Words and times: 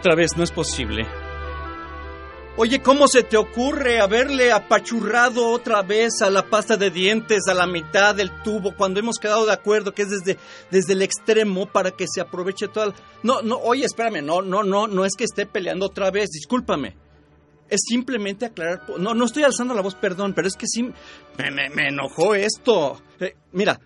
Otra 0.00 0.14
vez 0.14 0.34
no 0.34 0.42
es 0.42 0.50
posible. 0.50 1.06
Oye, 2.56 2.80
¿cómo 2.80 3.06
se 3.06 3.22
te 3.22 3.36
ocurre 3.36 4.00
haberle 4.00 4.50
apachurrado 4.50 5.50
otra 5.50 5.82
vez 5.82 6.22
a 6.22 6.30
la 6.30 6.48
pasta 6.48 6.78
de 6.78 6.90
dientes 6.90 7.48
a 7.48 7.52
la 7.52 7.66
mitad 7.66 8.14
del 8.14 8.30
tubo 8.42 8.74
cuando 8.74 8.98
hemos 8.98 9.18
quedado 9.18 9.44
de 9.44 9.52
acuerdo 9.52 9.92
que 9.92 10.00
es 10.00 10.08
desde, 10.08 10.38
desde 10.70 10.94
el 10.94 11.02
extremo 11.02 11.66
para 11.66 11.90
que 11.90 12.06
se 12.08 12.22
aproveche 12.22 12.68
toda 12.68 12.86
la... 12.86 12.94
No, 13.22 13.42
no, 13.42 13.58
oye, 13.58 13.84
espérame, 13.84 14.24
no, 14.24 14.40
no, 14.40 14.62
no, 14.62 14.86
no 14.86 15.04
es 15.04 15.12
que 15.18 15.24
esté 15.24 15.44
peleando 15.44 15.84
otra 15.84 16.10
vez, 16.10 16.30
discúlpame. 16.30 16.96
Es 17.68 17.80
simplemente 17.86 18.46
aclarar... 18.46 18.84
No, 18.98 19.12
no 19.12 19.26
estoy 19.26 19.42
alzando 19.42 19.74
la 19.74 19.82
voz, 19.82 19.96
perdón, 19.96 20.32
pero 20.32 20.48
es 20.48 20.56
que 20.56 20.66
sí 20.66 20.82
me, 20.82 21.50
me, 21.50 21.68
me 21.68 21.88
enojó 21.88 22.34
esto. 22.34 23.02
Eh, 23.20 23.34
mira, 23.52 23.78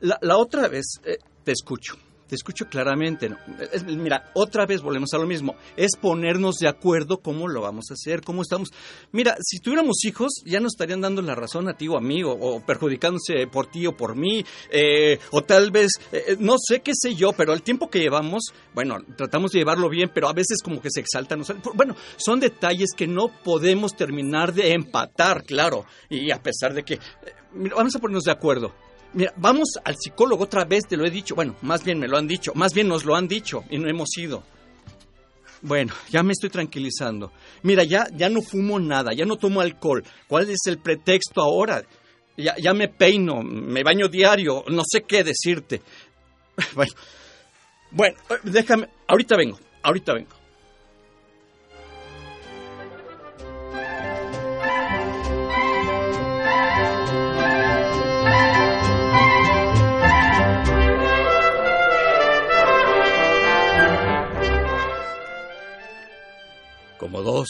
la, 0.00 0.18
la, 0.20 0.36
otra 0.36 0.68
vez 0.68 1.00
eh, 1.06 1.16
te 1.42 1.52
escucho 1.52 1.96
te 2.32 2.36
escucho 2.36 2.66
claramente. 2.66 3.28
¿no? 3.28 3.36
Mira, 3.88 4.30
otra 4.32 4.64
vez 4.64 4.80
volvemos 4.80 5.12
a 5.12 5.18
lo 5.18 5.26
mismo. 5.26 5.54
Es 5.76 5.96
ponernos 6.00 6.56
de 6.56 6.66
acuerdo 6.66 7.18
cómo 7.18 7.46
lo 7.46 7.60
vamos 7.60 7.90
a 7.90 7.92
hacer, 7.92 8.22
cómo 8.22 8.40
estamos. 8.40 8.70
Mira, 9.12 9.36
si 9.42 9.58
tuviéramos 9.58 10.02
hijos, 10.06 10.42
ya 10.46 10.58
nos 10.58 10.72
estarían 10.72 11.02
dando 11.02 11.20
la 11.20 11.34
razón 11.34 11.68
a 11.68 11.76
ti 11.76 11.88
o 11.88 11.98
a 11.98 12.00
mí, 12.00 12.22
o, 12.22 12.30
o 12.30 12.64
perjudicándose 12.64 13.46
por 13.48 13.66
ti 13.66 13.86
o 13.86 13.94
por 13.94 14.16
mí, 14.16 14.42
eh, 14.70 15.18
o 15.30 15.42
tal 15.42 15.70
vez, 15.70 15.90
eh, 16.10 16.36
no 16.38 16.54
sé 16.56 16.80
qué 16.80 16.92
sé 16.94 17.14
yo, 17.14 17.34
pero 17.34 17.52
el 17.52 17.60
tiempo 17.60 17.90
que 17.90 17.98
llevamos, 17.98 18.44
bueno, 18.72 18.96
tratamos 19.14 19.52
de 19.52 19.58
llevarlo 19.58 19.90
bien, 19.90 20.10
pero 20.14 20.26
a 20.26 20.32
veces 20.32 20.62
como 20.64 20.80
que 20.80 20.88
se 20.90 21.00
exaltan. 21.00 21.42
Bueno, 21.74 21.94
son 22.16 22.40
detalles 22.40 22.92
que 22.96 23.06
no 23.06 23.28
podemos 23.28 23.94
terminar 23.94 24.54
de 24.54 24.72
empatar, 24.72 25.44
claro. 25.44 25.84
Y 26.08 26.30
a 26.30 26.42
pesar 26.42 26.72
de 26.72 26.82
que, 26.82 26.94
eh, 26.94 26.98
mira, 27.52 27.76
vamos 27.76 27.94
a 27.94 27.98
ponernos 27.98 28.24
de 28.24 28.32
acuerdo. 28.32 28.72
Mira, 29.14 29.32
vamos 29.36 29.74
al 29.84 29.96
psicólogo 29.96 30.44
otra 30.44 30.64
vez, 30.64 30.84
te 30.88 30.96
lo 30.96 31.04
he 31.04 31.10
dicho. 31.10 31.34
Bueno, 31.34 31.56
más 31.62 31.84
bien 31.84 31.98
me 31.98 32.08
lo 32.08 32.16
han 32.16 32.26
dicho, 32.26 32.52
más 32.54 32.72
bien 32.72 32.88
nos 32.88 33.04
lo 33.04 33.14
han 33.14 33.28
dicho 33.28 33.64
y 33.70 33.78
no 33.78 33.88
hemos 33.88 34.16
ido. 34.16 34.42
Bueno, 35.60 35.92
ya 36.10 36.22
me 36.22 36.32
estoy 36.32 36.50
tranquilizando. 36.50 37.32
Mira, 37.62 37.84
ya, 37.84 38.06
ya 38.16 38.28
no 38.28 38.42
fumo 38.42 38.80
nada, 38.80 39.12
ya 39.12 39.24
no 39.24 39.36
tomo 39.36 39.60
alcohol. 39.60 40.02
¿Cuál 40.26 40.50
es 40.50 40.66
el 40.66 40.78
pretexto 40.78 41.40
ahora? 41.40 41.84
Ya, 42.36 42.56
ya 42.56 42.72
me 42.72 42.88
peino, 42.88 43.42
me 43.42 43.84
baño 43.84 44.08
diario, 44.08 44.64
no 44.68 44.82
sé 44.84 45.02
qué 45.02 45.24
decirte. 45.24 45.82
Bueno, 46.74 46.92
bueno, 47.90 48.16
déjame, 48.42 48.88
ahorita 49.06 49.36
vengo, 49.36 49.58
ahorita 49.82 50.12
vengo. 50.12 50.41
Como 67.02 67.20
dos 67.20 67.48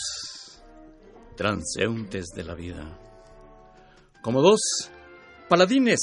transeúntes 1.37 2.29
de 2.35 2.43
la 2.43 2.55
vida, 2.55 2.99
como 4.23 4.41
dos 4.41 4.61
paladines 5.47 6.01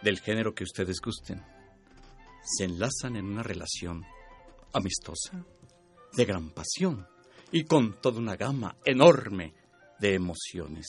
del 0.00 0.20
género 0.20 0.54
que 0.54 0.62
ustedes 0.62 1.00
gusten, 1.00 1.44
se 2.44 2.66
enlazan 2.66 3.16
en 3.16 3.24
una 3.24 3.42
relación 3.42 4.04
amistosa, 4.72 5.44
de 6.12 6.24
gran 6.24 6.50
pasión 6.50 7.08
y 7.50 7.64
con 7.64 8.00
toda 8.00 8.20
una 8.20 8.36
gama 8.36 8.76
enorme 8.84 9.52
de 9.98 10.14
emociones. 10.14 10.86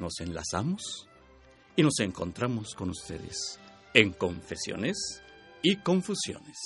Nos 0.00 0.20
enlazamos 0.20 1.08
y 1.76 1.82
nos 1.82 1.98
encontramos 2.00 2.74
con 2.74 2.90
ustedes 2.90 3.58
en 3.94 4.12
confesiones 4.12 5.22
y 5.62 5.76
confusiones. 5.76 6.58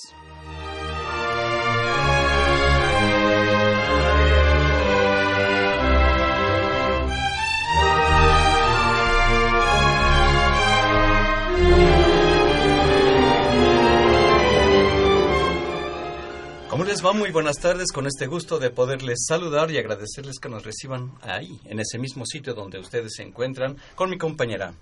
¿Cómo 16.75 16.83
les? 16.83 17.05
Muy 17.05 17.31
buenas 17.31 17.61
tardes, 17.61 17.93
con 17.93 18.09
este 18.09 18.27
gusto 18.27 18.59
de 18.59 18.69
poderles 18.69 19.27
saludar 19.29 19.71
y 19.71 19.79
agradecerles 19.79 20.41
que 20.41 20.49
nos 20.49 20.65
reciban 20.65 21.13
ahí, 21.23 21.61
en 21.67 21.79
ese 21.79 22.01
mismo 22.01 22.27
sitio 22.27 22.53
donde 22.53 22.81
ustedes 22.81 23.13
se 23.15 23.23
encuentran, 23.23 23.77
con 23.95 24.11
mi 24.11 24.19
compañera. 24.19 24.75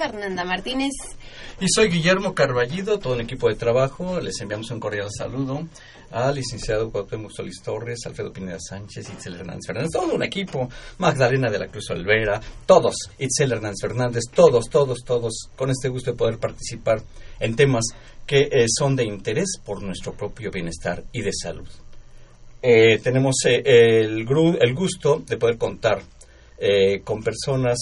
Fernanda 0.00 0.44
Martínez. 0.44 0.92
Y 1.60 1.66
soy 1.68 1.90
Guillermo 1.90 2.34
Carballido, 2.34 2.98
todo 2.98 3.12
un 3.12 3.20
equipo 3.20 3.48
de 3.48 3.54
trabajo. 3.54 4.18
Les 4.18 4.40
enviamos 4.40 4.70
un 4.70 4.80
cordial 4.80 5.08
saludo 5.14 5.66
al 6.10 6.34
licenciado 6.34 6.90
Cuauhtémoc 6.90 7.30
Solís 7.30 7.60
Torres, 7.62 7.98
Alfredo 8.06 8.32
Pineda 8.32 8.58
Sánchez, 8.58 9.10
Itzel 9.10 9.34
Hernández 9.34 9.66
Fernández, 9.66 9.90
todo 9.92 10.14
un 10.14 10.22
equipo, 10.22 10.68
Magdalena 10.98 11.50
de 11.50 11.58
la 11.58 11.68
Cruz 11.68 11.90
Olvera, 11.90 12.40
todos, 12.66 12.94
Itzel 13.18 13.52
Hernández 13.52 13.76
Fernández, 13.82 14.24
todos, 14.34 14.70
todos, 14.70 15.04
todos, 15.04 15.50
con 15.54 15.70
este 15.70 15.88
gusto 15.88 16.12
de 16.12 16.16
poder 16.16 16.38
participar 16.38 17.02
en 17.38 17.54
temas 17.54 17.84
que 18.26 18.48
eh, 18.50 18.66
son 18.68 18.96
de 18.96 19.04
interés 19.04 19.58
por 19.64 19.82
nuestro 19.82 20.14
propio 20.14 20.50
bienestar 20.50 21.04
y 21.12 21.20
de 21.20 21.32
salud. 21.32 21.68
Eh, 22.62 22.98
tenemos 22.98 23.36
eh, 23.46 23.62
el, 23.64 24.26
el, 24.60 24.74
gusto 24.74 25.22
de 25.26 25.36
poder 25.36 25.58
contar 25.58 26.02
con 27.04 27.22
personas 27.22 27.78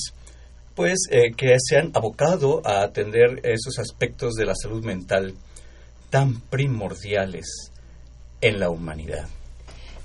pues 0.78 1.08
que 1.36 1.56
se 1.58 1.76
han 1.76 1.90
abocado 1.92 2.62
a 2.64 2.82
atender 2.82 3.40
esos 3.42 3.80
aspectos 3.80 4.34
de 4.34 4.46
la 4.46 4.54
salud 4.54 4.84
mental 4.84 5.34
tan 6.08 6.40
primordiales 6.40 7.72
en 8.40 8.60
la 8.60 8.70
humanidad. 8.70 9.26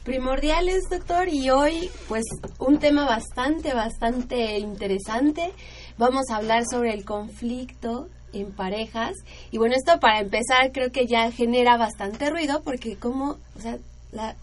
Primordiales, 0.04 0.86
doctor, 0.90 1.30
y 1.30 1.52
hoy 1.52 1.92
pues 2.08 2.24
un 2.58 2.80
tema 2.80 3.06
bastante, 3.06 3.76
bastante 3.76 4.58
interesante. 4.58 5.52
Vamos 6.00 6.24
a 6.32 6.38
hablar 6.38 6.64
sobre 6.66 6.96
el 6.96 7.06
conflicto 7.06 8.10
en 8.34 8.52
parejas. 8.52 9.14
Y 9.52 9.60
bueno, 9.60 9.76
esto 9.76 10.00
para 10.00 10.22
empezar 10.22 10.72
creo 10.72 10.92
que 10.92 11.06
ya 11.06 11.32
genera 11.32 11.78
bastante 11.78 12.32
ruido 12.32 12.64
porque 12.64 12.96
como, 12.96 13.38
o 13.56 13.62
sea, 13.62 13.78
la 14.12 14.36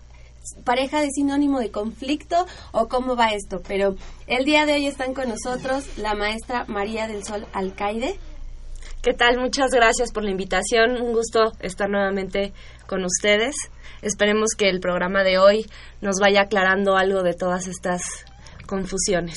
pareja 0.64 1.00
de 1.00 1.10
sinónimo 1.10 1.60
de 1.60 1.70
conflicto 1.70 2.46
o 2.72 2.88
cómo 2.88 3.16
va 3.16 3.32
esto. 3.32 3.60
Pero 3.66 3.96
el 4.26 4.44
día 4.44 4.66
de 4.66 4.74
hoy 4.74 4.86
están 4.86 5.14
con 5.14 5.28
nosotros 5.28 5.98
la 5.98 6.14
maestra 6.14 6.64
María 6.66 7.06
del 7.06 7.24
Sol 7.24 7.46
Alcaide. 7.52 8.18
¿Qué 9.02 9.14
tal? 9.14 9.38
Muchas 9.38 9.70
gracias 9.70 10.12
por 10.12 10.24
la 10.24 10.30
invitación. 10.30 11.00
Un 11.00 11.12
gusto 11.12 11.52
estar 11.60 11.88
nuevamente 11.88 12.52
con 12.86 13.04
ustedes. 13.04 13.54
Esperemos 14.02 14.50
que 14.56 14.68
el 14.68 14.80
programa 14.80 15.22
de 15.22 15.38
hoy 15.38 15.66
nos 16.00 16.16
vaya 16.20 16.42
aclarando 16.42 16.96
algo 16.96 17.22
de 17.22 17.34
todas 17.34 17.66
estas 17.66 18.02
confusiones. 18.66 19.36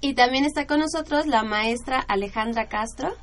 Y 0.00 0.14
también 0.14 0.44
está 0.44 0.66
con 0.66 0.80
nosotros 0.80 1.26
la 1.26 1.42
maestra 1.42 1.98
Alejandra 1.98 2.68
Castro. 2.68 3.14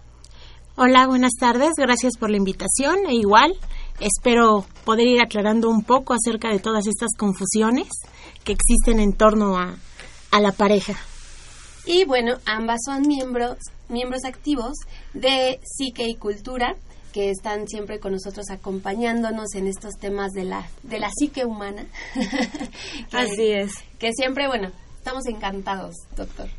Hola, 0.75 1.05
buenas 1.05 1.33
tardes. 1.39 1.73
Gracias 1.77 2.17
por 2.17 2.31
la 2.31 2.37
invitación. 2.37 2.97
E 3.07 3.13
igual, 3.13 3.53
espero 3.99 4.65
poder 4.85 5.07
ir 5.07 5.21
aclarando 5.21 5.69
un 5.69 5.83
poco 5.83 6.13
acerca 6.13 6.49
de 6.49 6.59
todas 6.59 6.87
estas 6.87 7.09
confusiones 7.17 7.87
que 8.43 8.53
existen 8.53 8.99
en 8.99 9.13
torno 9.13 9.57
a, 9.57 9.75
a 10.31 10.39
la 10.39 10.51
pareja. 10.51 10.95
Y 11.85 12.05
bueno, 12.05 12.37
ambas 12.45 12.79
son 12.85 13.01
miembros, 13.07 13.57
miembros 13.89 14.23
activos 14.25 14.73
de 15.13 15.59
Psique 15.63 16.07
y 16.07 16.15
Cultura, 16.15 16.75
que 17.13 17.29
están 17.29 17.67
siempre 17.67 17.99
con 17.99 18.13
nosotros 18.13 18.49
acompañándonos 18.49 19.53
en 19.55 19.67
estos 19.67 19.93
temas 19.99 20.31
de 20.31 20.45
la, 20.45 20.67
de 20.81 20.99
la 20.99 21.09
psique 21.11 21.45
humana. 21.45 21.85
Así 23.11 23.51
es. 23.51 23.73
Que 23.99 24.11
siempre, 24.13 24.47
bueno, 24.47 24.71
estamos 24.97 25.25
encantados, 25.27 25.95
doctor. 26.15 26.49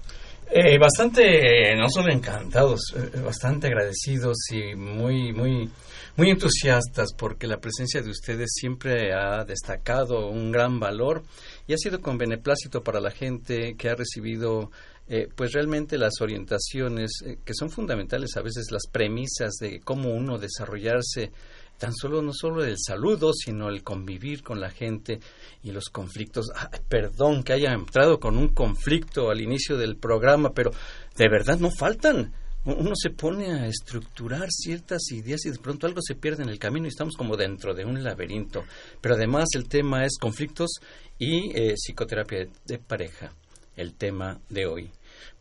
Eh, 0.51 0.79
bastante, 0.79 1.75
no 1.75 1.89
solo 1.89 2.13
encantados, 2.13 2.95
eh, 2.95 3.19
bastante 3.21 3.67
agradecidos 3.67 4.37
y 4.51 4.77
muy, 4.77 5.33
muy, 5.33 5.69
muy 6.17 6.31
entusiastas 6.31 7.13
porque 7.17 7.49
la 7.49 7.59
presencia 7.59 8.01
de 8.01 8.11
ustedes 8.11 8.51
siempre 8.55 9.13
ha 9.13 9.45
destacado 9.45 10.29
un 10.29 10.53
gran 10.53 10.79
valor 10.79 11.25
y 11.67 11.73
ha 11.73 11.77
sido 11.77 12.01
con 12.01 12.19
beneplácito 12.19 12.85
para 12.85 13.01
la 13.01 13.11
gente 13.11 13.75
que 13.77 13.89
ha 13.89 13.97
recibido 13.97 14.71
eh, 15.09 15.29
pues 15.35 15.53
realmente 15.53 15.99
las 15.99 16.21
orientaciones 16.21 17.11
eh, 17.27 17.39
que 17.45 17.53
son 17.53 17.69
fundamentales 17.69 18.37
a 18.37 18.43
veces 18.43 18.71
las 18.71 18.87
premisas 18.91 19.55
de 19.61 19.81
cómo 19.81 20.15
uno 20.15 20.39
desarrollarse 20.39 21.33
tan 21.79 21.93
solo 21.93 22.23
no 22.23 22.33
solo 22.33 22.65
el 22.65 22.77
saludo 22.79 23.33
sino 23.35 23.69
el 23.69 23.83
convivir 23.83 24.45
con 24.45 24.61
la 24.61 24.71
gente 24.71 25.19
y 25.65 25.73
los 25.73 25.91
conflictos. 25.91 26.47
Perdón 26.89 27.43
que 27.43 27.55
haya 27.55 27.73
entrado 27.73 28.21
con 28.21 28.39
un 28.39 28.49
conflicto 28.49 29.31
al 29.31 29.41
inicio 29.41 29.77
del 29.77 29.97
programa 29.97 30.53
pero 30.55 30.71
de 31.17 31.29
verdad 31.29 31.59
no 31.59 31.71
faltan 31.73 32.33
uno 32.65 32.93
se 32.95 33.11
pone 33.11 33.53
a 33.53 33.67
estructurar 33.67 34.49
ciertas 34.51 35.11
ideas 35.13 35.45
y 35.45 35.51
de 35.51 35.59
pronto 35.59 35.87
algo 35.87 36.01
se 36.03 36.15
pierde 36.15 36.43
en 36.43 36.49
el 36.49 36.59
camino 36.59 36.87
y 36.87 36.89
estamos 36.89 37.15
como 37.15 37.37
dentro 37.37 37.75
de 37.75 37.85
un 37.85 38.03
laberinto. 38.03 38.65
Pero 39.01 39.15
además 39.15 39.49
el 39.55 39.69
tema 39.69 40.05
es 40.05 40.17
conflictos 40.19 40.71
y 41.19 41.51
eh, 41.55 41.75
psicoterapia 41.77 42.49
de 42.65 42.79
pareja, 42.79 43.33
el 43.77 43.95
tema 43.95 44.41
de 44.49 44.67
hoy. 44.67 44.91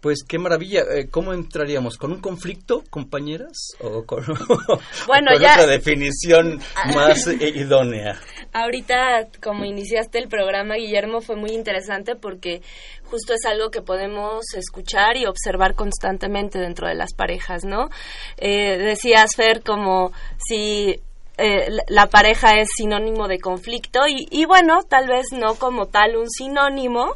Pues 0.02 0.24
qué 0.28 0.38
maravilla. 0.38 0.82
Eh, 0.82 1.08
¿Cómo 1.10 1.34
entraríamos? 1.34 1.98
¿Con 1.98 2.12
un 2.12 2.20
conflicto, 2.20 2.84
compañeras? 2.90 3.70
¿O 3.80 4.04
con, 4.04 4.24
bueno, 5.08 5.32
ya... 5.40 5.54
otra 5.54 5.68
definición 5.68 6.60
más 6.94 7.26
idónea? 7.28 8.20
Ahorita, 8.52 9.28
como 9.42 9.64
iniciaste 9.64 10.20
el 10.20 10.28
programa, 10.28 10.76
Guillermo, 10.76 11.22
fue 11.22 11.38
muy 11.38 11.52
interesante 11.52 12.16
porque 12.16 12.62
justo 13.06 13.34
es 13.34 13.46
algo 13.46 13.70
que 13.72 13.82
podemos 13.82 14.44
escuchar 14.56 15.16
y 15.16 15.26
observar 15.26 15.76
constantemente 15.76 16.60
dentro 16.60 16.88
de 16.88 16.96
las 16.96 17.14
parejas, 17.14 17.64
¿no? 17.64 17.90
Eh, 18.38 18.78
decías, 18.78 19.36
Fer, 19.36 19.64
como 19.64 20.12
si 20.46 21.00
eh, 21.38 21.70
la 21.88 22.08
pareja 22.08 22.60
es 22.60 22.70
sinónimo 22.76 23.28
de 23.28 23.40
conflicto 23.40 24.02
y, 24.08 24.28
y, 24.30 24.46
bueno, 24.46 24.84
tal 24.84 25.08
vez 25.08 25.28
no 25.32 25.56
como 25.56 25.88
tal 25.88 26.16
un 26.16 26.30
sinónimo, 26.30 27.16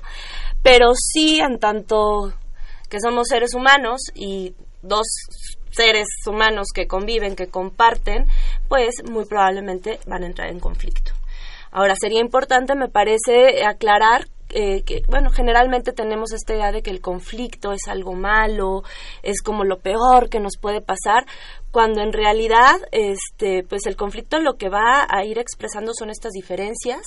pero 0.64 0.94
sí 0.96 1.40
en 1.40 1.60
tanto 1.60 2.34
que 2.90 3.00
somos 3.00 3.28
seres 3.28 3.54
humanos 3.54 4.02
y 4.14 4.56
dos 4.82 5.08
seres 5.72 6.08
humanos 6.26 6.68
que 6.74 6.88
conviven, 6.88 7.36
que 7.36 7.48
comparten, 7.48 8.26
pues 8.68 9.04
muy 9.10 9.26
probablemente 9.26 10.00
van 10.08 10.24
a 10.24 10.28
entrar 10.28 10.50
en 10.50 10.60
conflicto. 10.60 11.12
Ahora, 11.72 11.96
sería 12.00 12.22
importante, 12.22 12.76
me 12.76 12.88
parece, 12.88 13.66
aclarar 13.66 14.28
eh, 14.50 14.84
bueno, 15.08 15.30
generalmente 15.30 15.92
tenemos 15.92 16.32
esta 16.32 16.54
idea 16.54 16.72
de 16.72 16.82
que 16.82 16.90
el 16.90 17.02
conflicto 17.02 17.74
es 17.74 17.88
algo 17.88 18.14
malo, 18.14 18.84
es 19.24 19.42
como 19.42 19.64
lo 19.64 19.80
peor 19.80 20.30
que 20.30 20.40
nos 20.40 20.58
puede 20.58 20.82
pasar, 20.82 21.26
cuando 21.72 22.02
en 22.02 22.14
realidad, 22.14 22.76
este, 22.92 23.64
pues 23.64 23.86
el 23.86 23.96
conflicto 23.96 24.40
lo 24.40 24.54
que 24.54 24.70
va 24.70 25.06
a 25.10 25.26
ir 25.26 25.38
expresando 25.38 25.92
son 25.94 26.10
estas 26.10 26.32
diferencias, 26.32 27.02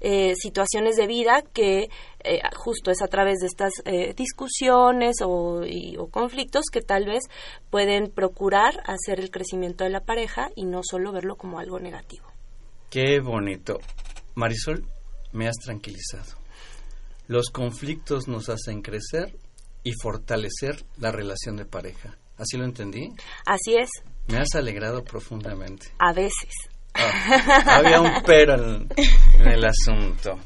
eh, 0.00 0.34
situaciones 0.36 0.96
de 0.96 1.06
vida 1.06 1.42
que 1.52 1.88
eh, 2.22 2.40
justo 2.54 2.90
es 2.90 3.02
a 3.02 3.08
través 3.08 3.40
de 3.40 3.46
estas 3.46 3.72
discusiones 4.16 5.16
o, 5.22 5.62
o 5.98 6.06
conflictos 6.10 6.64
que 6.72 6.80
tal 6.80 7.06
vez 7.06 7.24
pueden 7.70 8.10
procurar 8.10 8.82
hacer 8.86 9.20
el 9.20 9.30
crecimiento 9.30 9.84
de 9.84 9.90
la 9.90 10.00
pareja 10.00 10.50
y 10.54 10.64
no 10.64 10.80
solo 10.82 11.12
verlo 11.12 11.36
como 11.36 11.58
algo 11.58 11.80
negativo. 11.80 12.26
Qué 12.90 13.20
bonito. 13.20 13.80
Marisol, 14.36 14.86
me 15.32 15.48
has 15.48 15.56
tranquilizado. 15.56 16.43
Los 17.26 17.48
conflictos 17.50 18.28
nos 18.28 18.50
hacen 18.50 18.82
crecer 18.82 19.36
y 19.82 19.92
fortalecer 20.02 20.84
la 20.98 21.10
relación 21.10 21.56
de 21.56 21.64
pareja. 21.64 22.18
¿Así 22.36 22.58
lo 22.58 22.64
entendí? 22.64 23.10
Así 23.46 23.76
es. 23.76 23.88
Me 24.28 24.38
has 24.38 24.54
alegrado 24.54 25.02
profundamente. 25.04 25.86
A 25.98 26.12
veces. 26.12 26.50
Ah, 26.94 27.78
había 27.78 28.00
un 28.00 28.10
pero 28.26 28.54
en, 28.54 28.88
el 29.46 29.64
asunto. 29.64 30.38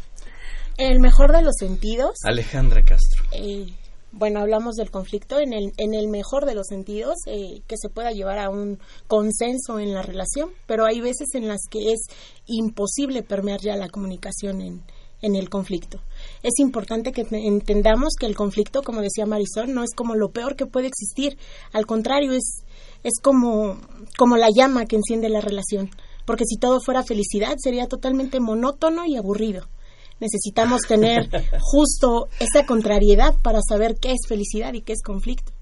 En 0.76 0.92
el 0.92 1.00
mejor 1.00 1.32
de 1.32 1.42
los 1.42 1.54
sentidos. 1.58 2.12
Alejandra 2.24 2.82
Castro. 2.82 3.24
Eh, 3.32 3.66
bueno, 4.12 4.40
hablamos 4.40 4.76
del 4.76 4.90
conflicto 4.90 5.38
en 5.38 5.52
el, 5.52 5.72
en 5.76 5.94
el 5.94 6.08
mejor 6.08 6.46
de 6.46 6.54
los 6.54 6.68
sentidos, 6.68 7.16
eh, 7.26 7.60
que 7.66 7.76
se 7.76 7.88
pueda 7.88 8.10
llevar 8.12 8.38
a 8.38 8.50
un 8.50 8.78
consenso 9.06 9.78
en 9.78 9.92
la 9.92 10.02
relación, 10.02 10.50
pero 10.66 10.86
hay 10.86 11.00
veces 11.00 11.34
en 11.34 11.48
las 11.48 11.60
que 11.70 11.92
es 11.92 12.00
imposible 12.46 13.22
permear 13.22 13.60
ya 13.60 13.76
la 13.76 13.88
comunicación 13.88 14.62
en, 14.62 14.82
en 15.22 15.36
el 15.36 15.50
conflicto. 15.50 16.00
Es 16.42 16.58
importante 16.58 17.12
que 17.12 17.26
entendamos 17.30 18.14
que 18.18 18.26
el 18.26 18.36
conflicto, 18.36 18.82
como 18.82 19.00
decía 19.00 19.26
Marisol, 19.26 19.74
no 19.74 19.82
es 19.82 19.90
como 19.94 20.14
lo 20.14 20.30
peor 20.30 20.56
que 20.56 20.66
puede 20.66 20.86
existir, 20.86 21.36
al 21.72 21.86
contrario, 21.86 22.32
es, 22.32 22.62
es 23.02 23.14
como, 23.22 23.80
como 24.16 24.36
la 24.36 24.48
llama 24.54 24.86
que 24.86 24.96
enciende 24.96 25.28
la 25.28 25.40
relación, 25.40 25.90
porque 26.24 26.44
si 26.46 26.56
todo 26.56 26.80
fuera 26.80 27.02
felicidad 27.02 27.54
sería 27.58 27.86
totalmente 27.86 28.40
monótono 28.40 29.04
y 29.06 29.16
aburrido. 29.16 29.68
Necesitamos 30.20 30.82
tener 30.82 31.28
justo 31.60 32.28
esa 32.40 32.66
contrariedad 32.66 33.36
para 33.42 33.60
saber 33.66 33.96
qué 34.00 34.12
es 34.12 34.26
felicidad 34.28 34.74
y 34.74 34.82
qué 34.82 34.92
es 34.92 35.02
conflicto. 35.02 35.52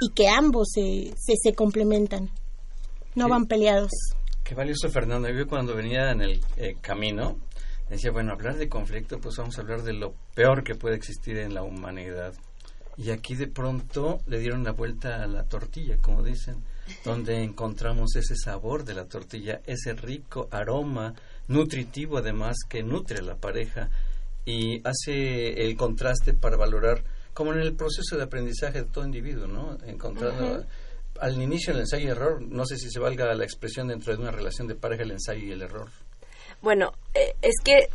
Y 0.00 0.12
que 0.12 0.28
ambos 0.28 0.68
se, 0.74 1.14
se, 1.16 1.54
complementan, 1.54 2.30
no 3.14 3.28
van 3.28 3.46
peleados. 3.46 3.90
Qué 4.44 4.54
valioso, 4.54 4.90
Fernando. 4.90 5.28
Yo 5.30 5.46
cuando 5.46 5.74
venía 5.74 6.10
en 6.10 6.20
el 6.20 6.40
eh, 6.56 6.76
camino, 6.80 7.36
decía, 7.88 8.10
bueno, 8.10 8.32
hablar 8.32 8.56
de 8.56 8.68
conflicto, 8.68 9.18
pues 9.20 9.36
vamos 9.36 9.58
a 9.58 9.60
hablar 9.60 9.82
de 9.82 9.92
lo 9.92 10.14
peor 10.34 10.64
que 10.64 10.74
puede 10.74 10.96
existir 10.96 11.38
en 11.38 11.54
la 11.54 11.62
humanidad. 11.62 12.34
Y 12.96 13.10
aquí 13.10 13.34
de 13.34 13.46
pronto 13.46 14.20
le 14.26 14.38
dieron 14.38 14.64
la 14.64 14.72
vuelta 14.72 15.22
a 15.22 15.26
la 15.26 15.44
tortilla, 15.44 15.98
como 15.98 16.22
dicen, 16.22 16.62
donde 17.04 17.42
encontramos 17.42 18.16
ese 18.16 18.36
sabor 18.36 18.84
de 18.84 18.94
la 18.94 19.04
tortilla, 19.04 19.60
ese 19.66 19.92
rico 19.92 20.48
aroma 20.50 21.14
nutritivo 21.48 22.18
además 22.18 22.56
que 22.68 22.82
nutre 22.82 23.18
a 23.18 23.22
la 23.22 23.36
pareja 23.36 23.90
y 24.44 24.80
hace 24.86 25.64
el 25.64 25.76
contraste 25.76 26.32
para 26.32 26.56
valorar, 26.56 27.02
como 27.34 27.52
en 27.52 27.60
el 27.60 27.74
proceso 27.74 28.16
de 28.16 28.22
aprendizaje 28.22 28.82
de 28.82 28.88
todo 28.88 29.04
individuo, 29.04 29.46
¿no? 29.46 29.76
Encontrando 29.84 30.64
al 31.20 31.42
inicio 31.42 31.72
el 31.72 31.80
ensayo 31.80 32.06
y 32.06 32.10
error, 32.10 32.40
no 32.42 32.64
sé 32.64 32.76
si 32.76 32.90
se 32.90 33.00
valga 33.00 33.34
la 33.34 33.44
expresión 33.44 33.88
dentro 33.88 34.14
de 34.14 34.22
una 34.22 34.30
relación 34.30 34.66
de 34.68 34.74
pareja 34.74 35.02
el 35.02 35.10
ensayo 35.10 35.44
y 35.44 35.52
el 35.52 35.62
error. 35.62 35.88
Bueno, 36.62 36.92
eh, 37.14 37.34
es 37.42 37.54
que 37.62 37.88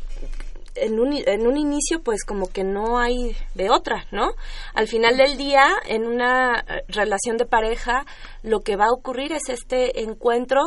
en 0.75 0.99
un, 0.99 1.13
en 1.13 1.47
un 1.47 1.57
inicio 1.57 2.01
pues 2.01 2.23
como 2.23 2.47
que 2.47 2.63
no 2.63 2.99
hay 2.99 3.35
de 3.55 3.69
otra, 3.69 4.05
¿no? 4.11 4.33
Al 4.73 4.87
final 4.87 5.17
del 5.17 5.37
día, 5.37 5.67
en 5.85 6.05
una 6.05 6.59
eh, 6.59 6.83
relación 6.87 7.37
de 7.37 7.45
pareja, 7.45 8.05
lo 8.43 8.61
que 8.61 8.75
va 8.75 8.85
a 8.85 8.93
ocurrir 8.93 9.33
es 9.33 9.49
este 9.49 10.01
encuentro, 10.01 10.61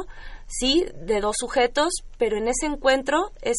sí, 0.47 0.85
de 0.95 1.21
dos 1.21 1.37
sujetos, 1.39 1.89
pero 2.19 2.37
en 2.37 2.49
ese 2.49 2.67
encuentro 2.67 3.33
es 3.43 3.57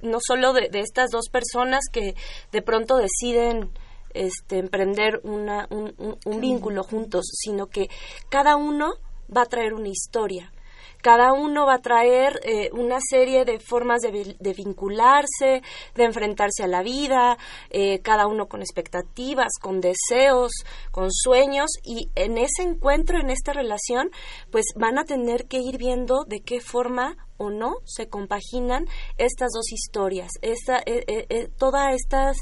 no 0.00 0.18
solo 0.20 0.52
de, 0.52 0.68
estas 0.72 1.10
dos 1.10 1.28
personas 1.30 1.84
que 1.92 2.14
de 2.50 2.62
pronto 2.62 2.96
deciden 2.96 3.70
este, 4.14 4.58
emprender 4.58 5.20
una, 5.22 5.68
un, 5.70 6.18
un 6.24 6.40
vínculo 6.40 6.82
juntos, 6.82 7.24
sino 7.32 7.66
que 7.66 7.88
cada 8.28 8.56
uno 8.56 8.94
va 9.34 9.42
a 9.42 9.46
traer 9.46 9.74
una 9.74 9.88
historia 9.88 10.52
cada 11.02 11.32
uno 11.32 11.66
va 11.66 11.74
a 11.74 11.82
traer 11.82 12.40
eh, 12.44 12.70
una 12.72 12.98
serie 13.00 13.44
de 13.44 13.58
formas 13.58 14.00
de, 14.00 14.54
vincularse, 14.54 15.62
de 15.94 16.04
enfrentarse 16.04 16.62
a 16.62 16.68
la 16.68 16.82
vida, 16.82 17.36
eh, 17.70 17.98
cada 18.00 18.26
uno 18.28 18.46
con 18.46 18.60
expectativas, 18.60 19.50
con 19.60 19.80
deseos, 19.80 20.52
con 20.92 21.10
sueños 21.10 21.70
y 21.82 22.08
en 22.14 22.38
ese 22.38 22.62
encuentro, 22.62 23.18
en 23.18 23.30
esta 23.30 23.52
relación, 23.52 24.10
pues 24.50 24.66
van 24.76 24.98
a 24.98 25.04
tener 25.04 25.46
que 25.46 25.58
ir 25.58 25.76
viendo 25.76 26.24
de 26.24 26.40
qué 26.40 26.60
forma 26.60 27.16
o 27.36 27.50
no 27.50 27.78
se 27.84 28.08
compaginan 28.08 28.86
estas 29.18 29.50
dos 29.52 29.72
historias, 29.72 30.30
esta, 30.40 30.80
eh, 30.86 31.48
todas 31.58 31.94
estas 31.94 32.36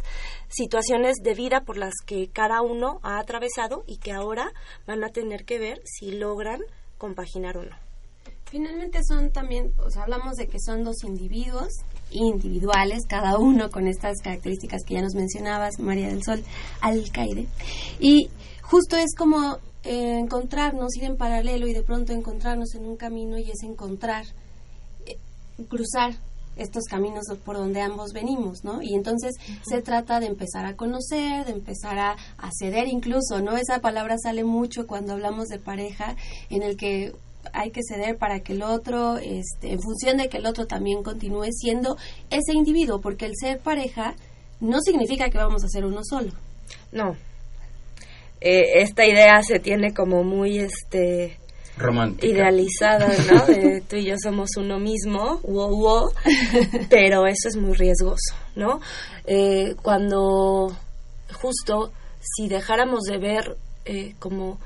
situaciones 0.49 1.17
de 1.23 1.33
vida 1.33 1.63
por 1.63 1.79
las 1.79 1.95
que 2.05 2.29
cada 2.29 2.61
uno 2.61 3.01
ha 3.03 3.19
atravesado 3.19 3.85
y 3.87 3.97
que 3.97 4.13
ahora 4.13 4.53
van 4.87 5.03
a 5.03 5.09
tener 5.09 5.47
que 5.47 5.59
ver 5.59 5.81
si 5.85 6.13
logran 6.13 6.61
compaginar 6.99 7.57
o 7.57 7.63
no. 7.63 7.90
Finalmente 8.51 9.01
son 9.07 9.31
también, 9.31 9.73
o 9.79 9.91
sea, 9.91 10.03
hablamos 10.03 10.35
de 10.35 10.49
que 10.49 10.59
son 10.59 10.83
dos 10.83 11.05
individuos 11.05 11.69
individuales, 12.11 13.07
cada 13.09 13.39
uno 13.39 13.71
con 13.71 13.87
estas 13.87 14.21
características 14.23 14.83
que 14.85 14.95
ya 14.95 15.03
nos 15.03 15.15
mencionabas, 15.15 15.79
María 15.79 16.09
del 16.09 16.25
Sol, 16.25 16.43
alcaide. 16.81 17.47
Y 18.01 18.29
justo 18.63 18.97
es 18.97 19.15
como 19.17 19.59
eh, 19.85 20.19
encontrarnos, 20.19 20.97
ir 20.97 21.05
en 21.05 21.17
paralelo 21.17 21.69
y 21.69 21.75
de 21.75 21.83
pronto 21.83 22.13
encontrarnos 22.13 22.75
en 22.75 22.87
un 22.87 22.97
camino 22.97 23.39
y 23.39 23.51
es 23.51 23.63
encontrar, 23.63 24.25
eh, 25.07 25.17
cruzar 25.69 26.15
estos 26.57 26.85
caminos 26.91 27.27
por 27.45 27.57
donde 27.57 27.81
ambos 27.81 28.13
venimos, 28.13 28.65
¿no? 28.65 28.83
Y 28.83 28.95
entonces 28.95 29.37
se 29.63 29.81
trata 29.81 30.19
de 30.19 30.27
empezar 30.27 30.67
a 30.67 30.75
conocer, 30.75 31.47
de 31.47 31.53
empezar 31.53 31.99
a, 31.99 32.17
a, 32.37 32.51
ceder 32.59 32.89
incluso, 32.89 33.41
¿no? 33.41 33.57
Esa 33.57 33.81
palabra 33.81 34.17
sale 34.19 34.43
mucho 34.43 34.89
cuando 34.89 35.13
hablamos 35.13 35.47
de 35.47 35.61
pareja, 35.61 36.17
en 36.51 36.63
el 36.63 36.77
que 36.77 37.15
hay 37.53 37.71
que 37.71 37.83
ceder 37.83 38.17
para 38.17 38.41
que 38.41 38.53
el 38.53 38.63
otro, 38.63 39.19
este, 39.19 39.73
en 39.73 39.81
función 39.81 40.17
de 40.17 40.29
que 40.29 40.39
el 40.39 40.47
otro 40.47 40.67
también 40.67 41.03
continúe 41.03 41.49
siendo 41.53 41.97
ese 42.31 42.53
individuo, 42.53 43.01
porque 43.01 43.27
el 43.27 43.33
ser 43.37 43.59
pareja 43.59 44.15
no 44.61 44.81
significa 44.81 45.31
que 45.31 45.39
vamos 45.39 45.65
a 45.65 45.69
ser 45.69 45.85
uno 45.85 46.01
solo. 46.03 46.33
No. 46.93 47.17
Eh, 48.41 48.83
esta 48.83 49.05
idea 49.05 49.43
se 49.43 49.59
tiene 49.59 49.93
como 49.93 50.23
muy, 50.25 50.59
este, 50.59 51.39
romántica. 51.77 52.27
idealizada, 52.27 53.09
¿no? 53.31 53.47
De 53.47 53.81
tú 53.83 53.97
y 53.97 54.07
yo 54.07 54.15
somos 54.23 54.51
uno 54.57 54.79
mismo, 54.79 55.41
wow, 55.43 55.77
wow, 55.77 56.11
pero 56.91 57.27
eso 57.27 57.49
es 57.49 57.57
muy 57.57 57.75
riesgoso, 57.75 58.35
¿no? 58.55 58.81
Eh, 59.27 59.75
cuando 59.83 60.75
justo 61.33 61.93
si 62.21 62.49
dejáramos 62.49 63.01
de 63.03 63.19
ver 63.19 63.57
eh, 63.85 64.15
como 64.19 64.59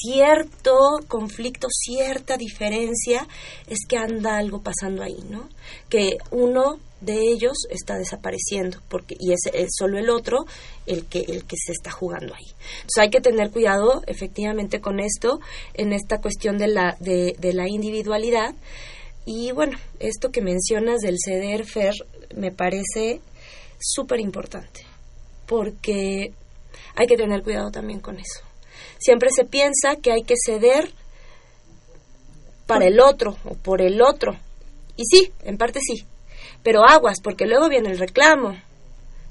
cierto 0.00 0.76
conflicto, 1.08 1.68
cierta 1.70 2.36
diferencia, 2.36 3.26
es 3.66 3.86
que 3.88 3.96
anda 3.96 4.36
algo 4.36 4.62
pasando 4.62 5.02
ahí, 5.02 5.22
¿no? 5.28 5.48
Que 5.88 6.18
uno 6.30 6.78
de 7.00 7.18
ellos 7.18 7.66
está 7.70 7.96
desapareciendo 7.96 8.78
porque 8.88 9.16
y 9.18 9.32
es, 9.32 9.40
solo 9.70 9.98
el 9.98 10.10
otro 10.10 10.44
el 10.86 11.06
que 11.06 11.20
el 11.20 11.44
que 11.44 11.56
se 11.56 11.72
está 11.72 11.90
jugando 11.90 12.34
ahí. 12.34 12.46
Entonces 12.46 12.98
hay 12.98 13.10
que 13.10 13.20
tener 13.20 13.50
cuidado 13.50 14.02
efectivamente 14.06 14.80
con 14.80 15.00
esto 15.00 15.40
en 15.74 15.92
esta 15.92 16.20
cuestión 16.20 16.58
de 16.58 16.68
la 16.68 16.96
de, 17.00 17.36
de 17.38 17.52
la 17.54 17.68
individualidad. 17.68 18.54
Y 19.24 19.52
bueno 19.52 19.78
esto 19.98 20.30
que 20.30 20.42
mencionas 20.42 21.00
del 21.00 21.16
ceder 21.24 21.64
fer 21.64 21.94
me 22.34 22.52
parece 22.52 23.20
súper 23.78 24.20
importante 24.20 24.84
porque 25.46 26.32
hay 26.96 27.06
que 27.06 27.16
tener 27.16 27.42
cuidado 27.42 27.70
también 27.70 28.00
con 28.00 28.18
eso 28.18 28.49
siempre 29.00 29.30
se 29.34 29.44
piensa 29.44 29.96
que 30.00 30.12
hay 30.12 30.22
que 30.22 30.36
ceder 30.36 30.92
para 32.66 32.86
el 32.86 33.00
otro 33.00 33.36
o 33.44 33.54
por 33.54 33.82
el 33.82 34.00
otro 34.00 34.36
y 34.96 35.04
sí 35.04 35.32
en 35.42 35.56
parte 35.56 35.80
sí 35.80 36.06
pero 36.62 36.84
aguas, 36.84 37.20
porque 37.22 37.46
luego 37.46 37.68
viene 37.68 37.90
el 37.90 37.98
reclamo. 37.98 38.56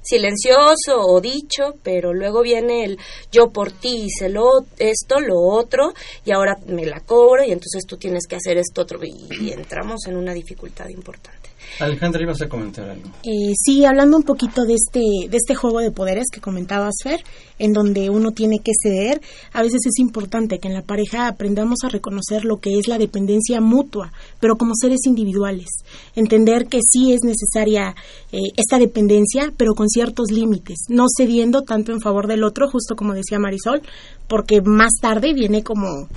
Silencioso 0.02 0.98
o 0.98 1.20
dicho, 1.20 1.74
pero 1.82 2.14
luego 2.14 2.40
viene 2.40 2.84
el 2.84 2.98
yo 3.30 3.50
por 3.50 3.70
ti 3.70 4.06
hice 4.06 4.30
lo, 4.30 4.48
esto, 4.78 5.20
lo 5.20 5.38
otro, 5.38 5.92
y 6.24 6.32
ahora 6.32 6.56
me 6.66 6.86
la 6.86 7.00
cobro, 7.00 7.44
y 7.44 7.52
entonces 7.52 7.84
tú 7.86 7.98
tienes 7.98 8.26
que 8.26 8.36
hacer 8.36 8.56
esto 8.56 8.80
otro, 8.80 8.98
y 9.04 9.52
entramos 9.52 10.06
en 10.06 10.16
una 10.16 10.32
dificultad 10.32 10.88
importante. 10.88 11.50
Alejandra, 11.78 12.22
ibas 12.22 12.42
a 12.42 12.48
comentar 12.48 12.88
algo. 12.88 13.08
Eh, 13.22 13.52
sí, 13.54 13.84
hablando 13.84 14.16
un 14.16 14.22
poquito 14.22 14.64
de 14.64 14.74
este, 14.74 15.00
de 15.00 15.36
este 15.36 15.54
juego 15.54 15.80
de 15.80 15.90
poderes 15.90 16.26
que 16.32 16.40
comentabas, 16.40 16.94
Fer, 17.02 17.22
en 17.58 17.72
donde 17.72 18.10
uno 18.10 18.32
tiene 18.32 18.58
que 18.58 18.72
ceder, 18.80 19.20
a 19.52 19.62
veces 19.62 19.80
es 19.86 19.98
importante 19.98 20.58
que 20.58 20.68
en 20.68 20.74
la 20.74 20.82
pareja 20.82 21.28
aprendamos 21.28 21.78
a 21.84 21.88
reconocer 21.88 22.44
lo 22.44 22.58
que 22.58 22.78
es 22.78 22.88
la 22.88 22.98
dependencia 22.98 23.60
mutua, 23.60 24.12
pero 24.40 24.56
como 24.56 24.72
seres 24.74 25.00
individuales. 25.06 25.68
Entender 26.16 26.66
que 26.66 26.80
sí 26.86 27.12
es 27.12 27.20
necesaria 27.22 27.94
eh, 28.32 28.38
esta 28.56 28.78
dependencia, 28.78 29.52
pero 29.56 29.74
con 29.74 29.88
ciertos 29.88 30.30
límites, 30.30 30.86
no 30.88 31.04
cediendo 31.14 31.62
tanto 31.62 31.92
en 31.92 32.00
favor 32.00 32.26
del 32.26 32.44
otro, 32.44 32.68
justo 32.68 32.96
como 32.96 33.14
decía 33.14 33.38
Marisol, 33.38 33.82
porque 34.28 34.60
más 34.62 34.92
tarde 35.00 35.32
viene 35.32 35.62
como, 35.62 36.08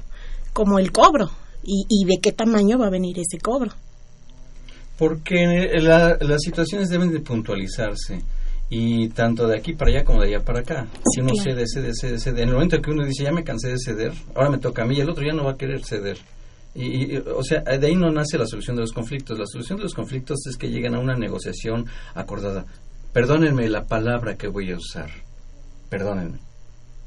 como 0.54 0.80
el 0.80 0.92
cobro. 0.92 1.30
Y, 1.66 1.86
y 1.88 2.06
de 2.06 2.20
qué 2.22 2.34
tamaño 2.34 2.78
va 2.78 2.88
a 2.88 2.90
venir 2.90 3.18
ese 3.18 3.40
cobro. 3.42 3.72
Porque 5.04 5.68
las 5.82 6.42
situaciones 6.42 6.88
deben 6.88 7.12
de 7.12 7.20
puntualizarse 7.20 8.22
y 8.70 9.10
tanto 9.10 9.48
de 9.48 9.58
aquí 9.58 9.74
para 9.74 9.92
allá 9.92 10.06
como 10.06 10.22
de 10.22 10.30
allá 10.30 10.46
para 10.46 10.62
acá. 10.62 10.88
Si 11.14 11.20
uno 11.20 11.34
cede, 11.36 11.68
cede, 11.68 11.94
cede, 11.94 12.18
cede. 12.18 12.44
En 12.44 12.48
el 12.48 12.54
momento 12.54 12.82
que 12.82 12.90
uno 12.90 13.06
dice, 13.06 13.26
ya 13.26 13.34
me 13.34 13.44
cansé 13.44 13.68
de 13.68 13.80
ceder, 13.80 14.14
ahora 14.34 14.50
me 14.50 14.60
toca 14.60 14.84
a 14.84 14.86
mí, 14.86 14.96
y 14.96 15.02
el 15.02 15.10
otro 15.10 15.26
ya 15.26 15.34
no 15.34 15.44
va 15.44 15.52
a 15.52 15.58
querer 15.58 15.84
ceder. 15.84 16.20
Y, 16.74 17.18
o 17.18 17.44
sea, 17.44 17.60
de 17.64 17.86
ahí 17.86 17.98
no 17.98 18.12
nace 18.12 18.38
la 18.38 18.46
solución 18.46 18.78
de 18.78 18.84
los 18.84 18.94
conflictos. 18.94 19.38
La 19.38 19.46
solución 19.46 19.78
de 19.78 19.84
los 19.84 19.94
conflictos 19.94 20.48
es 20.48 20.56
que 20.56 20.70
lleguen 20.70 20.96
a 20.96 21.00
una 21.00 21.16
negociación 21.16 21.86
acordada. 22.16 22.66
Perdónenme 23.12 23.68
la 23.68 23.86
palabra 23.86 24.38
que 24.38 24.48
voy 24.48 24.72
a 24.72 24.78
usar. 24.78 25.10
Perdónenme. 25.90 26.40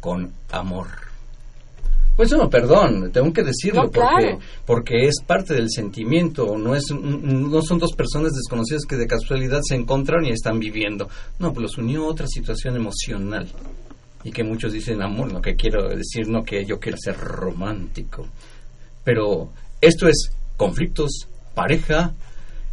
Con 0.00 0.35
amor. 0.53 1.06
Pues 2.17 2.33
no, 2.33 2.49
perdón, 2.49 3.13
tengo 3.13 3.31
que 3.31 3.43
decirlo 3.43 3.91
porque 3.91 4.39
porque 4.65 5.07
es 5.07 5.17
parte 5.27 5.53
del 5.53 5.71
sentimiento, 5.71 6.57
no 6.57 6.75
es 6.75 6.85
no 6.91 7.61
son 7.61 7.79
dos 7.79 7.93
personas 7.93 8.33
desconocidas 8.33 8.87
que 8.89 8.97
de 8.97 9.07
casualidad 9.07 9.61
se 9.63 9.75
encontraron 9.75 10.25
y 10.25 10.31
están 10.31 10.59
viviendo. 10.59 11.11
No, 11.39 11.53
pues 11.53 11.63
los 11.63 11.79
unió 11.79 12.07
otra 12.07 12.27
situación 12.27 12.77
emocional. 12.77 13.47
Y 14.25 14.33
que 14.33 14.43
muchos 14.43 14.73
dicen 14.73 15.03
amor, 15.03 15.31
lo 15.31 15.41
que 15.41 15.55
quiero 15.55 15.89
decir 15.89 16.27
no 16.27 16.43
que 16.43 16.65
yo 16.65 16.81
quiero 16.81 16.97
ser 16.99 17.17
romántico. 17.17 18.27
Pero 19.05 19.51
esto 19.81 20.09
es 20.09 20.31
conflictos, 20.57 21.29
pareja 21.55 22.15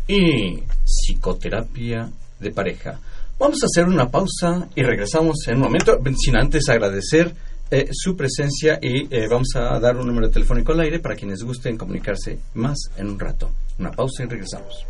y 0.08 0.64
psicoterapia 0.86 2.10
de 2.40 2.52
pareja. 2.52 3.00
Vamos 3.38 3.62
a 3.62 3.66
hacer 3.66 3.86
una 3.86 4.10
pausa 4.10 4.70
y 4.74 4.84
regresamos 4.84 5.48
en 5.48 5.56
un 5.58 5.64
momento, 5.64 6.00
sin 6.18 6.38
antes 6.38 6.70
agradecer 6.70 7.36
eh, 7.74 7.89
su 7.92 8.15
presencia 8.15 8.77
y 8.80 9.08
eh, 9.10 9.27
vamos 9.27 9.56
a 9.56 9.80
dar 9.80 9.98
un 9.98 10.06
número 10.06 10.30
telefónico 10.30 10.74
al 10.74 10.82
aire 10.82 11.00
para 11.00 11.15
quienes 11.15 11.42
gusten 11.42 11.75
comunicarse 11.75 12.38
más 12.53 12.77
en 12.98 13.10
un 13.10 13.20
rato. 13.20 13.50
Una 13.80 13.89
pausa 13.89 14.24
y 14.24 14.27
regresamos. 14.27 14.86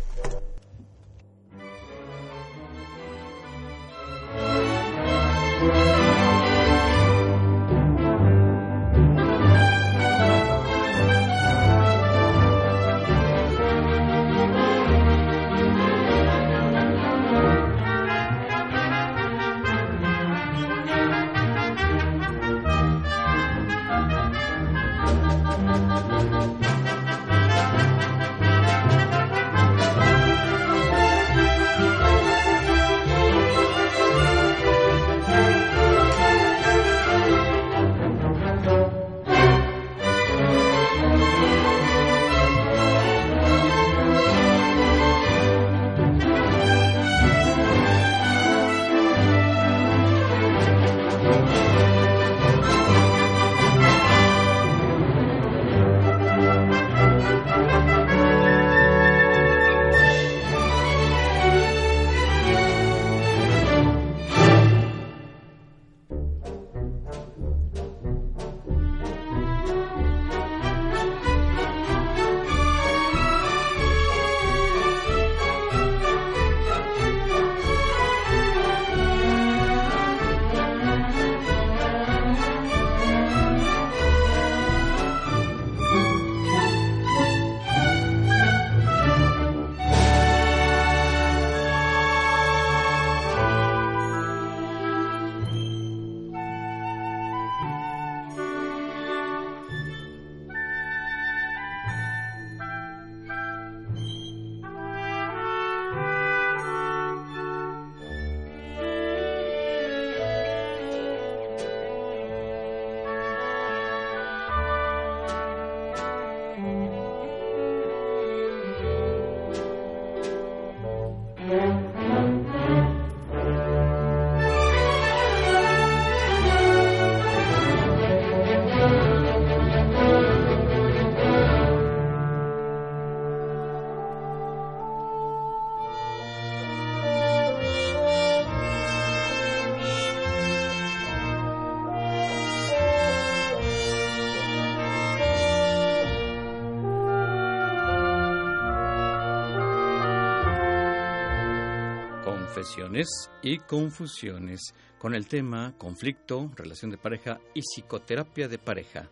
Confesiones 152.54 153.08
y 153.42 153.58
confusiones 153.58 154.60
con 155.00 155.12
el 155.16 155.26
tema 155.26 155.74
conflicto, 155.76 156.52
relación 156.54 156.88
de 156.92 156.98
pareja 156.98 157.40
y 157.52 157.62
psicoterapia 157.62 158.46
de 158.46 158.58
pareja. 158.58 159.10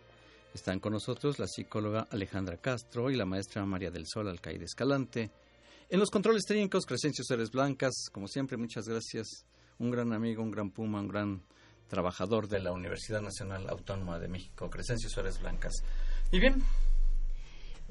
Están 0.53 0.79
con 0.79 0.93
nosotros 0.93 1.39
la 1.39 1.47
psicóloga 1.47 2.07
Alejandra 2.09 2.55
Castro 2.55 3.11
y 3.11 3.17
la 3.17 3.25
maestra 3.25 3.65
María 3.65 3.91
del 3.91 4.07
Sol 4.07 4.29
Alcaide 4.29 4.63
Escalante. 4.63 5.29
En 5.89 5.99
los 5.99 6.09
controles 6.09 6.45
técnicos, 6.47 6.85
Crescencio 6.85 7.25
Ceres 7.27 7.51
Blancas, 7.51 8.05
como 8.13 8.29
siempre, 8.29 8.55
muchas 8.55 8.87
gracias. 8.87 9.45
Un 9.77 9.91
gran 9.91 10.13
amigo, 10.13 10.41
un 10.41 10.51
gran 10.51 10.71
puma, 10.71 11.01
un 11.01 11.09
gran 11.09 11.43
trabajador 11.89 12.47
de 12.47 12.61
la 12.61 12.71
Universidad 12.71 13.19
Nacional 13.19 13.67
Autónoma 13.67 14.19
de 14.19 14.29
México, 14.29 14.69
Crescencio 14.69 15.09
Suárez 15.09 15.37
Blancas. 15.41 15.73
Y 16.31 16.39
bien. 16.39 16.63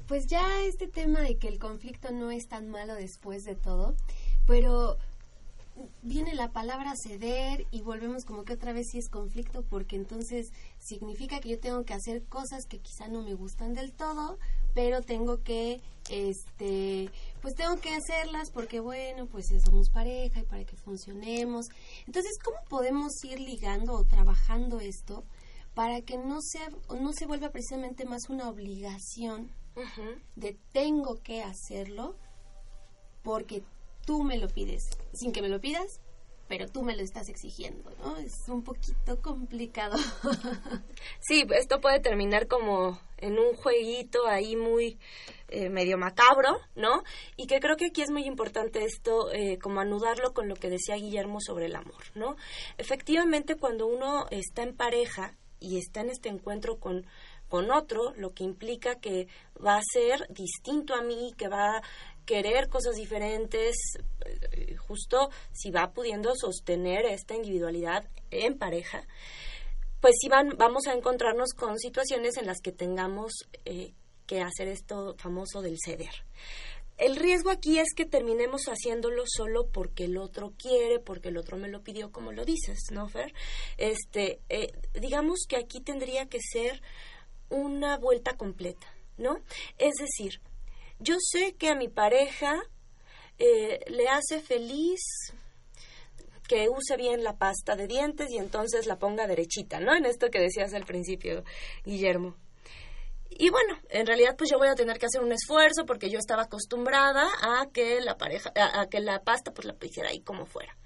Pues 0.07 0.23
ya 0.27 0.63
este 0.63 0.87
tema 0.87 1.21
de 1.21 1.37
que 1.37 1.47
el 1.47 1.59
conflicto 1.59 2.11
no 2.11 2.31
es 2.31 2.47
tan 2.47 2.69
malo 2.69 2.95
después 2.95 3.43
de 3.43 3.55
todo, 3.55 3.95
pero 4.47 4.97
viene 6.01 6.35
la 6.35 6.51
palabra 6.51 6.93
ceder 6.95 7.65
y 7.71 7.81
volvemos 7.81 8.25
como 8.25 8.43
que 8.43 8.53
otra 8.53 8.73
vez 8.73 8.87
sí 8.91 8.99
es 8.99 9.09
conflicto 9.09 9.63
porque 9.63 9.95
entonces 9.95 10.51
significa 10.77 11.39
que 11.39 11.49
yo 11.49 11.59
tengo 11.59 11.83
que 11.83 11.93
hacer 11.93 12.23
cosas 12.25 12.65
que 12.65 12.79
quizá 12.79 13.07
no 13.07 13.23
me 13.23 13.33
gustan 13.33 13.73
del 13.73 13.91
todo 13.91 14.37
pero 14.73 15.01
tengo 15.01 15.41
que 15.43 15.81
este 16.09 17.09
pues 17.41 17.55
tengo 17.55 17.77
que 17.77 17.95
hacerlas 17.95 18.51
porque 18.51 18.79
bueno 18.79 19.25
pues 19.27 19.47
somos 19.63 19.89
pareja 19.89 20.41
y 20.41 20.43
para 20.43 20.65
que 20.65 20.75
funcionemos. 20.77 21.67
Entonces 22.05 22.37
cómo 22.43 22.57
podemos 22.69 23.11
ir 23.23 23.39
ligando 23.39 23.93
o 23.93 24.03
trabajando 24.03 24.79
esto 24.79 25.23
para 25.73 26.01
que 26.01 26.17
no 26.17 26.39
sea 26.41 26.69
no 26.99 27.13
se 27.13 27.25
vuelva 27.25 27.49
precisamente 27.49 28.05
más 28.05 28.29
una 28.29 28.49
obligación 28.49 29.49
de 30.35 30.55
tengo 30.71 31.15
que 31.23 31.41
hacerlo 31.41 32.15
porque 33.23 33.63
tú 34.05 34.23
me 34.23 34.37
lo 34.37 34.47
pides, 34.47 34.89
sin 35.13 35.31
que 35.31 35.41
me 35.41 35.49
lo 35.49 35.59
pidas, 35.59 35.99
pero 36.47 36.67
tú 36.67 36.83
me 36.83 36.95
lo 36.95 37.01
estás 37.01 37.29
exigiendo, 37.29 37.89
¿no? 37.99 38.17
Es 38.17 38.47
un 38.47 38.63
poquito 38.63 39.21
complicado. 39.21 39.97
sí, 41.19 41.45
esto 41.55 41.79
puede 41.79 41.99
terminar 41.99 42.47
como 42.47 42.99
en 43.17 43.39
un 43.39 43.55
jueguito 43.55 44.27
ahí 44.27 44.55
muy 44.55 44.99
eh, 45.47 45.69
medio 45.69 45.97
macabro, 45.97 46.59
¿no? 46.75 47.03
Y 47.37 47.47
que 47.47 47.59
creo 47.59 47.77
que 47.77 47.87
aquí 47.87 48.01
es 48.01 48.11
muy 48.11 48.25
importante 48.25 48.83
esto, 48.83 49.31
eh, 49.31 49.57
como 49.57 49.79
anudarlo 49.79 50.33
con 50.33 50.49
lo 50.49 50.55
que 50.55 50.69
decía 50.69 50.95
Guillermo 50.95 51.39
sobre 51.39 51.67
el 51.67 51.75
amor, 51.75 52.03
¿no? 52.13 52.35
Efectivamente, 52.77 53.55
cuando 53.55 53.87
uno 53.87 54.27
está 54.29 54.63
en 54.63 54.75
pareja 54.75 55.35
y 55.59 55.77
está 55.77 56.01
en 56.01 56.09
este 56.09 56.29
encuentro 56.29 56.77
con 56.77 57.05
con 57.53 57.69
otro, 57.69 58.13
lo 58.15 58.33
que 58.33 58.43
implica 58.43 58.95
que 58.95 59.27
va 59.63 59.75
a 59.75 59.81
ser 59.83 60.25
distinto 60.29 60.95
a 60.95 61.03
mí, 61.03 61.35
que 61.37 61.47
va 61.47 61.83
querer 62.25 62.69
cosas 62.69 62.95
diferentes, 62.95 63.75
eh, 64.25 64.75
justo 64.75 65.29
si 65.51 65.71
va 65.71 65.93
pudiendo 65.93 66.33
sostener 66.35 67.05
esta 67.05 67.35
individualidad 67.35 68.05
en 68.31 68.57
pareja, 68.57 69.05
pues 70.01 70.15
sí 70.19 70.27
van, 70.27 70.57
vamos 70.57 70.87
a 70.87 70.93
encontrarnos 70.93 71.53
con 71.53 71.79
situaciones 71.79 72.37
en 72.37 72.45
las 72.45 72.59
que 72.61 72.71
tengamos 72.71 73.31
eh, 73.65 73.93
que 74.27 74.41
hacer 74.41 74.67
esto 74.67 75.15
famoso 75.17 75.61
del 75.61 75.77
ceder. 75.83 76.25
El 76.97 77.15
riesgo 77.15 77.49
aquí 77.49 77.79
es 77.79 77.93
que 77.95 78.05
terminemos 78.05 78.65
haciéndolo 78.65 79.23
solo 79.25 79.67
porque 79.67 80.05
el 80.05 80.17
otro 80.17 80.53
quiere, 80.57 80.99
porque 80.99 81.29
el 81.29 81.37
otro 81.37 81.57
me 81.57 81.67
lo 81.67 81.81
pidió, 81.81 82.11
como 82.11 82.31
lo 82.31 82.45
dices, 82.45 82.79
¿no, 82.91 83.09
Fer? 83.09 83.33
Este, 83.77 84.39
eh, 84.49 84.71
digamos 84.93 85.45
que 85.47 85.55
aquí 85.57 85.81
tendría 85.81 86.27
que 86.27 86.39
ser 86.39 86.81
una 87.49 87.97
vuelta 87.97 88.37
completa, 88.37 88.87
¿no? 89.17 89.37
Es 89.77 89.93
decir, 89.99 90.39
yo 91.03 91.15
sé 91.19 91.55
que 91.55 91.69
a 91.69 91.75
mi 91.75 91.89
pareja 91.89 92.61
eh, 93.37 93.79
le 93.87 94.07
hace 94.07 94.39
feliz 94.39 95.01
que 96.47 96.69
use 96.69 96.97
bien 96.97 97.23
la 97.23 97.37
pasta 97.37 97.75
de 97.75 97.87
dientes 97.87 98.29
y 98.31 98.37
entonces 98.37 98.85
la 98.85 98.99
ponga 98.99 99.27
derechita, 99.27 99.79
¿no? 99.79 99.95
En 99.95 100.05
esto 100.05 100.29
que 100.29 100.39
decías 100.39 100.73
al 100.73 100.85
principio, 100.85 101.43
Guillermo. 101.85 102.35
Y 103.29 103.49
bueno, 103.49 103.79
en 103.89 104.05
realidad 104.05 104.35
pues 104.37 104.49
yo 104.51 104.57
voy 104.57 104.67
a 104.67 104.75
tener 104.75 104.99
que 104.99 105.07
hacer 105.07 105.21
un 105.21 105.31
esfuerzo 105.31 105.85
porque 105.85 106.09
yo 106.09 106.19
estaba 106.19 106.43
acostumbrada 106.43 107.27
a 107.41 107.67
que 107.71 107.99
la 108.01 108.17
pareja, 108.17 108.51
a, 108.55 108.87
que 108.87 108.99
la 108.99 109.23
pasta 109.23 109.51
pues 109.53 109.65
la 109.65 109.75
hiciera 109.81 110.09
ahí 110.09 110.21
como 110.21 110.45
fuera. 110.45 110.77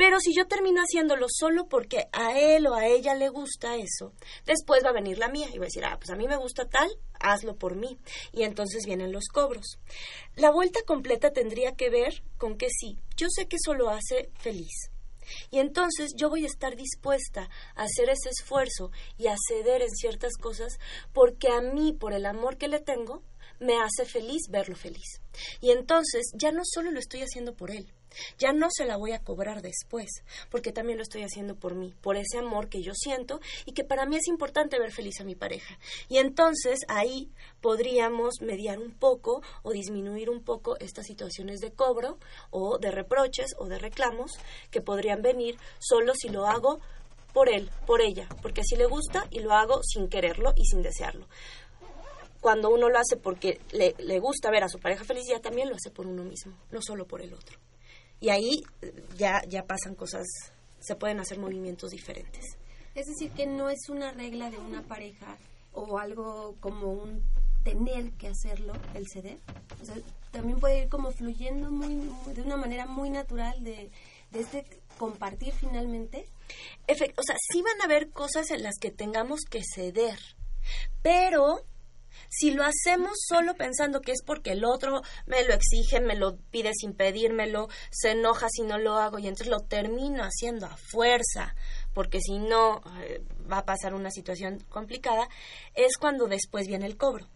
Pero 0.00 0.18
si 0.18 0.32
yo 0.34 0.46
termino 0.46 0.80
haciéndolo 0.80 1.26
solo 1.28 1.68
porque 1.68 2.08
a 2.12 2.38
él 2.40 2.66
o 2.66 2.74
a 2.74 2.86
ella 2.86 3.14
le 3.14 3.28
gusta 3.28 3.76
eso, 3.76 4.14
después 4.46 4.82
va 4.82 4.88
a 4.88 4.94
venir 4.94 5.18
la 5.18 5.28
mía 5.28 5.48
y 5.52 5.58
va 5.58 5.64
a 5.64 5.66
decir, 5.66 5.84
ah, 5.84 5.98
pues 5.98 6.08
a 6.08 6.16
mí 6.16 6.26
me 6.26 6.38
gusta 6.38 6.64
tal, 6.64 6.88
hazlo 7.20 7.58
por 7.58 7.76
mí. 7.76 7.98
Y 8.32 8.44
entonces 8.44 8.86
vienen 8.86 9.12
los 9.12 9.26
cobros. 9.26 9.78
La 10.36 10.50
vuelta 10.50 10.80
completa 10.86 11.34
tendría 11.34 11.72
que 11.72 11.90
ver 11.90 12.22
con 12.38 12.56
que 12.56 12.68
sí, 12.70 12.96
yo 13.14 13.26
sé 13.28 13.46
que 13.46 13.56
eso 13.56 13.74
lo 13.74 13.90
hace 13.90 14.30
feliz. 14.38 14.72
Y 15.50 15.58
entonces 15.58 16.14
yo 16.16 16.30
voy 16.30 16.44
a 16.44 16.48
estar 16.48 16.76
dispuesta 16.76 17.50
a 17.74 17.82
hacer 17.82 18.08
ese 18.08 18.30
esfuerzo 18.30 18.92
y 19.18 19.26
a 19.26 19.34
ceder 19.48 19.82
en 19.82 19.90
ciertas 19.90 20.38
cosas 20.38 20.78
porque 21.12 21.48
a 21.48 21.60
mí, 21.60 21.92
por 21.92 22.14
el 22.14 22.24
amor 22.24 22.56
que 22.56 22.68
le 22.68 22.80
tengo, 22.80 23.22
me 23.58 23.74
hace 23.78 24.06
feliz 24.06 24.48
verlo 24.48 24.76
feliz. 24.76 25.20
Y 25.60 25.72
entonces 25.72 26.32
ya 26.34 26.52
no 26.52 26.62
solo 26.64 26.90
lo 26.90 26.98
estoy 26.98 27.20
haciendo 27.20 27.54
por 27.54 27.70
él, 27.70 27.92
ya 28.38 28.52
no 28.52 28.68
se 28.70 28.84
la 28.84 28.96
voy 28.96 29.12
a 29.12 29.22
cobrar 29.22 29.62
después, 29.62 30.08
porque 30.50 30.72
también 30.72 30.98
lo 30.98 31.02
estoy 31.02 31.22
haciendo 31.22 31.54
por 31.56 31.74
mí, 31.74 31.94
por 32.00 32.16
ese 32.16 32.38
amor 32.38 32.68
que 32.68 32.82
yo 32.82 32.92
siento 32.94 33.40
y 33.66 33.72
que 33.72 33.84
para 33.84 34.06
mí 34.06 34.16
es 34.16 34.28
importante 34.28 34.78
ver 34.78 34.92
feliz 34.92 35.20
a 35.20 35.24
mi 35.24 35.34
pareja. 35.34 35.78
Y 36.08 36.18
entonces 36.18 36.80
ahí 36.88 37.30
podríamos 37.60 38.40
mediar 38.40 38.78
un 38.78 38.92
poco 38.92 39.42
o 39.62 39.72
disminuir 39.72 40.30
un 40.30 40.42
poco 40.42 40.78
estas 40.78 41.06
situaciones 41.06 41.60
de 41.60 41.72
cobro 41.72 42.18
o 42.50 42.78
de 42.78 42.90
reproches 42.90 43.54
o 43.58 43.66
de 43.66 43.78
reclamos 43.78 44.32
que 44.70 44.80
podrían 44.80 45.22
venir 45.22 45.56
solo 45.78 46.14
si 46.14 46.28
lo 46.28 46.46
hago 46.46 46.80
por 47.32 47.48
él, 47.48 47.70
por 47.86 48.00
ella, 48.00 48.28
porque 48.42 48.62
así 48.62 48.74
le 48.76 48.86
gusta 48.86 49.26
y 49.30 49.38
lo 49.38 49.52
hago 49.52 49.82
sin 49.84 50.08
quererlo 50.08 50.52
y 50.56 50.64
sin 50.64 50.82
desearlo 50.82 51.26
cuando 52.40 52.70
uno 52.70 52.88
lo 52.88 52.98
hace 52.98 53.16
porque 53.16 53.60
le, 53.72 54.18
gusta 54.18 54.50
ver 54.50 54.64
a 54.64 54.68
su 54.68 54.78
pareja 54.78 55.04
feliz, 55.04 55.24
ya 55.28 55.40
también 55.40 55.68
lo 55.68 55.76
hace 55.76 55.90
por 55.90 56.06
uno 56.06 56.24
mismo, 56.24 56.56
no 56.70 56.80
solo 56.80 57.06
por 57.06 57.22
el 57.22 57.34
otro 57.34 57.58
y 58.20 58.28
ahí 58.28 58.62
ya, 59.16 59.42
ya 59.48 59.64
pasan 59.64 59.94
cosas, 59.94 60.26
se 60.78 60.94
pueden 60.94 61.20
hacer 61.20 61.38
movimientos 61.38 61.90
diferentes. 61.90 62.44
Es 62.94 63.06
decir, 63.06 63.30
que 63.32 63.46
no 63.46 63.70
es 63.70 63.88
una 63.88 64.12
regla 64.12 64.50
de 64.50 64.58
una 64.58 64.82
pareja 64.82 65.36
o 65.72 65.98
algo 65.98 66.56
como 66.60 66.92
un 66.92 67.22
tener 67.64 68.12
que 68.12 68.28
hacerlo, 68.28 68.72
el 68.94 69.06
ceder. 69.08 69.38
O 69.80 69.84
sea, 69.84 69.96
también 70.30 70.58
puede 70.58 70.82
ir 70.82 70.88
como 70.88 71.10
fluyendo 71.12 71.70
muy, 71.70 72.10
de 72.34 72.42
una 72.42 72.56
manera 72.56 72.86
muy 72.86 73.10
natural 73.10 73.62
de, 73.62 73.90
de 74.30 74.40
este 74.40 74.64
compartir 74.98 75.52
finalmente. 75.52 76.26
o 76.88 77.22
sea, 77.22 77.36
sí 77.52 77.62
van 77.62 77.80
a 77.80 77.84
haber 77.84 78.10
cosas 78.10 78.50
en 78.50 78.62
las 78.62 78.74
que 78.78 78.90
tengamos 78.90 79.40
que 79.48 79.62
ceder, 79.74 80.18
pero 81.02 81.64
si 82.30 82.52
lo 82.52 82.62
hacemos 82.64 83.18
solo 83.28 83.54
pensando 83.54 84.00
que 84.00 84.12
es 84.12 84.22
porque 84.24 84.52
el 84.52 84.64
otro 84.64 85.02
me 85.26 85.44
lo 85.44 85.52
exige, 85.52 86.00
me 86.00 86.14
lo 86.14 86.36
pide 86.50 86.70
sin 86.72 86.94
pedírmelo, 86.94 87.68
se 87.90 88.12
enoja 88.12 88.46
si 88.48 88.62
no 88.62 88.78
lo 88.78 88.94
hago 88.94 89.18
y 89.18 89.26
entonces 89.26 89.48
lo 89.48 89.60
termino 89.60 90.22
haciendo 90.22 90.66
a 90.66 90.76
fuerza, 90.76 91.56
porque 91.92 92.20
si 92.20 92.38
no 92.38 92.82
eh, 93.02 93.22
va 93.50 93.58
a 93.58 93.64
pasar 93.66 93.94
una 93.94 94.12
situación 94.12 94.60
complicada, 94.68 95.28
es 95.74 95.98
cuando 95.98 96.28
después 96.28 96.68
viene 96.68 96.86
el 96.86 96.96
cobro. 96.96 97.28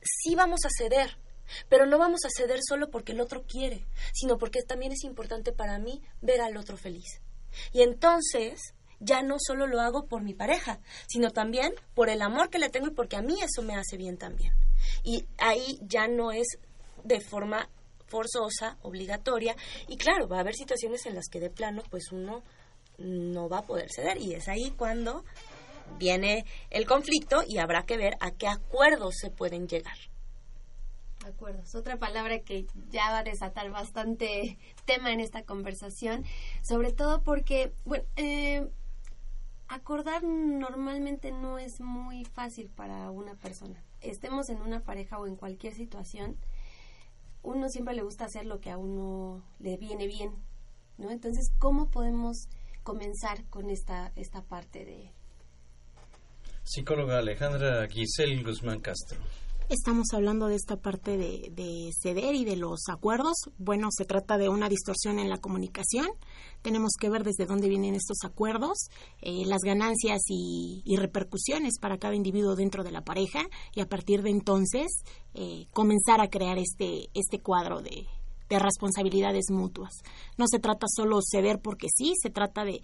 Sí 0.00 0.34
vamos 0.34 0.60
a 0.64 0.70
ceder, 0.76 1.18
pero 1.68 1.84
no 1.84 1.98
vamos 1.98 2.24
a 2.24 2.30
ceder 2.34 2.60
solo 2.66 2.88
porque 2.90 3.12
el 3.12 3.20
otro 3.20 3.44
quiere, 3.44 3.86
sino 4.14 4.38
porque 4.38 4.62
también 4.62 4.92
es 4.92 5.04
importante 5.04 5.52
para 5.52 5.78
mí 5.78 6.00
ver 6.22 6.40
al 6.40 6.56
otro 6.56 6.78
feliz. 6.78 7.20
Y 7.72 7.82
entonces 7.82 8.74
ya 9.02 9.22
no 9.22 9.36
solo 9.38 9.66
lo 9.66 9.80
hago 9.80 10.06
por 10.06 10.22
mi 10.22 10.34
pareja, 10.34 10.78
sino 11.06 11.30
también 11.30 11.74
por 11.94 12.08
el 12.08 12.22
amor 12.22 12.50
que 12.50 12.58
le 12.58 12.70
tengo 12.70 12.86
y 12.86 12.94
porque 12.94 13.16
a 13.16 13.22
mí 13.22 13.36
eso 13.42 13.62
me 13.62 13.74
hace 13.74 13.96
bien 13.96 14.16
también. 14.16 14.52
Y 15.02 15.24
ahí 15.38 15.78
ya 15.82 16.08
no 16.08 16.32
es 16.32 16.46
de 17.04 17.20
forma 17.20 17.68
forzosa, 18.06 18.76
obligatoria, 18.82 19.56
y 19.88 19.96
claro, 19.96 20.28
va 20.28 20.36
a 20.36 20.40
haber 20.40 20.54
situaciones 20.54 21.06
en 21.06 21.14
las 21.14 21.28
que 21.30 21.40
de 21.40 21.50
plano 21.50 21.82
pues 21.90 22.12
uno 22.12 22.42
no 22.98 23.48
va 23.48 23.58
a 23.58 23.66
poder 23.66 23.90
ceder 23.90 24.18
y 24.18 24.34
es 24.34 24.48
ahí 24.48 24.70
cuando 24.76 25.24
viene 25.98 26.44
el 26.70 26.86
conflicto 26.86 27.42
y 27.46 27.58
habrá 27.58 27.84
que 27.84 27.96
ver 27.96 28.14
a 28.20 28.30
qué 28.32 28.48
acuerdos 28.48 29.14
se 29.18 29.30
pueden 29.30 29.66
llegar. 29.66 29.96
Acuerdos, 31.24 31.74
otra 31.74 31.98
palabra 31.98 32.40
que 32.40 32.66
ya 32.90 33.10
va 33.10 33.18
a 33.18 33.24
desatar 33.24 33.70
bastante 33.70 34.58
tema 34.84 35.12
en 35.12 35.20
esta 35.20 35.42
conversación, 35.44 36.24
sobre 36.62 36.92
todo 36.92 37.22
porque, 37.22 37.72
bueno, 37.84 38.04
eh, 38.16 38.68
acordar 39.74 40.22
normalmente 40.22 41.32
no 41.32 41.58
es 41.58 41.80
muy 41.80 42.24
fácil 42.24 42.68
para 42.68 43.10
una 43.10 43.34
persona. 43.34 43.82
Estemos 44.00 44.48
en 44.48 44.60
una 44.60 44.80
pareja 44.80 45.18
o 45.18 45.26
en 45.26 45.36
cualquier 45.36 45.74
situación, 45.74 46.36
uno 47.42 47.68
siempre 47.68 47.94
le 47.94 48.02
gusta 48.02 48.26
hacer 48.26 48.46
lo 48.46 48.60
que 48.60 48.70
a 48.70 48.78
uno 48.78 49.42
le 49.58 49.76
viene 49.76 50.06
bien, 50.06 50.32
¿no? 50.98 51.10
Entonces, 51.10 51.52
¿cómo 51.58 51.90
podemos 51.90 52.48
comenzar 52.82 53.44
con 53.50 53.70
esta, 53.70 54.12
esta 54.16 54.42
parte 54.42 54.84
de... 54.84 55.10
Psicóloga 56.64 57.18
Alejandra 57.18 57.88
Giselle 57.88 58.42
Guzmán 58.42 58.80
Castro. 58.80 59.18
Estamos 59.72 60.08
hablando 60.12 60.48
de 60.48 60.56
esta 60.56 60.76
parte 60.76 61.16
de, 61.16 61.90
ceder 62.00 62.34
y 62.34 62.44
de 62.44 62.56
los 62.56 62.88
acuerdos. 62.88 63.36
Bueno, 63.58 63.88
se 63.90 64.04
trata 64.04 64.36
de 64.36 64.48
una 64.48 64.68
distorsión 64.68 65.18
en 65.18 65.30
la 65.30 65.38
comunicación. 65.38 66.06
Tenemos 66.60 66.92
que 67.00 67.08
ver 67.08 67.24
desde 67.24 67.46
dónde 67.46 67.68
vienen 67.68 67.94
estos 67.94 68.18
acuerdos, 68.24 68.88
eh, 69.22 69.44
las 69.46 69.62
ganancias 69.62 70.20
y, 70.28 70.82
repercusiones 70.96 71.78
para 71.80 71.98
cada 71.98 72.14
individuo 72.14 72.54
dentro 72.54 72.84
de 72.84 72.92
la 72.92 73.02
pareja 73.02 73.40
y 73.74 73.80
a 73.80 73.88
partir 73.88 74.22
de 74.22 74.30
entonces 74.30 75.02
eh, 75.34 75.66
comenzar 75.72 76.20
a 76.20 76.28
crear 76.28 76.58
este, 76.58 77.08
este 77.14 77.40
cuadro 77.40 77.80
de, 77.80 78.06
responsabilidades 78.50 79.46
mutuas. 79.48 79.94
No 80.36 80.44
se 80.46 80.58
trata 80.58 80.86
solo 80.86 81.20
ceder 81.22 81.58
porque 81.62 81.86
sí, 81.88 82.12
se 82.20 82.28
trata 82.28 82.66
de, 82.66 82.82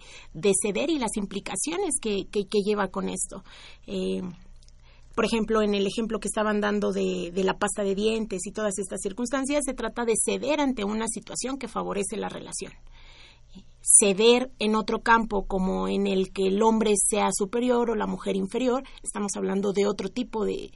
ceder 0.63 0.89
y 0.89 0.97
las 0.97 1.15
implicaciones 1.15 1.99
que, 2.01 2.25
lleva 2.65 2.87
con 2.87 3.07
esto. 3.07 3.43
Eh, 3.85 4.23
por 5.15 5.25
ejemplo, 5.25 5.61
en 5.61 5.73
el 5.73 5.85
ejemplo 5.85 6.19
que 6.19 6.27
estaban 6.27 6.61
dando 6.61 6.91
de, 6.91 7.31
la 7.35 7.57
pasta 7.57 7.83
de 7.83 7.95
dientes 7.95 8.41
y 8.45 8.51
todas 8.51 8.77
estas 8.77 9.01
circunstancias, 9.01 9.63
se 9.65 9.73
trata 9.73 10.05
de 10.05 10.13
ceder 10.15 10.61
ante 10.61 10.83
una 10.83 11.07
situación 11.07 11.57
que 11.57 11.67
favorece 11.67 12.15
la 12.15 12.29
relación. 12.29 12.71
Ceder 13.81 14.51
en 14.59 14.75
otro 14.75 15.01
campo, 15.01 15.45
como 15.45 15.87
en 15.87 16.05
el 16.05 16.31
que 16.31 16.47
el 16.47 16.61
hombre 16.61 16.93
sea 16.95 17.29
superior 17.33 17.89
o 17.89 17.95
la 17.95 18.07
mujer 18.07 18.35
inferior, 18.35 18.83
estamos 19.03 19.31
hablando 19.35 19.73
de 19.73 19.87
otro 19.87 20.09
tipo 20.09 20.45
de, 20.45 20.71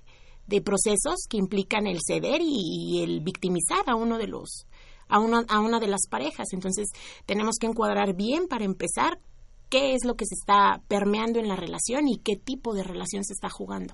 procesos 0.63 1.25
que 1.29 1.37
implican 1.37 1.87
el 1.87 1.99
ceder 2.05 2.41
y, 2.43 3.01
el 3.03 3.21
victimizar 3.21 3.83
a 3.87 3.95
uno 3.95 4.17
de 4.17 4.27
los 4.27 4.67
a 5.07 5.19
una, 5.19 5.45
a 5.47 5.59
una 5.59 5.79
de 5.79 5.87
las 5.87 6.07
parejas. 6.09 6.47
Entonces, 6.53 6.87
tenemos 7.25 7.55
que 7.59 7.67
encuadrar 7.67 8.15
bien 8.15 8.47
para 8.47 8.65
empezar 8.65 9.19
qué 9.69 9.93
es 9.93 10.05
lo 10.05 10.15
que 10.15 10.25
se 10.25 10.35
está 10.35 10.81
permeando 10.87 11.39
en 11.39 11.47
la 11.47 11.55
relación 11.55 12.07
y 12.07 12.17
qué 12.17 12.35
tipo 12.35 12.73
de 12.73 12.83
relación 12.83 13.23
se 13.23 13.33
está 13.33 13.49
jugando 13.49 13.93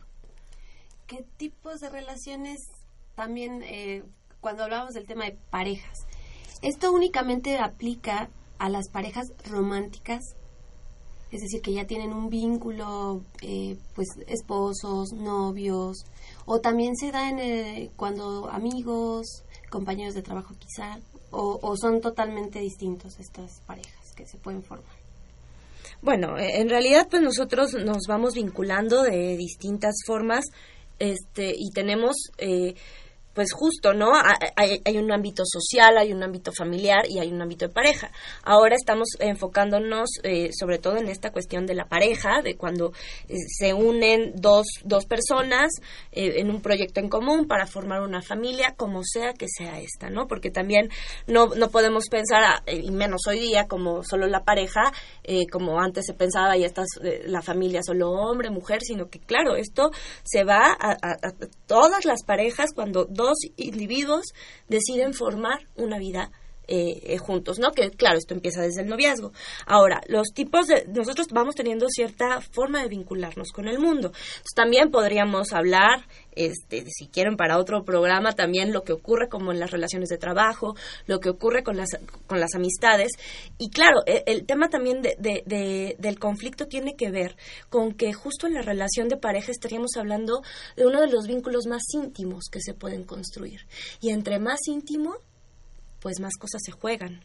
qué 1.10 1.26
tipos 1.38 1.80
de 1.80 1.90
relaciones 1.90 2.60
también 3.16 3.64
eh, 3.64 4.04
cuando 4.40 4.64
hablamos 4.64 4.94
del 4.94 5.08
tema 5.08 5.26
de 5.26 5.38
parejas. 5.50 5.98
Esto 6.62 6.94
únicamente 6.94 7.58
aplica 7.58 8.30
a 8.60 8.70
las 8.70 8.90
parejas 8.90 9.26
románticas, 9.50 10.20
es 11.32 11.42
decir, 11.42 11.62
que 11.62 11.74
ya 11.74 11.86
tienen 11.86 12.14
un 12.14 12.30
vínculo, 12.30 13.24
eh, 13.42 13.76
pues 13.96 14.08
esposos, 14.28 15.12
novios, 15.14 16.06
o 16.46 16.60
también 16.60 16.96
se 16.96 17.12
da 17.12 17.30
en 17.30 17.40
eh, 17.40 17.92
cuando 17.96 18.48
amigos, 18.50 19.44
compañeros 19.70 20.14
de 20.14 20.22
trabajo 20.22 20.54
quizá, 20.60 21.00
o, 21.32 21.60
o 21.62 21.76
son 21.76 22.02
totalmente 22.02 22.60
distintos 22.60 23.20
estas 23.20 23.62
parejas 23.62 24.14
que 24.16 24.28
se 24.28 24.38
pueden 24.38 24.62
formar. 24.62 25.00
Bueno, 26.02 26.38
en 26.38 26.70
realidad 26.70 27.08
pues 27.10 27.22
nosotros 27.22 27.74
nos 27.74 28.04
vamos 28.08 28.34
vinculando 28.34 29.04
de 29.04 29.36
distintas 29.36 29.96
formas 30.06 30.46
este, 31.00 31.54
y 31.58 31.72
tenemos 31.72 32.16
eh, 32.38 32.76
pues 33.40 33.54
justo, 33.54 33.94
¿no? 33.94 34.12
Hay, 34.58 34.82
hay, 34.84 34.98
un 34.98 35.14
ámbito 35.14 35.44
social, 35.46 35.98
hay 35.98 36.12
un 36.12 36.22
ámbito 36.22 36.52
familiar 36.52 37.06
y 37.08 37.20
hay 37.20 37.32
un 37.32 37.42
ámbito 37.42 37.68
de 37.68 37.74
pareja. 37.74 38.12
Ahora 38.44 38.76
estamos 38.76 39.08
enfocándonos 39.18 40.10
eh, 40.24 40.50
sobre 40.52 40.78
todo 40.78 40.98
en 40.98 41.08
esta 41.08 41.32
cuestión 41.32 41.66
de 41.66 41.74
la 41.74 41.86
pareja, 41.86 42.42
de 42.44 42.58
cuando 42.58 42.92
eh, 43.30 43.36
se 43.48 43.74
unen 43.74 44.34
dos, 44.36 44.66
dos 44.84 45.06
personas 45.06 45.72
eh, 46.12 46.34
en 46.42 46.50
un 46.50 46.62
proyecto 46.62 47.00
en 47.00 47.08
común 47.08 47.48
para 47.48 47.66
formar 47.66 48.02
una 48.02 48.22
familia, 48.22 48.74
como 48.76 49.04
sea 49.06 49.32
que 49.32 49.46
sea 49.48 49.80
esta, 49.80 50.10
¿no? 50.10 50.28
Porque 50.28 50.52
también 50.52 50.90
no, 51.26 51.48
no 51.56 51.70
podemos 51.70 52.10
pensar, 52.12 52.44
ah, 52.44 52.64
y 52.70 52.92
menos 52.92 53.22
hoy 53.26 53.40
día, 53.40 53.68
como 53.70 54.04
solo 54.04 54.28
la 54.28 54.44
pareja, 54.44 54.92
como 55.50 55.80
antes 55.80 56.08
se 56.08 56.14
pensaba, 56.14 56.58
y 56.58 56.66
esta 56.66 56.84
la 57.24 57.42
familia 57.42 57.84
solo 57.84 58.12
hombre, 58.12 58.50
mujer, 58.50 58.82
sino 58.82 59.08
que 59.10 59.20
claro, 59.20 59.56
esto 59.56 59.92
se 60.24 60.44
va 60.44 60.76
a, 60.78 60.92
a 60.92 61.32
todas 61.68 62.04
las 62.04 62.24
parejas 62.24 62.74
cuando 62.74 63.06
dos 63.06 63.29
individuos 63.58 64.26
deciden 64.68 65.14
formar 65.14 65.68
una 65.76 65.98
vida 66.00 66.32
eh, 66.72 67.18
juntos, 67.18 67.58
¿no? 67.60 67.72
Que 67.72 67.90
claro, 67.90 68.18
esto 68.18 68.34
empieza 68.34 68.62
desde 68.62 68.82
el 68.82 68.88
noviazgo. 68.88 69.32
Ahora, 69.66 70.02
los 70.08 70.28
tipos 70.34 70.68
de, 70.68 70.86
nosotros 70.88 71.28
vamos 71.32 71.56
teniendo 71.56 71.88
cierta 71.90 72.42
forma 72.42 72.82
de 72.82 72.90
vincularnos 72.90 73.52
con 73.52 73.68
el 73.68 73.80
mundo. 73.80 74.12
también 74.56 74.92
podríamos 74.92 75.52
hablar, 75.54 76.06
este, 76.34 76.86
si 76.88 77.08
quieren 77.08 77.38
para 77.38 77.58
otro 77.58 77.84
programa, 77.84 78.34
también 78.34 78.72
lo 78.72 78.84
que 78.84 78.94
ocurre 78.94 79.30
como 79.30 79.52
en 79.52 79.60
las 79.60 79.72
relaciones 79.72 80.10
de 80.10 80.18
trabajo, 80.18 80.76
lo 81.08 81.20
que 81.20 81.30
ocurre 81.30 81.64
con 81.64 81.76
las, 81.76 81.90
con 82.28 82.40
las 82.40 82.54
amistades. 82.56 83.12
Y 83.58 83.72
claro, 83.72 84.02
e, 84.06 84.24
el, 84.28 84.46
tema 84.46 84.70
también 84.70 85.02
de, 85.02 85.96
del 85.98 86.20
conflicto 86.20 86.68
tiene 86.68 86.96
que 86.96 87.10
ver 87.10 87.36
con 87.70 87.94
que 87.94 88.14
justo 88.14 88.48
en 88.48 88.54
la 88.54 88.62
relación 88.62 89.10
de 89.10 89.18
pareja 89.18 89.52
estaríamos 89.52 89.98
hablando 89.98 90.42
de 90.76 90.86
uno 90.86 91.02
de 91.02 91.08
los 91.08 91.26
vínculos 91.28 91.66
más 91.68 91.82
íntimos 91.94 92.46
que 92.52 92.62
se 92.62 92.74
pueden 92.74 93.04
construir. 93.04 93.62
Y 94.02 94.12
entre 94.12 94.40
más 94.40 94.60
íntimo, 94.68 95.16
pues 96.02 96.20
más 96.20 96.38
cosas 96.38 96.62
se 96.64 96.72
juegan. 96.72 97.24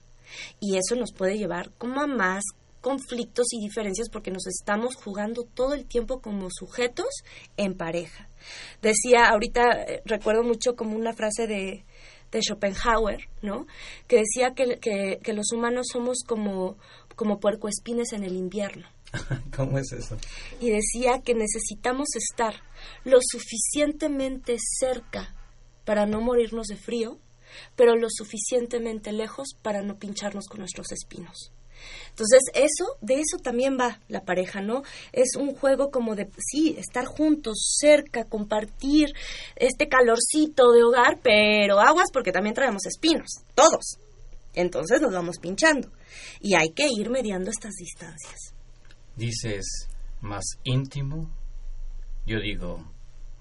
Y 0.60 0.76
eso 0.76 0.96
nos 0.96 1.12
puede 1.12 1.38
llevar 1.38 1.70
como 1.78 2.00
a 2.00 2.06
más 2.06 2.42
conflictos 2.80 3.46
y 3.52 3.60
diferencias 3.60 4.10
porque 4.10 4.30
nos 4.30 4.46
estamos 4.46 4.94
jugando 4.96 5.44
todo 5.44 5.72
el 5.72 5.86
tiempo 5.86 6.20
como 6.20 6.48
sujetos 6.50 7.08
en 7.56 7.74
pareja. 7.74 8.28
Decía, 8.82 9.30
ahorita 9.30 9.84
eh, 9.84 10.02
recuerdo 10.04 10.42
mucho 10.42 10.76
como 10.76 10.94
una 10.94 11.14
frase 11.14 11.46
de, 11.46 11.84
de 12.30 12.42
Schopenhauer, 12.42 13.28
¿no? 13.40 13.66
Que 14.06 14.18
decía 14.18 14.52
que, 14.54 14.78
que, 15.22 15.32
los 15.32 15.50
humanos 15.52 15.86
somos 15.90 16.18
como, 16.26 16.76
como 17.16 17.40
puercoespines 17.40 18.12
en 18.12 18.24
el 18.24 18.36
invierno. 18.36 18.86
¿Cómo 19.56 19.78
es 19.78 19.92
eso? 19.92 20.18
Y 20.60 20.68
decía 20.68 21.22
que 21.24 21.34
necesitamos 21.34 22.08
estar 22.16 22.54
lo 23.04 23.18
suficientemente 23.22 24.56
cerca 24.78 25.34
para 25.86 26.04
no 26.04 26.20
morirnos 26.20 26.66
de 26.66 26.76
frío, 26.76 27.18
pero 27.76 27.96
lo 27.96 28.08
suficientemente 28.10 29.12
lejos 29.12 29.48
para 29.62 29.82
no 29.82 29.98
pincharnos 29.98 30.46
con 30.46 30.60
nuestros 30.60 30.92
espinos. 30.92 31.52
Entonces, 32.10 32.40
eso, 32.54 32.96
de 33.00 33.14
eso 33.14 33.38
también 33.42 33.76
va 33.78 34.00
la 34.08 34.20
pareja, 34.24 34.60
¿no? 34.60 34.82
Es 35.12 35.36
un 35.36 35.54
juego 35.54 35.90
como 35.90 36.14
de, 36.14 36.28
sí, 36.38 36.76
estar 36.78 37.04
juntos, 37.04 37.76
cerca, 37.78 38.24
compartir 38.24 39.12
este 39.56 39.88
calorcito 39.88 40.72
de 40.72 40.84
hogar, 40.84 41.20
pero 41.22 41.80
aguas 41.80 42.10
porque 42.12 42.32
también 42.32 42.54
traemos 42.54 42.86
espinos, 42.86 43.28
todos. 43.54 43.98
Entonces 44.54 45.00
nos 45.00 45.12
vamos 45.12 45.38
pinchando. 45.38 45.90
Y 46.40 46.54
hay 46.54 46.70
que 46.70 46.86
ir 46.88 47.10
mediando 47.10 47.50
estas 47.50 47.72
distancias. 47.74 48.54
Dices, 49.16 49.88
más 50.20 50.44
íntimo, 50.62 51.30
yo 52.26 52.38
digo, 52.40 52.84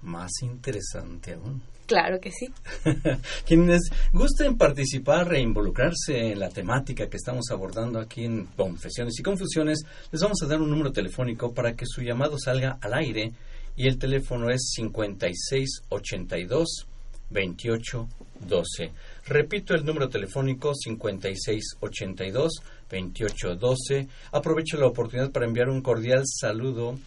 más 0.02 0.30
interesante 0.42 1.34
aún. 1.34 1.62
Claro 1.86 2.18
que 2.18 2.30
sí. 2.30 2.48
Quienes 3.46 3.90
gusten 4.12 4.56
participar 4.56 5.34
e 5.34 5.40
involucrarse 5.40 6.32
en 6.32 6.38
la 6.38 6.48
temática 6.48 7.08
que 7.08 7.18
estamos 7.18 7.50
abordando 7.50 8.00
aquí 8.00 8.24
en 8.24 8.46
Confesiones 8.56 9.18
y 9.18 9.22
Confusiones, 9.22 9.84
les 10.10 10.22
vamos 10.22 10.40
a 10.42 10.46
dar 10.46 10.62
un 10.62 10.70
número 10.70 10.92
telefónico 10.92 11.52
para 11.52 11.74
que 11.74 11.84
su 11.86 12.00
llamado 12.00 12.38
salga 12.38 12.78
al 12.80 12.94
aire 12.94 13.34
y 13.76 13.86
el 13.86 13.98
teléfono 13.98 14.48
es 14.50 14.72
5682 14.74 16.86
2812. 17.30 18.92
Repito 19.26 19.74
el 19.74 19.84
número 19.84 20.08
telefónico 20.08 20.72
5682 20.74 22.62
2812. 22.90 24.08
Aprovecho 24.32 24.78
la 24.78 24.86
oportunidad 24.86 25.30
para 25.32 25.44
enviar 25.46 25.68
un 25.68 25.82
cordial 25.82 26.22
saludo 26.24 26.98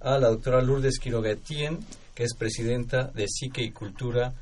a 0.00 0.18
la 0.18 0.28
doctora 0.28 0.60
Lourdes 0.62 0.98
Quiroga 0.98 1.30
que 2.14 2.24
es 2.24 2.34
presidenta 2.34 3.10
de 3.14 3.26
Psique 3.28 3.62
y 3.62 3.70
Cultura, 3.70 4.34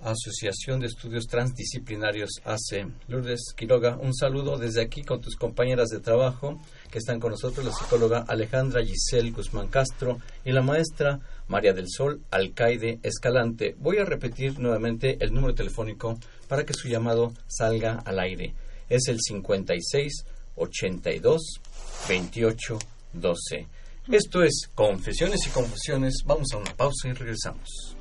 Asociación 0.00 0.80
de 0.80 0.88
Estudios 0.88 1.26
Transdisciplinarios 1.28 2.30
AC. 2.44 2.88
Lourdes 3.06 3.52
Quiroga, 3.56 3.96
un 3.96 4.12
saludo 4.12 4.58
desde 4.58 4.82
aquí 4.82 5.04
con 5.04 5.20
tus 5.20 5.36
compañeras 5.36 5.90
de 5.90 6.00
trabajo 6.00 6.60
que 6.90 6.98
están 6.98 7.20
con 7.20 7.30
nosotros, 7.30 7.64
la 7.64 7.72
psicóloga 7.72 8.24
Alejandra 8.26 8.84
Giselle 8.84 9.30
Guzmán 9.30 9.68
Castro 9.68 10.18
y 10.44 10.50
la 10.50 10.60
maestra 10.60 11.20
María 11.46 11.72
del 11.72 11.86
Sol 11.88 12.20
Alcaide 12.32 12.98
Escalante. 13.04 13.76
Voy 13.78 13.98
a 13.98 14.04
repetir 14.04 14.58
nuevamente 14.58 15.18
el 15.20 15.32
número 15.32 15.54
telefónico 15.54 16.18
para 16.48 16.64
que 16.64 16.74
su 16.74 16.88
llamado 16.88 17.32
salga 17.46 18.02
al 18.04 18.18
aire. 18.18 18.54
Es 18.88 19.06
el 19.06 19.18
56 19.20 20.24
82 20.56 21.60
28 22.08 22.78
12. 23.12 23.66
Esto 24.10 24.42
es 24.42 24.68
Confesiones 24.74 25.46
y 25.46 25.50
Confusiones. 25.50 26.22
Vamos 26.26 26.48
a 26.52 26.56
una 26.56 26.74
pausa 26.74 27.08
y 27.08 27.12
regresamos. 27.12 27.96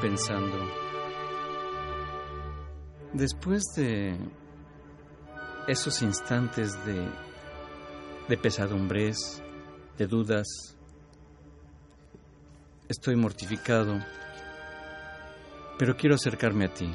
Pensando. 0.00 0.58
Después 3.12 3.62
de 3.76 4.18
esos 5.68 6.02
instantes 6.02 6.72
de, 6.84 7.08
de 8.28 8.36
pesadumbres, 8.36 9.42
de 9.96 10.06
dudas, 10.06 10.76
estoy 12.88 13.16
mortificado, 13.16 13.98
pero 15.78 15.96
quiero 15.96 16.16
acercarme 16.16 16.66
a 16.66 16.74
ti. 16.74 16.90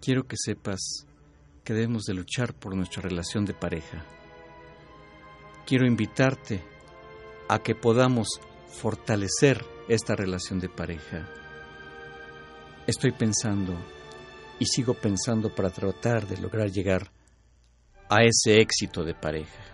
Quiero 0.00 0.24
que 0.24 0.36
sepas 0.36 1.06
que 1.64 1.74
debemos 1.74 2.02
de 2.04 2.14
luchar 2.14 2.54
por 2.54 2.74
nuestra 2.74 3.02
relación 3.02 3.44
de 3.44 3.54
pareja. 3.54 4.04
Quiero 5.64 5.86
invitarte 5.86 6.62
a 7.48 7.60
que 7.60 7.74
podamos 7.74 8.40
fortalecer 8.68 9.64
esta 9.94 10.14
relación 10.14 10.58
de 10.58 10.68
pareja. 10.68 11.28
Estoy 12.86 13.12
pensando 13.12 13.74
y 14.58 14.66
sigo 14.66 14.94
pensando 14.94 15.54
para 15.54 15.70
tratar 15.70 16.26
de 16.26 16.38
lograr 16.38 16.70
llegar 16.70 17.10
a 18.08 18.22
ese 18.22 18.60
éxito 18.60 19.04
de 19.04 19.14
pareja. 19.14 19.71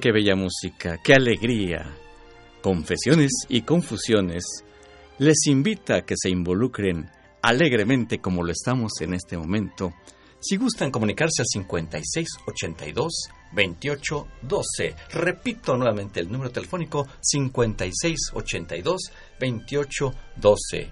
Qué 0.00 0.12
bella 0.12 0.36
música, 0.36 0.98
qué 1.02 1.14
alegría. 1.14 1.96
Confesiones 2.62 3.30
y 3.48 3.62
confusiones 3.62 4.44
les 5.18 5.46
invita 5.46 5.96
a 5.96 6.02
que 6.02 6.14
se 6.16 6.28
involucren 6.28 7.10
alegremente 7.40 8.18
como 8.18 8.42
lo 8.42 8.52
estamos 8.52 8.92
en 9.00 9.14
este 9.14 9.38
momento. 9.38 9.94
Si 10.38 10.56
gustan 10.56 10.90
comunicarse 10.90 11.42
al 11.42 11.46
56 11.46 12.28
82 12.46 13.28
28 13.52 14.28
12. 14.42 14.94
Repito 15.12 15.76
nuevamente 15.76 16.20
el 16.20 16.30
número 16.30 16.50
telefónico 16.50 17.06
56 17.20 18.32
82 18.34 19.00
28 19.40 20.14
12. 20.36 20.90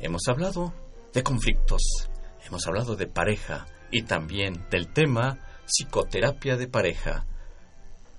Hemos 0.00 0.22
hablado 0.28 0.74
de 1.12 1.22
conflictos, 1.22 2.10
hemos 2.46 2.66
hablado 2.66 2.94
de 2.94 3.06
pareja 3.06 3.66
y 3.90 4.02
también 4.02 4.66
del 4.70 4.92
tema 4.92 5.38
psicoterapia 5.66 6.56
de 6.56 6.68
pareja. 6.68 7.26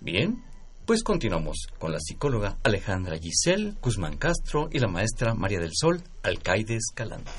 Bien, 0.05 0.43
pues 0.85 1.01
continuamos 1.01 1.65
con 1.79 1.91
la 1.91 1.99
psicóloga 1.99 2.59
Alejandra 2.61 3.17
Giselle 3.17 3.73
Guzmán 3.81 4.17
Castro 4.17 4.69
y 4.71 4.77
la 4.77 4.87
maestra 4.87 5.33
María 5.33 5.59
del 5.59 5.71
Sol 5.73 5.99
Alcaide 6.21 6.75
Escalante. 6.75 7.31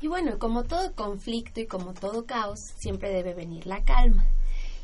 Y 0.00 0.08
bueno, 0.08 0.36
como 0.40 0.64
todo 0.64 0.92
conflicto 0.96 1.60
y 1.60 1.66
como 1.66 1.94
todo 1.94 2.26
caos, 2.26 2.58
siempre 2.80 3.10
debe 3.12 3.34
venir 3.34 3.68
la 3.68 3.84
calma. 3.84 4.26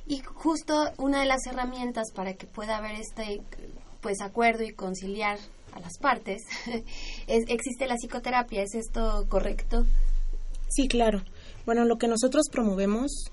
Y 0.06 0.20
justo 0.20 0.92
una 0.96 1.18
de 1.18 1.26
las 1.26 1.44
herramientas 1.48 2.12
para 2.14 2.34
que 2.34 2.46
pueda 2.46 2.76
haber 2.76 3.00
este 3.00 3.42
pues 4.00 4.20
acuerdo 4.20 4.62
y 4.62 4.72
conciliar 4.72 5.40
a 5.72 5.80
las 5.80 5.98
partes 5.98 6.44
es, 7.26 7.46
existe 7.48 7.88
la 7.88 7.96
psicoterapia. 7.96 8.62
¿Es 8.62 8.76
esto 8.76 9.26
correcto? 9.28 9.84
Sí, 10.68 10.86
claro. 10.86 11.24
Bueno, 11.64 11.84
lo 11.84 11.98
que 11.98 12.06
nosotros 12.06 12.44
promovemos. 12.48 13.32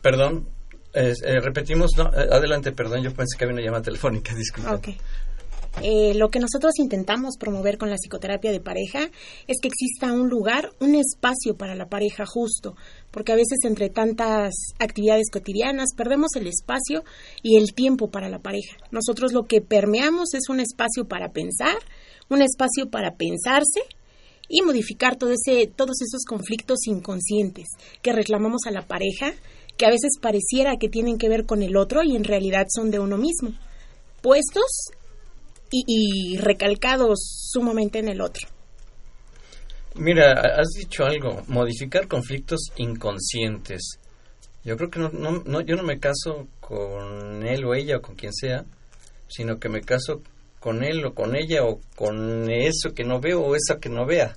Perdón, 0.00 0.48
eh, 0.94 1.40
repetimos, 1.40 1.92
eh, 1.98 2.28
adelante, 2.30 2.72
perdón, 2.72 3.02
yo 3.02 3.12
pensé 3.12 3.36
que 3.38 3.44
había 3.44 3.54
una 3.54 3.64
llamada 3.64 3.82
telefónica, 3.82 4.34
disculpe. 4.36 4.70
Ok. 4.70 4.88
Eh, 5.80 6.12
lo 6.14 6.28
que 6.28 6.38
nosotros 6.38 6.74
intentamos 6.78 7.36
promover 7.38 7.78
con 7.78 7.88
la 7.88 7.96
psicoterapia 7.96 8.52
de 8.52 8.60
pareja 8.60 9.08
es 9.46 9.56
que 9.60 9.68
exista 9.68 10.12
un 10.12 10.28
lugar, 10.28 10.70
un 10.80 10.94
espacio 10.94 11.56
para 11.56 11.74
la 11.74 11.86
pareja 11.86 12.26
justo, 12.26 12.76
porque 13.10 13.32
a 13.32 13.36
veces 13.36 13.58
entre 13.64 13.88
tantas 13.88 14.52
actividades 14.78 15.30
cotidianas 15.32 15.88
perdemos 15.96 16.36
el 16.36 16.46
espacio 16.46 17.04
y 17.42 17.56
el 17.56 17.72
tiempo 17.72 18.10
para 18.10 18.28
la 18.28 18.40
pareja. 18.40 18.76
Nosotros 18.90 19.32
lo 19.32 19.44
que 19.44 19.62
permeamos 19.62 20.34
es 20.34 20.50
un 20.50 20.60
espacio 20.60 21.06
para 21.06 21.32
pensar, 21.32 21.78
un 22.28 22.42
espacio 22.42 22.90
para 22.90 23.14
pensarse 23.14 23.80
y 24.48 24.60
modificar 24.60 25.16
todo 25.16 25.32
todos 25.74 26.02
esos 26.02 26.24
conflictos 26.26 26.86
inconscientes 26.86 27.68
que 28.02 28.12
reclamamos 28.12 28.62
a 28.66 28.70
la 28.70 28.86
pareja 28.86 29.32
que 29.76 29.86
a 29.86 29.90
veces 29.90 30.18
pareciera 30.20 30.76
que 30.76 30.88
tienen 30.88 31.18
que 31.18 31.28
ver 31.28 31.46
con 31.46 31.62
el 31.62 31.76
otro 31.76 32.02
y 32.02 32.16
en 32.16 32.24
realidad 32.24 32.66
son 32.68 32.90
de 32.90 32.98
uno 32.98 33.16
mismo, 33.16 33.52
puestos 34.20 34.90
y, 35.70 36.36
recalcados 36.36 37.48
sumamente 37.50 37.98
en 37.98 38.08
el 38.08 38.20
otro. 38.20 38.46
Mira, 39.94 40.32
has 40.32 40.68
dicho 40.78 41.04
algo, 41.04 41.42
modificar 41.48 42.08
conflictos 42.08 42.60
inconscientes. 42.76 43.98
Yo 44.64 44.76
creo 44.76 44.90
que 44.90 45.00
no, 45.00 45.10
no, 45.10 45.60
yo 45.60 45.76
no 45.76 45.82
me 45.82 45.98
caso 45.98 46.46
con 46.60 47.42
él 47.46 47.64
o 47.64 47.74
ella 47.74 47.96
o 47.96 48.02
con 48.02 48.14
quien 48.14 48.32
sea, 48.32 48.64
sino 49.28 49.58
que 49.58 49.68
me 49.68 49.80
caso 49.80 50.22
con 50.60 50.84
él 50.84 51.04
o 51.04 51.14
con 51.14 51.34
ella 51.34 51.64
o 51.64 51.80
con 51.96 52.50
eso 52.50 52.94
que 52.94 53.04
no 53.04 53.20
veo 53.20 53.42
o 53.42 53.56
esa 53.56 53.80
que 53.80 53.88
no 53.88 54.06
vea. 54.06 54.36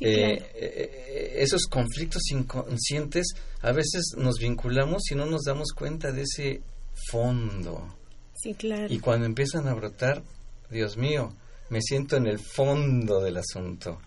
Eh, 0.00 0.42
eh, 0.54 1.34
esos 1.36 1.66
conflictos 1.66 2.22
inconscientes 2.30 3.34
a 3.60 3.72
veces 3.72 4.14
nos 4.16 4.38
vinculamos 4.38 5.02
y 5.10 5.14
no 5.14 5.26
nos 5.26 5.42
damos 5.42 5.72
cuenta 5.72 6.10
de 6.10 6.22
ese 6.22 6.62
fondo. 7.10 7.96
Sí, 8.34 8.54
claro. 8.54 8.86
Y 8.88 8.98
cuando 8.98 9.26
empiezan 9.26 9.68
a 9.68 9.74
brotar, 9.74 10.22
Dios 10.70 10.96
mío, 10.96 11.34
me 11.68 11.82
siento 11.82 12.16
en 12.16 12.26
el 12.26 12.38
fondo 12.38 13.20
del 13.20 13.36
asunto. 13.36 14.00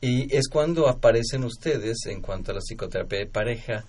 Y 0.00 0.34
es 0.36 0.48
cuando 0.48 0.88
aparecen 0.88 1.44
ustedes, 1.44 2.06
en 2.06 2.20
cuanto 2.20 2.52
a 2.52 2.54
la 2.54 2.60
psicoterapia 2.60 3.18
de 3.18 3.26
pareja, 3.26 3.84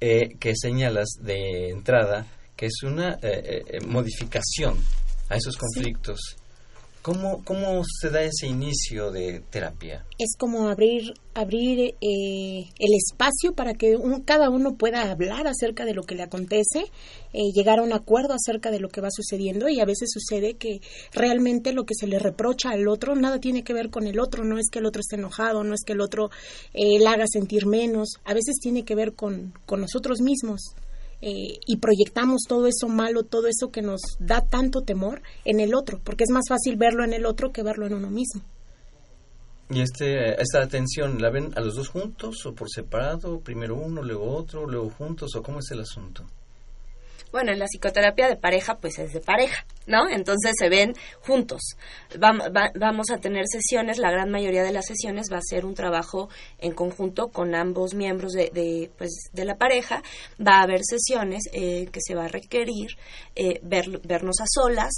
eh, 0.00 0.36
que 0.38 0.54
señalas 0.54 1.08
de 1.20 1.70
entrada 1.70 2.26
que 2.56 2.66
es 2.66 2.82
una 2.84 3.18
modificación 3.86 4.78
a 5.28 5.36
esos 5.36 5.56
conflictos. 5.56 6.36
¿Cómo, 7.04 7.44
¿Cómo 7.44 7.82
se 7.84 8.08
da 8.08 8.22
ese 8.22 8.46
inicio 8.46 9.10
de 9.10 9.40
terapia? 9.50 10.06
Es 10.18 10.36
como 10.38 10.70
abrir, 10.70 11.12
abrir 11.34 11.96
eh, 12.00 12.64
el 12.78 12.94
espacio 12.96 13.52
para 13.52 13.74
que 13.74 13.94
cada 14.24 14.48
uno 14.48 14.76
pueda 14.78 15.10
hablar 15.10 15.46
acerca 15.46 15.84
de 15.84 15.92
lo 15.92 16.04
que 16.04 16.14
le 16.14 16.22
acontece, 16.22 16.86
eh, 17.34 17.52
llegar 17.54 17.78
a 17.78 17.82
un 17.82 17.92
acuerdo 17.92 18.32
acerca 18.32 18.70
de 18.70 18.80
lo 18.80 18.88
que 18.88 19.02
va 19.02 19.10
sucediendo 19.10 19.68
y 19.68 19.80
a 19.80 19.84
veces 19.84 20.12
sucede 20.14 20.54
que 20.54 20.80
realmente 21.12 21.74
lo 21.74 21.84
que 21.84 21.94
se 21.94 22.06
le 22.06 22.18
reprocha 22.18 22.70
al 22.70 22.88
otro 22.88 23.14
nada 23.14 23.38
tiene 23.38 23.64
que 23.64 23.74
ver 23.74 23.90
con 23.90 24.06
el 24.06 24.18
otro, 24.18 24.42
no 24.42 24.56
es 24.56 24.70
que 24.72 24.78
el 24.78 24.86
otro 24.86 25.00
esté 25.00 25.16
enojado, 25.16 25.62
no 25.62 25.74
es 25.74 25.84
que 25.84 25.92
el 25.92 26.00
otro 26.00 26.30
eh, 26.72 26.98
le 26.98 27.06
haga 27.06 27.26
sentir 27.30 27.66
menos, 27.66 28.14
a 28.24 28.32
veces 28.32 28.56
tiene 28.62 28.86
que 28.86 28.94
ver 28.94 29.12
con, 29.12 29.52
con 29.66 29.82
nosotros 29.82 30.22
mismos. 30.22 30.74
Eh, 31.26 31.58
y 31.66 31.78
proyectamos 31.78 32.42
todo 32.46 32.66
eso 32.66 32.86
malo, 32.86 33.22
todo 33.22 33.46
eso 33.46 33.70
que 33.70 33.80
nos 33.80 34.02
da 34.18 34.42
tanto 34.42 34.82
temor 34.82 35.22
en 35.46 35.58
el 35.58 35.74
otro, 35.74 35.98
porque 36.04 36.24
es 36.24 36.30
más 36.30 36.44
fácil 36.46 36.76
verlo 36.76 37.02
en 37.02 37.14
el 37.14 37.24
otro 37.24 37.50
que 37.50 37.62
verlo 37.62 37.86
en 37.86 37.94
uno 37.94 38.10
mismo. 38.10 38.42
¿Y 39.70 39.80
este, 39.80 40.38
esta 40.38 40.62
atención 40.62 41.22
la 41.22 41.30
ven 41.30 41.54
a 41.56 41.62
los 41.62 41.76
dos 41.76 41.88
juntos 41.88 42.44
o 42.44 42.54
por 42.54 42.68
separado? 42.68 43.40
Primero 43.40 43.74
uno, 43.74 44.02
luego 44.02 44.36
otro, 44.36 44.66
luego 44.66 44.90
juntos 44.90 45.34
o 45.34 45.42
cómo 45.42 45.60
es 45.60 45.70
el 45.70 45.80
asunto? 45.80 46.26
Bueno, 47.34 47.50
en 47.50 47.58
la 47.58 47.66
psicoterapia 47.66 48.28
de 48.28 48.36
pareja, 48.36 48.76
pues 48.76 48.96
es 49.00 49.12
de 49.12 49.18
pareja, 49.18 49.66
¿no? 49.88 50.08
Entonces 50.08 50.52
se 50.56 50.68
ven 50.68 50.94
juntos. 51.18 51.62
vamos 52.16 53.10
a 53.10 53.18
tener 53.18 53.46
sesiones, 53.48 53.98
la 53.98 54.12
gran 54.12 54.30
mayoría 54.30 54.62
de 54.62 54.70
las 54.70 54.86
sesiones 54.86 55.26
va 55.32 55.38
a 55.38 55.42
ser 55.42 55.66
un 55.66 55.74
trabajo 55.74 56.28
en 56.60 56.74
conjunto 56.74 57.30
con 57.32 57.56
ambos 57.56 57.94
miembros 57.94 58.34
de, 58.34 58.88
pues, 58.96 59.30
de 59.32 59.44
la 59.44 59.56
pareja. 59.56 60.00
Va 60.38 60.58
a 60.58 60.62
haber 60.62 60.82
sesiones 60.84 61.48
eh, 61.52 61.88
que 61.90 61.98
se 62.00 62.14
va 62.14 62.26
a 62.26 62.28
requerir 62.28 62.90
eh, 63.34 63.58
vernos 63.64 64.40
a 64.40 64.44
solas, 64.46 64.92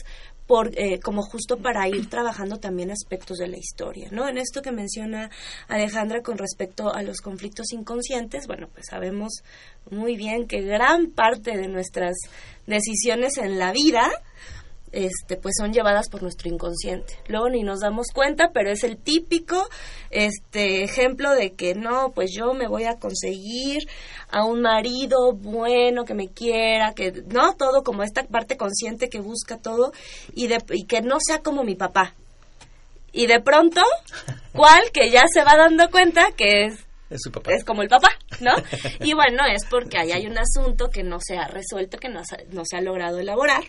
por, 0.46 0.70
eh, 0.78 1.00
como 1.00 1.22
justo 1.22 1.58
para 1.58 1.88
ir 1.88 2.08
trabajando 2.08 2.58
también 2.58 2.90
aspectos 2.90 3.38
de 3.38 3.48
la 3.48 3.56
historia, 3.56 4.08
¿no? 4.12 4.28
En 4.28 4.38
esto 4.38 4.62
que 4.62 4.72
menciona 4.72 5.30
Alejandra 5.68 6.22
con 6.22 6.38
respecto 6.38 6.94
a 6.94 7.02
los 7.02 7.20
conflictos 7.20 7.72
inconscientes, 7.72 8.46
bueno, 8.46 8.68
pues 8.72 8.86
sabemos 8.88 9.42
muy 9.90 10.16
bien 10.16 10.46
que 10.46 10.62
gran 10.62 11.10
parte 11.10 11.56
de 11.56 11.68
nuestras 11.68 12.16
decisiones 12.66 13.38
en 13.38 13.58
la 13.58 13.72
vida 13.72 14.10
este, 14.96 15.36
pues 15.36 15.56
son 15.58 15.74
llevadas 15.74 16.08
por 16.08 16.22
nuestro 16.22 16.48
inconsciente. 16.48 17.18
Luego 17.28 17.50
ni 17.50 17.62
nos 17.62 17.80
damos 17.80 18.06
cuenta, 18.14 18.50
pero 18.54 18.70
es 18.70 18.82
el 18.82 18.96
típico 18.96 19.68
este, 20.10 20.84
ejemplo 20.84 21.32
de 21.32 21.52
que 21.52 21.74
no, 21.74 22.12
pues 22.12 22.30
yo 22.34 22.54
me 22.54 22.66
voy 22.66 22.84
a 22.84 22.98
conseguir 22.98 23.86
a 24.30 24.44
un 24.44 24.62
marido 24.62 25.34
bueno 25.34 26.06
que 26.06 26.14
me 26.14 26.28
quiera, 26.28 26.94
que 26.94 27.12
no 27.26 27.54
todo 27.56 27.82
como 27.84 28.04
esta 28.04 28.24
parte 28.24 28.56
consciente 28.56 29.10
que 29.10 29.20
busca 29.20 29.58
todo 29.58 29.92
y, 30.34 30.46
de, 30.46 30.64
y 30.70 30.84
que 30.84 31.02
no 31.02 31.18
sea 31.20 31.42
como 31.42 31.62
mi 31.62 31.74
papá. 31.74 32.14
Y 33.12 33.26
de 33.26 33.40
pronto, 33.40 33.82
¿cuál 34.54 34.90
que 34.94 35.10
ya 35.10 35.24
se 35.30 35.44
va 35.44 35.58
dando 35.58 35.90
cuenta 35.90 36.32
que 36.34 36.64
es 36.64 36.86
es 37.08 37.20
su 37.22 37.30
papá. 37.30 37.52
Es 37.52 37.64
como 37.64 37.82
el 37.82 37.88
papá, 37.88 38.08
¿no? 38.40 38.50
Y 39.00 39.14
bueno, 39.14 39.44
es 39.46 39.64
porque 39.66 39.96
ahí 39.96 40.10
hay 40.10 40.26
un 40.26 40.38
asunto 40.38 40.88
que 40.88 41.04
no 41.04 41.18
se 41.20 41.36
ha 41.36 41.46
resuelto, 41.46 41.98
que 41.98 42.08
no, 42.08 42.22
no 42.50 42.62
se 42.64 42.76
ha 42.76 42.80
logrado 42.80 43.20
elaborar 43.20 43.62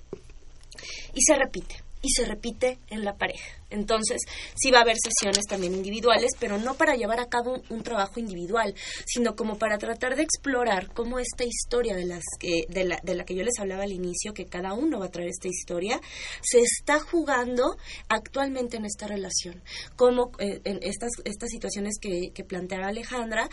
Y 1.13 1.21
se 1.21 1.35
repite 1.35 1.75
y 2.01 2.09
se 2.09 2.25
repite 2.25 2.77
en 2.89 3.03
la 3.03 3.15
pareja. 3.15 3.57
Entonces, 3.69 4.21
sí 4.55 4.71
va 4.71 4.79
a 4.79 4.81
haber 4.81 4.95
sesiones 4.97 5.45
también 5.45 5.73
individuales, 5.73 6.31
pero 6.39 6.57
no 6.57 6.75
para 6.75 6.95
llevar 6.95 7.19
a 7.19 7.27
cabo 7.27 7.61
un, 7.69 7.83
trabajo 7.83 8.19
individual, 8.19 8.73
sino 9.05 9.35
como 9.35 9.57
para 9.57 9.77
tratar 9.77 10.15
de 10.15 10.23
explorar 10.23 10.91
cómo 10.93 11.19
esta 11.19 11.45
historia 11.45 11.95
de, 11.95 12.05
las 12.05 12.23
que, 12.39 12.65
de, 12.67 12.83
la, 12.83 12.99
de 13.01 13.15
la 13.15 13.23
que 13.23 13.35
yo 13.35 13.43
les 13.43 13.59
hablaba 13.59 13.83
al 13.83 13.91
inicio, 13.91 14.33
que 14.33 14.45
cada 14.45 14.73
uno 14.73 14.99
va 14.99 15.05
a 15.05 15.11
traer 15.11 15.29
esta 15.29 15.47
historia, 15.47 16.01
se 16.41 16.59
está 16.59 16.99
jugando 16.99 17.77
actualmente 18.09 18.77
en 18.77 18.85
esta 18.85 19.07
relación. 19.07 19.61
Como 19.95 20.31
eh, 20.39 20.59
en 20.65 20.79
estas, 20.81 21.11
estas 21.23 21.49
situaciones 21.49 21.95
que, 22.01 22.31
que 22.33 22.43
planteaba 22.43 22.87
Alejandra, 22.87 23.49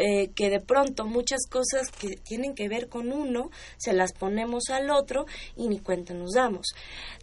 eh, 0.00 0.28
que 0.34 0.50
de 0.50 0.60
pronto 0.60 1.06
muchas 1.06 1.46
cosas 1.48 1.90
que 1.90 2.16
tienen 2.16 2.54
que 2.54 2.68
ver 2.68 2.88
con 2.88 3.12
uno, 3.12 3.50
se 3.78 3.92
las 3.92 4.12
ponemos 4.12 4.64
al 4.70 4.90
otro 4.90 5.26
y 5.56 5.68
ni 5.68 5.78
cuenta 5.78 6.14
nos 6.14 6.32
damos. 6.32 6.66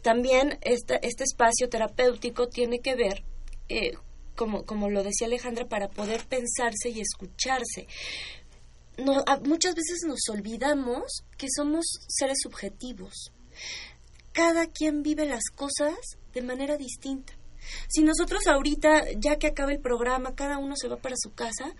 También 0.02 0.58
este, 0.62 1.00
este 1.06 1.24
espacio 1.24 1.70
terapéutico 1.70 2.19
tiene 2.20 2.80
que 2.80 2.96
ver, 2.96 3.24
eh, 3.68 3.94
como, 4.36 4.66
como 4.66 4.90
lo 4.90 5.04
decía 5.04 5.28
Alejandra, 5.28 5.68
para 5.68 5.90
poder 5.90 6.26
pensarse 6.28 6.90
y 6.90 7.02
escucharse. 7.02 7.88
No, 8.98 9.24
muchas 9.46 9.76
veces 9.76 10.00
nos 10.06 10.20
olvidamos 10.30 11.24
que 11.38 11.48
somos 11.56 11.86
seres 12.08 12.38
subjetivos. 12.42 13.32
Cada 14.34 14.68
quien 14.68 15.04
vive 15.04 15.26
las 15.26 15.44
cosas 15.56 15.96
de 16.34 16.42
manera 16.42 16.78
distinta. 16.78 17.34
Si 17.88 18.04
nosotros 18.04 18.48
ahorita, 18.48 19.12
ya 19.18 19.38
que 19.38 19.48
acaba 19.48 19.72
el 19.72 19.80
programa, 19.80 20.36
cada 20.36 20.58
uno 20.58 20.76
se 20.76 20.88
va 20.88 20.98
para 20.98 21.16
su 21.18 21.34
casa, 21.34 21.74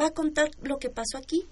va 0.00 0.06
a 0.06 0.14
contar 0.14 0.50
lo 0.60 0.78
que 0.78 0.90
pasó 0.90 1.18
aquí, 1.18 1.46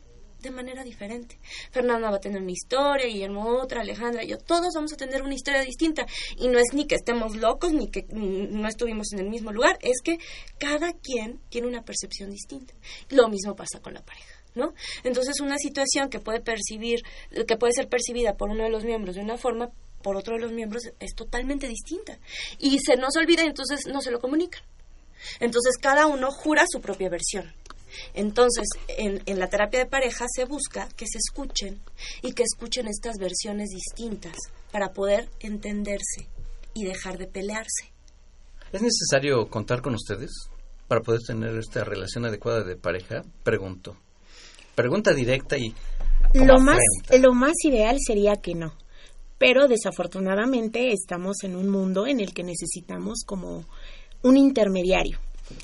de 0.45 0.51
manera 0.51 0.85
diferente. 0.85 1.39
Fernanda 1.71 2.11
va 2.11 2.17
a 2.17 2.21
tener 2.21 2.41
una 2.41 2.53
historia, 2.53 3.07
Guillermo 3.07 3.45
otra, 3.61 3.81
Alejandra, 3.81 4.23
yo, 4.25 4.39
todos 4.39 4.75
vamos 4.75 4.93
a 4.93 4.97
tener 4.97 5.23
una 5.23 5.35
historia 5.35 5.63
distinta. 5.63 6.07
Y 6.37 6.49
no 6.49 6.59
es 6.59 6.73
ni 6.73 6.87
que 6.87 6.95
estemos 6.95 7.37
locos, 7.37 7.73
ni 7.73 7.91
que 7.91 8.07
no 8.13 8.69
estuvimos 8.69 9.13
en 9.13 9.21
el 9.21 9.29
mismo 9.29 9.53
lugar, 9.53 9.79
es 9.81 10.01
que 10.03 10.19
cada 10.59 10.93
quien 10.93 11.41
tiene 11.49 11.67
una 11.67 11.83
percepción 11.83 12.31
distinta. 12.31 12.75
Lo 13.11 13.29
mismo 13.29 13.57
pasa 13.57 13.81
con 13.81 13.95
la 13.95 14.03
pareja. 14.03 14.33
¿No? 14.55 14.73
Entonces 15.03 15.41
una 15.41 15.59
situación 15.59 16.09
que 16.11 16.21
puede 16.21 16.41
percibir, 16.41 17.01
que 17.49 17.57
puede 17.57 17.73
ser 17.73 17.89
percibida 17.89 18.37
por 18.37 18.51
uno 18.51 18.63
de 18.63 18.71
los 18.71 18.85
miembros 18.85 19.17
de 19.17 19.21
una 19.21 19.37
forma, 19.37 19.71
por 20.01 20.17
otro 20.17 20.37
de 20.37 20.43
los 20.43 20.53
miembros 20.53 20.85
es 21.01 21.15
totalmente 21.17 21.67
distinta. 21.67 22.21
Y 22.61 22.79
se 22.79 22.97
nos 22.97 23.17
olvida 23.17 23.43
y 23.43 23.49
entonces 23.49 23.81
no 23.89 24.01
se 24.01 24.13
lo 24.13 24.21
comunican. 24.21 24.63
Entonces 25.41 25.77
cada 25.81 26.07
uno 26.07 26.31
jura 26.31 26.67
su 26.69 26.81
propia 26.81 27.09
versión. 27.09 27.53
Entonces, 28.15 28.67
en, 28.89 29.23
en, 29.27 29.39
la 29.39 29.49
terapia 29.49 29.81
de 29.81 29.87
pareja 29.87 30.27
se 30.35 30.45
busca 30.45 30.89
que 30.97 31.07
se 31.07 31.19
escuchen 31.19 31.81
y 32.23 32.33
que 32.33 32.43
escuchen 32.43 32.87
estas 32.87 33.17
versiones 33.19 33.71
distintas 33.71 34.37
para 34.71 34.93
poder 34.93 35.29
entenderse 35.41 36.29
y 36.75 36.85
dejar 36.85 37.19
de 37.19 37.27
pelearse. 37.27 37.93
¿Es 38.73 38.83
necesario 38.83 39.49
contar 39.49 39.83
con 39.83 39.95
ustedes 39.95 40.31
para 40.89 41.01
poder 41.01 41.21
tener 41.27 41.57
esta 41.57 41.85
relación 41.85 42.25
adecuada 42.25 42.65
de 42.65 42.77
pareja? 42.77 43.23
Pregunto. 43.43 43.97
Pregunta 44.75 45.15
directa 45.15 45.57
y... 45.57 45.75
Lo 46.35 46.59
más, 46.59 46.81
lo 47.21 47.33
más 47.33 47.53
ideal 47.65 47.97
sería 48.05 48.35
que 48.37 48.55
no. 48.55 48.75
Pero 49.39 49.69
desafortunadamente 49.69 50.93
estamos 50.93 51.37
en 51.45 51.55
un 51.55 51.69
mundo 51.69 52.07
en 52.07 52.19
el 52.21 52.35
que 52.35 52.43
necesitamos 52.43 53.23
como 53.25 53.65
un 54.23 54.37
intermediario 54.37 55.19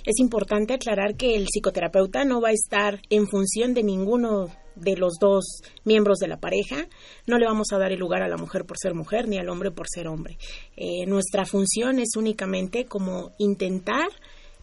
es 0.05 0.19
importante 0.19 0.75
aclarar 0.75 1.17
que 1.17 1.37
el 1.37 1.47
psicoterapeuta 1.47 2.25
no 2.25 2.41
va 2.41 2.49
a 2.49 2.53
estar 2.53 3.01
en 3.11 3.27
función 3.27 3.75
de 3.75 3.83
ninguno 3.83 4.49
de 4.77 4.97
los 4.97 5.15
dos 5.21 5.63
miembros 5.85 6.19
de 6.19 6.29
la 6.29 6.39
pareja. 6.39 6.89
No 7.27 7.39
le 7.39 7.47
vamos 7.47 7.69
a 7.73 7.79
dar 7.79 7.93
el 7.93 7.99
lugar 7.99 8.23
a 8.23 8.29
la 8.29 8.37
mujer 8.37 8.65
por 8.65 8.79
ser 8.79 8.95
mujer 8.95 9.29
ni 9.29 9.39
al 9.39 9.49
hombre 9.49 9.71
por 9.71 9.87
ser 9.89 10.09
hombre. 10.09 10.39
Eh, 10.77 11.07
nuestra 11.07 11.45
función 11.45 11.99
es 11.99 12.17
únicamente 12.17 12.87
como 12.87 13.33
intentar 13.39 14.09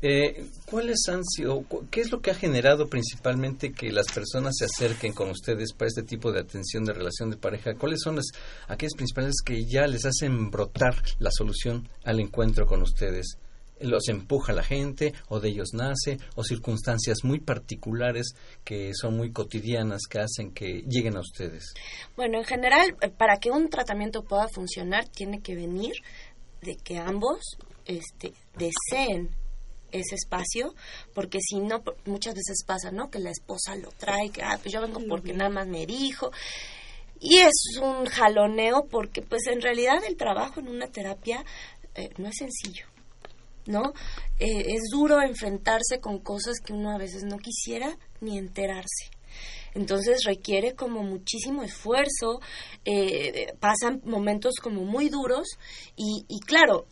eh, 0.07 0.51
¿Cuáles 0.67 0.99
han 1.09 1.25
sido, 1.25 1.65
qué 1.91 2.03
es 2.03 2.13
lo 2.13 2.21
que 2.21 2.31
ha 2.31 2.35
generado 2.35 2.89
principalmente 2.89 3.73
que 3.73 3.91
las 3.91 4.13
personas 4.13 4.53
se 4.59 4.67
acerquen 4.67 5.15
con 5.15 5.31
ustedes 5.31 5.73
para 5.73 5.89
este 5.89 6.03
tipo 6.03 6.31
de 6.31 6.41
atención 6.41 6.85
de 6.85 6.93
relación 6.93 7.31
de 7.31 7.39
pareja? 7.39 7.75
¿Cuáles 7.75 8.01
son 8.03 8.17
las, 8.17 8.27
aquellas 8.69 8.93
principales 8.95 9.37
que 9.43 9.65
ya 9.65 9.87
les 9.87 10.05
hacen 10.05 10.51
brotar 10.51 10.95
la 11.19 11.31
solución 11.33 11.89
al 12.05 12.21
encuentro 12.21 12.67
con 12.67 12.83
ustedes? 12.83 13.39
¿Los 13.81 14.09
empuja 14.09 14.53
la 14.53 14.63
gente 14.63 15.15
o 15.29 15.41
de 15.41 15.49
ellos 15.49 15.71
nace 15.73 16.19
o 16.37 16.45
circunstancias 16.45 17.25
muy 17.25 17.41
particulares 17.41 18.35
que 18.63 18.93
son 18.93 19.17
muy 19.17 19.33
cotidianas 19.33 20.03
que 20.09 20.19
hacen 20.19 20.53
que 20.53 20.85
lleguen 20.87 21.17
a 21.17 21.21
ustedes? 21.21 21.73
Bueno, 22.15 22.37
en 22.37 22.45
general, 22.45 22.95
eh, 23.01 23.09
para 23.09 23.39
que 23.39 23.51
un 23.51 23.71
tratamiento 23.71 24.23
pueda 24.23 24.49
funcionar, 24.49 25.09
tiene 25.09 25.41
que 25.41 25.55
venir 25.55 25.95
de 26.61 26.77
que 26.77 26.99
ambos 26.99 27.57
este, 27.87 28.35
deseen 28.59 29.31
ese 29.95 30.17
espacio, 30.17 30.75
porque 31.15 31.39
si 31.41 31.61
no, 31.61 31.83
muchas 32.05 32.35
veces 32.35 32.65
pasa, 32.67 32.91
¿no? 32.91 33.11
Que 33.11 33.19
la 33.19 33.31
esposa 33.31 33.77
lo 33.77 33.91
trae, 33.91 34.31
que, 34.31 34.43
ah, 34.43 34.59
pues 34.61 34.73
yo 34.73 34.81
vengo 34.81 35.01
porque 35.09 35.33
nada 35.33 35.51
más 35.51 35.67
me 35.67 35.87
dijo. 35.87 36.31
Y 37.21 37.39
es 37.39 37.79
un 37.81 38.05
jaloneo 38.07 38.87
porque, 38.91 39.23
pues 39.23 39.47
en 39.47 39.61
realidad 39.61 40.05
el 40.07 40.17
trabajo 40.17 40.61
en 40.61 40.69
una 40.69 40.89
terapia 40.89 41.45
eh, 41.95 42.11
no 42.19 42.29
es 42.29 42.37
sencillo, 42.37 42.87
¿no? 43.67 43.95
Eh, 44.39 44.75
es 44.75 44.83
duro 44.93 45.23
enfrentarse 45.23 46.01
con 46.01 46.19
cosas 46.19 46.59
que 46.65 46.73
uno 46.73 46.91
a 46.91 46.99
veces 46.99 47.23
no 47.25 47.39
quisiera 47.39 47.97
ni 48.21 48.37
enterarse. 48.37 49.11
Entonces 49.75 50.25
requiere 50.25 50.75
como 50.75 51.03
muchísimo 51.03 51.63
esfuerzo, 51.63 52.41
eh, 52.85 53.53
pasan 53.59 54.01
momentos 54.05 54.55
como 54.63 54.85
muy 54.85 55.09
duros 55.09 55.49
y, 55.97 56.25
y 56.29 56.41
claro, 56.41 56.87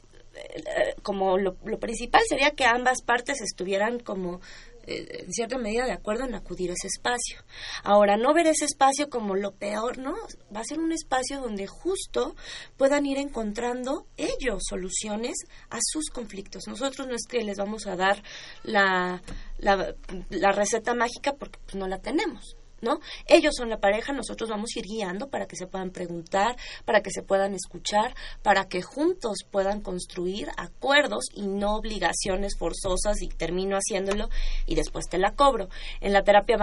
como 1.03 1.39
lo, 1.39 1.55
principal 1.79 2.23
sería 2.29 2.51
que 2.51 2.65
ambas 2.65 3.03
partes 3.03 3.41
estuvieran 3.41 3.99
como 4.01 4.41
eh, 4.87 5.25
en 5.25 5.33
cierta 5.33 5.59
medida 5.59 5.85
de 5.85 5.93
acuerdo 5.93 6.25
en 6.25 6.35
acudir 6.35 6.71
a 6.71 6.75
ese 6.75 6.89
espacio. 6.89 7.43
Ahora, 7.85 8.17
no 8.17 8.35
ver 8.35 8.47
ese 8.47 8.65
espacio 8.65 9.09
como 9.09 9.37
lo 9.37 9.53
peor, 9.53 9.99
¿no? 9.99 10.15
Va 10.55 10.61
a 10.61 10.65
ser 10.65 10.79
un 10.79 10.93
espacio 10.93 11.41
donde 11.41 11.67
justo 11.67 12.35
puedan 12.77 13.07
ir 13.07 13.19
encontrando 13.19 14.07
ellos 14.17 14.63
soluciones 14.69 15.37
a 15.71 15.79
sus 15.81 16.11
conflictos. 16.11 16.65
Nosotros 16.67 17.07
no 17.07 17.15
es 17.15 17.27
que 17.29 17.45
les 17.45 17.59
vamos 17.59 17.87
a 17.87 17.97
dar 17.97 18.23
la, 18.65 19.23
la, 19.59 19.95
la 20.31 20.53
receta 20.53 20.95
mágica 20.95 21.35
porque 21.35 21.59
pues, 21.65 21.77
no 21.77 21.87
la 21.87 21.99
tenemos. 21.99 22.57
¿No? 22.83 23.01
Ellos 23.27 23.55
son 23.57 23.71
la 23.71 23.79
pareja, 23.79 24.13
nosotros 24.13 24.51
vamos 24.51 24.71
a 24.75 24.79
ir 24.81 24.85
guiando 24.85 25.29
para 25.29 25.47
que 25.47 25.57
se 25.57 25.67
puedan 25.67 25.91
preguntar, 25.91 26.57
para 26.85 27.01
que 27.01 27.11
se 27.11 27.23
puedan 27.23 27.55
escuchar, 27.55 28.15
para 28.43 28.69
que 28.69 28.83
juntos 28.83 29.39
puedan 29.51 29.81
construir 29.81 30.49
acuerdos 30.57 31.25
y 31.35 31.47
no 31.47 31.77
obligaciones 31.77 32.57
forzosas 32.59 33.23
y 33.23 33.29
termino 33.29 33.77
haciéndolo 33.77 34.29
y 34.67 34.75
después 34.75 35.07
te 35.09 35.19
la 35.19 35.35
cobro. 35.35 35.69
En 36.01 36.13
la 36.13 36.23
terapia 36.23 36.59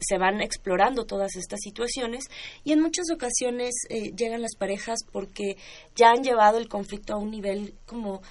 se 0.00 0.18
van 0.18 0.40
explorando 0.40 1.04
todas 1.04 1.36
estas 1.36 1.60
situaciones 1.60 2.24
y 2.62 2.72
en 2.72 2.80
muchas 2.80 3.06
ocasiones 3.12 3.74
eh, 3.88 4.12
llegan 4.16 4.42
las 4.42 4.56
parejas 4.56 5.00
porque 5.10 5.56
ya 5.96 6.10
han 6.10 6.22
llevado 6.22 6.58
el 6.58 6.68
conflicto 6.68 7.14
a 7.14 7.18
un 7.18 7.30
nivel 7.30 7.74
como 7.86 8.22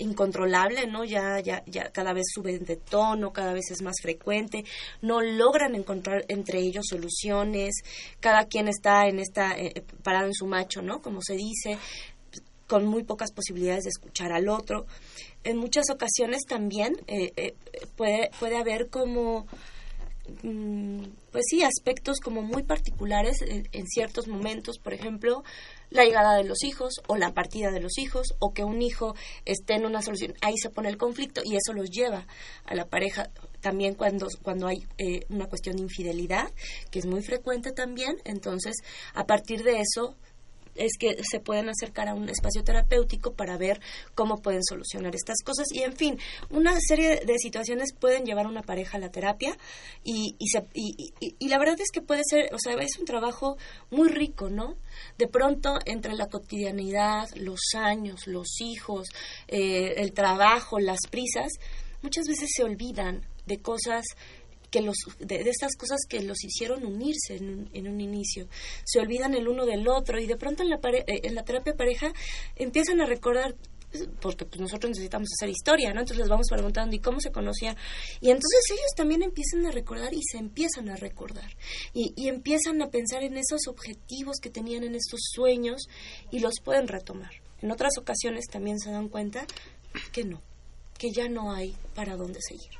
incontrolable, 0.00 0.86
¿no? 0.86 1.04
Ya, 1.04 1.40
ya, 1.40 1.62
ya 1.66 1.90
cada 1.90 2.12
vez 2.12 2.26
suben 2.34 2.64
de 2.64 2.76
tono, 2.76 3.32
cada 3.32 3.52
vez 3.52 3.70
es 3.70 3.82
más 3.82 3.96
frecuente, 4.02 4.64
no 5.02 5.20
logran 5.20 5.74
encontrar 5.74 6.24
entre 6.28 6.60
ellos 6.60 6.86
soluciones, 6.88 7.82
cada 8.18 8.44
quien 8.46 8.68
está 8.68 9.06
en 9.06 9.20
esta, 9.20 9.56
eh, 9.56 9.72
eh, 9.74 9.82
parado 10.02 10.26
en 10.26 10.34
su 10.34 10.46
macho, 10.46 10.82
¿no? 10.82 11.00
Como 11.00 11.20
se 11.22 11.34
dice, 11.34 11.78
con 12.66 12.86
muy 12.86 13.02
pocas 13.04 13.32
posibilidades 13.32 13.84
de 13.84 13.90
escuchar 13.90 14.32
al 14.32 14.48
otro. 14.48 14.86
En 15.44 15.56
muchas 15.56 15.90
ocasiones 15.90 16.42
también 16.48 16.94
eh, 17.06 17.54
puede, 17.96 18.30
puede 18.38 18.56
haber 18.56 18.88
como 18.88 19.46
mm, 20.42 21.02
pues 21.32 21.44
sí, 21.48 21.62
aspectos 21.62 22.20
como 22.20 22.42
muy 22.42 22.62
particulares 22.62 23.42
en, 23.42 23.86
ciertos 23.86 24.28
momentos, 24.28 24.78
por 24.78 24.94
ejemplo, 24.94 25.42
la 25.90 26.04
llegada 26.04 26.36
de 26.36 26.44
los 26.44 26.62
hijos 26.64 26.94
o 27.06 27.16
la 27.16 27.32
partida 27.32 27.70
de 27.70 27.80
los 27.80 27.98
hijos 27.98 28.34
o 28.38 28.52
que 28.52 28.64
un 28.64 28.80
hijo 28.80 29.14
esté 29.44 29.74
en 29.74 29.86
una 29.86 30.02
solución. 30.02 30.34
Ahí 30.40 30.54
se 30.56 30.70
pone 30.70 30.88
el 30.88 30.96
conflicto 30.96 31.42
y 31.44 31.56
eso 31.56 31.72
los 31.72 31.90
lleva 31.90 32.26
a 32.64 32.74
la 32.74 32.86
pareja 32.86 33.30
también 33.60 33.94
cuando, 33.94 34.28
cuando 34.42 34.66
hay 34.66 34.86
eh, 34.98 35.26
una 35.28 35.46
cuestión 35.46 35.76
de 35.76 35.82
infidelidad, 35.82 36.50
que 36.90 36.98
es 36.98 37.06
muy 37.06 37.22
frecuente 37.22 37.72
también. 37.72 38.16
Entonces, 38.24 38.76
a 39.14 39.26
partir 39.26 39.62
de 39.62 39.80
eso, 39.80 40.16
es 40.74 40.92
que 40.98 41.16
se 41.22 41.40
pueden 41.40 41.68
acercar 41.68 42.08
a 42.08 42.14
un 42.14 42.28
espacio 42.28 42.64
terapéutico 42.64 43.32
para 43.34 43.56
ver 43.56 43.80
cómo 44.14 44.40
pueden 44.42 44.62
solucionar 44.64 45.14
estas 45.14 45.38
cosas. 45.44 45.66
Y 45.72 45.82
en 45.82 45.94
fin 45.94 46.18
una 46.50 46.78
serie 46.80 47.20
de 47.24 47.38
situaciones 47.38 47.92
pueden 47.92 48.24
llevar 48.24 48.46
a 48.46 48.48
una 48.48 48.62
pareja 48.62 48.96
a 48.96 49.00
la 49.00 49.10
terapia 49.10 49.56
y, 50.04 50.36
y, 50.38 50.48
se, 50.48 50.64
y, 50.74 51.12
y, 51.20 51.48
la 51.48 51.58
verdad 51.58 51.80
es 51.80 51.90
que 51.92 52.00
puede 52.02 52.22
ser 52.24 52.54
o 52.54 52.58
sea 52.58 52.74
es 52.80 52.98
un 52.98 53.04
trabajo 53.04 53.56
muy 53.90 54.08
rico 54.08 54.48
no 54.48 54.76
de 55.18 55.26
pronto 55.26 55.78
entre 55.84 56.14
la 56.14 56.26
cotidianidad 56.26 57.28
los 57.36 57.60
años 57.76 58.26
los 58.26 58.60
hijos 58.60 59.08
eh, 59.48 59.94
el 59.96 60.12
trabajo 60.12 60.78
las 60.78 61.00
prisas 61.10 61.52
muchas 62.02 62.26
veces 62.26 62.50
se 62.54 62.64
olvidan 62.64 63.26
de 63.46 63.58
cosas 63.60 64.04
que 64.70 64.80
los, 64.80 64.96
de, 65.18 65.40
estas 65.40 65.76
cosas 65.76 66.00
que 66.08 66.22
los 66.22 66.44
hicieron 66.44 66.84
unirse 66.84 67.36
en 67.36 67.48
un, 67.48 67.70
en 67.72 67.88
un, 67.88 68.00
inicio. 68.00 68.48
Se 68.84 69.00
olvidan 69.00 69.34
el 69.34 69.48
uno 69.48 69.66
del 69.66 69.86
otro 69.88 70.20
y 70.20 70.26
de 70.26 70.36
pronto 70.36 70.62
en 70.62 70.70
la, 70.70 70.76
eh, 70.76 71.20
en 71.24 71.34
la 71.34 71.44
terapia 71.44 71.74
pareja 71.74 72.12
empiezan 72.56 73.00
a 73.00 73.06
recordar 73.06 73.54
porque 74.20 74.44
pues, 74.44 74.60
nosotros 74.60 74.90
necesitamos 74.90 75.28
hacer 75.36 75.48
historia, 75.48 75.92
¿no? 75.92 76.00
Entonces 76.00 76.18
les 76.18 76.28
vamos 76.28 76.46
preguntando 76.48 76.94
y 76.94 77.00
cómo 77.00 77.20
se 77.20 77.32
conocía. 77.32 77.76
Y 78.20 78.30
entonces 78.30 78.60
ellos 78.70 78.90
también 78.96 79.22
empiezan 79.22 79.66
a 79.66 79.70
recordar 79.70 80.14
y 80.14 80.20
se 80.22 80.38
empiezan 80.38 80.88
a 80.88 80.96
recordar. 80.96 81.56
Y, 81.92 82.12
y 82.16 82.28
empiezan 82.28 82.80
a 82.82 82.90
pensar 82.90 83.22
en 83.22 83.36
esos 83.36 83.66
objetivos 83.66 84.36
que 84.40 84.50
tenían 84.50 84.84
en 84.84 84.94
estos 84.94 85.20
sueños 85.32 85.88
y 86.30 86.38
los 86.38 86.54
pueden 86.62 86.86
retomar. 86.86 87.32
En 87.62 87.72
otras 87.72 87.98
ocasiones 87.98 88.46
también 88.46 88.78
se 88.78 88.90
dan 88.90 89.08
cuenta 89.08 89.44
que 90.12 90.24
no, 90.24 90.40
que 90.96 91.10
ya 91.10 91.28
no 91.28 91.52
hay 91.52 91.74
para 91.94 92.16
dónde 92.16 92.40
seguir 92.40 92.79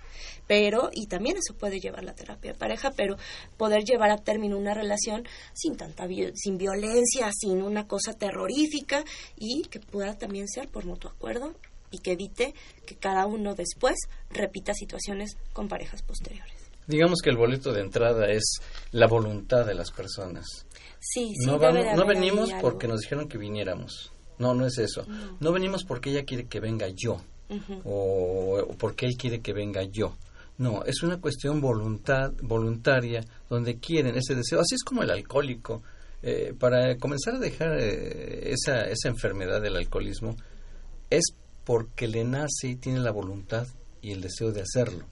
pero, 0.50 0.90
y 0.92 1.06
también 1.06 1.36
eso 1.36 1.56
puede 1.56 1.78
llevar 1.78 2.02
la 2.02 2.12
terapia 2.12 2.50
de 2.50 2.58
pareja, 2.58 2.90
pero 2.96 3.16
poder 3.56 3.84
llevar 3.84 4.10
a 4.10 4.16
término 4.16 4.58
una 4.58 4.74
relación 4.74 5.22
sin 5.54 5.76
tanta, 5.76 6.08
sin 6.34 6.58
violencia, 6.58 7.30
sin 7.32 7.62
una 7.62 7.86
cosa 7.86 8.14
terrorífica 8.14 9.04
y 9.36 9.62
que 9.70 9.78
pueda 9.78 10.18
también 10.18 10.48
ser 10.48 10.66
por 10.66 10.86
mutuo 10.86 11.12
acuerdo 11.12 11.54
y 11.92 11.98
que 11.98 12.14
evite 12.14 12.52
que 12.84 12.96
cada 12.96 13.26
uno 13.26 13.54
después 13.54 13.94
repita 14.28 14.74
situaciones 14.74 15.36
con 15.52 15.68
parejas 15.68 16.02
posteriores. 16.02 16.56
Digamos 16.88 17.20
que 17.22 17.30
el 17.30 17.36
boleto 17.36 17.72
de 17.72 17.82
entrada 17.82 18.28
es 18.28 18.56
la 18.90 19.06
voluntad 19.06 19.64
de 19.64 19.74
las 19.74 19.92
personas. 19.92 20.66
Sí, 20.98 21.32
sí. 21.32 21.46
No, 21.46 21.58
no 21.58 22.06
venimos 22.06 22.50
porque 22.60 22.88
nos 22.88 23.02
dijeron 23.02 23.28
que 23.28 23.38
viniéramos. 23.38 24.10
No, 24.38 24.52
no 24.54 24.66
es 24.66 24.78
eso. 24.78 25.06
No, 25.38 25.52
venimos 25.52 25.84
porque 25.84 26.10
ella 26.10 26.24
quiere 26.24 26.48
que 26.48 26.58
venga 26.58 26.88
yo. 26.88 27.20
o, 27.84 28.66
porque 28.80 29.06
él 29.06 29.16
quiere 29.16 29.40
que 29.42 29.52
venga 29.52 29.84
yo. 29.84 30.16
No, 30.60 30.84
es 30.84 31.02
una 31.02 31.18
cuestión 31.18 31.58
voluntad, 31.58 32.34
voluntaria, 32.42 33.24
donde 33.48 33.78
quieren 33.78 34.14
ese 34.14 34.34
deseo. 34.34 34.60
Así 34.60 34.74
es 34.74 34.84
como 34.84 35.02
el 35.02 35.08
alcohólico. 35.08 35.82
Eh, 36.22 36.52
para 36.52 36.98
comenzar 36.98 37.36
a 37.36 37.38
dejar 37.38 37.80
eh, 37.80 38.52
esa, 38.52 38.82
esa 38.82 39.08
enfermedad 39.08 39.62
del 39.62 39.76
alcoholismo, 39.76 40.36
es 41.08 41.32
porque 41.64 42.08
le 42.08 42.24
nace 42.24 42.68
y 42.68 42.76
tiene 42.76 43.00
la 43.00 43.10
voluntad 43.10 43.66
y 44.02 44.12
el 44.12 44.20
deseo 44.20 44.52
de 44.52 44.60
hacerlo. 44.60 45.06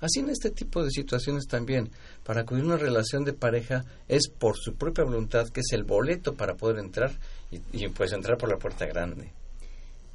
Así 0.00 0.20
en 0.20 0.30
este 0.30 0.50
tipo 0.50 0.82
de 0.82 0.90
situaciones 0.90 1.48
también, 1.48 1.90
para 2.24 2.40
acudir 2.40 2.64
una 2.64 2.78
relación 2.78 3.26
de 3.26 3.34
pareja 3.34 3.84
es 4.08 4.30
por 4.30 4.56
su 4.56 4.74
propia 4.74 5.04
voluntad, 5.04 5.50
que 5.50 5.60
es 5.60 5.72
el 5.72 5.84
boleto 5.84 6.32
para 6.32 6.54
poder 6.54 6.78
entrar 6.78 7.12
y, 7.50 7.60
y 7.72 7.88
pues 7.88 8.10
entrar 8.14 8.38
por 8.38 8.48
la 8.48 8.56
puerta 8.56 8.86
grande. 8.86 9.30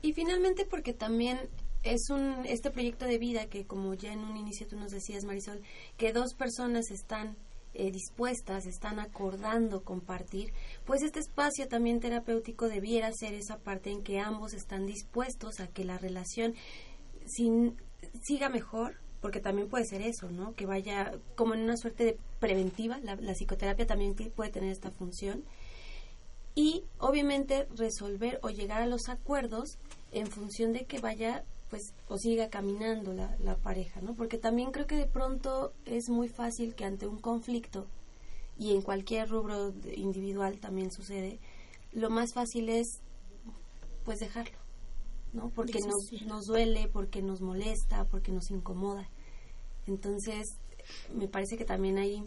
Y 0.01 0.13
finalmente 0.13 0.65
porque 0.65 0.93
también 0.93 1.47
es 1.83 2.09
un 2.09 2.45
este 2.45 2.71
proyecto 2.71 3.05
de 3.05 3.17
vida 3.17 3.47
que 3.47 3.65
como 3.65 3.93
ya 3.93 4.11
en 4.11 4.19
un 4.19 4.35
inicio 4.35 4.67
tú 4.67 4.77
nos 4.77 4.91
decías 4.91 5.23
Marisol 5.23 5.61
que 5.97 6.11
dos 6.11 6.33
personas 6.33 6.91
están 6.91 7.37
eh, 7.73 7.91
dispuestas 7.91 8.65
están 8.65 8.99
acordando 8.99 9.83
compartir 9.83 10.51
pues 10.85 11.03
este 11.03 11.19
espacio 11.19 11.67
también 11.67 11.99
terapéutico 11.99 12.67
debiera 12.67 13.11
ser 13.13 13.33
esa 13.33 13.57
parte 13.57 13.91
en 13.91 14.03
que 14.03 14.19
ambos 14.19 14.53
están 14.53 14.85
dispuestos 14.85 15.59
a 15.59 15.67
que 15.67 15.85
la 15.85 15.97
relación 15.97 16.55
sin, 17.25 17.77
siga 18.23 18.49
mejor 18.49 18.95
porque 19.21 19.39
también 19.39 19.69
puede 19.69 19.85
ser 19.85 20.01
eso 20.01 20.29
no 20.29 20.55
que 20.55 20.65
vaya 20.65 21.13
como 21.35 21.53
en 21.53 21.61
una 21.61 21.77
suerte 21.77 22.03
de 22.03 22.17
preventiva 22.39 22.99
la, 23.03 23.15
la 23.15 23.33
psicoterapia 23.33 23.85
también 23.85 24.15
puede 24.35 24.49
tener 24.49 24.71
esta 24.71 24.91
función. 24.91 25.43
Y 26.55 26.83
obviamente 26.97 27.67
resolver 27.75 28.39
o 28.41 28.49
llegar 28.49 28.81
a 28.81 28.87
los 28.87 29.07
acuerdos 29.07 29.77
en 30.11 30.27
función 30.27 30.73
de 30.73 30.85
que 30.85 30.99
vaya 30.99 31.43
pues 31.69 31.93
o 32.07 32.17
siga 32.17 32.49
caminando 32.49 33.13
la, 33.13 33.35
la 33.43 33.55
pareja, 33.55 34.01
¿no? 34.01 34.15
Porque 34.15 34.37
también 34.37 34.71
creo 34.71 34.87
que 34.87 34.95
de 34.95 35.05
pronto 35.05 35.73
es 35.85 36.09
muy 36.09 36.27
fácil 36.27 36.75
que 36.75 36.85
ante 36.85 37.07
un 37.07 37.19
conflicto 37.19 37.87
y 38.57 38.73
en 38.73 38.81
cualquier 38.81 39.29
rubro 39.29 39.73
individual 39.95 40.59
también 40.59 40.91
sucede, 40.91 41.39
lo 41.93 42.09
más 42.09 42.33
fácil 42.33 42.69
es 42.69 42.99
pues 44.03 44.19
dejarlo, 44.19 44.57
¿no? 45.33 45.49
Porque 45.49 45.79
nos, 45.79 46.21
nos 46.25 46.45
duele, 46.45 46.89
porque 46.91 47.21
nos 47.21 47.41
molesta, 47.41 48.05
porque 48.05 48.31
nos 48.31 48.51
incomoda. 48.51 49.07
Entonces, 49.87 50.57
me 51.13 51.27
parece 51.27 51.57
que 51.57 51.65
también 51.65 51.97
ahí 51.97 52.23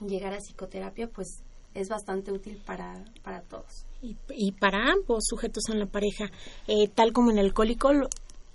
llegar 0.00 0.34
a 0.34 0.38
psicoterapia 0.38 1.08
pues 1.08 1.42
es 1.74 1.88
bastante 1.88 2.32
útil 2.32 2.60
para, 2.64 3.04
para 3.22 3.42
todos. 3.42 3.86
Y, 4.02 4.16
y 4.30 4.52
para 4.52 4.92
ambos 4.92 5.24
sujetos 5.26 5.64
en 5.68 5.78
la 5.78 5.86
pareja, 5.86 6.30
eh, 6.68 6.88
tal 6.88 7.12
como 7.12 7.30
en 7.30 7.38
el 7.38 7.46
alcohólico, 7.46 7.90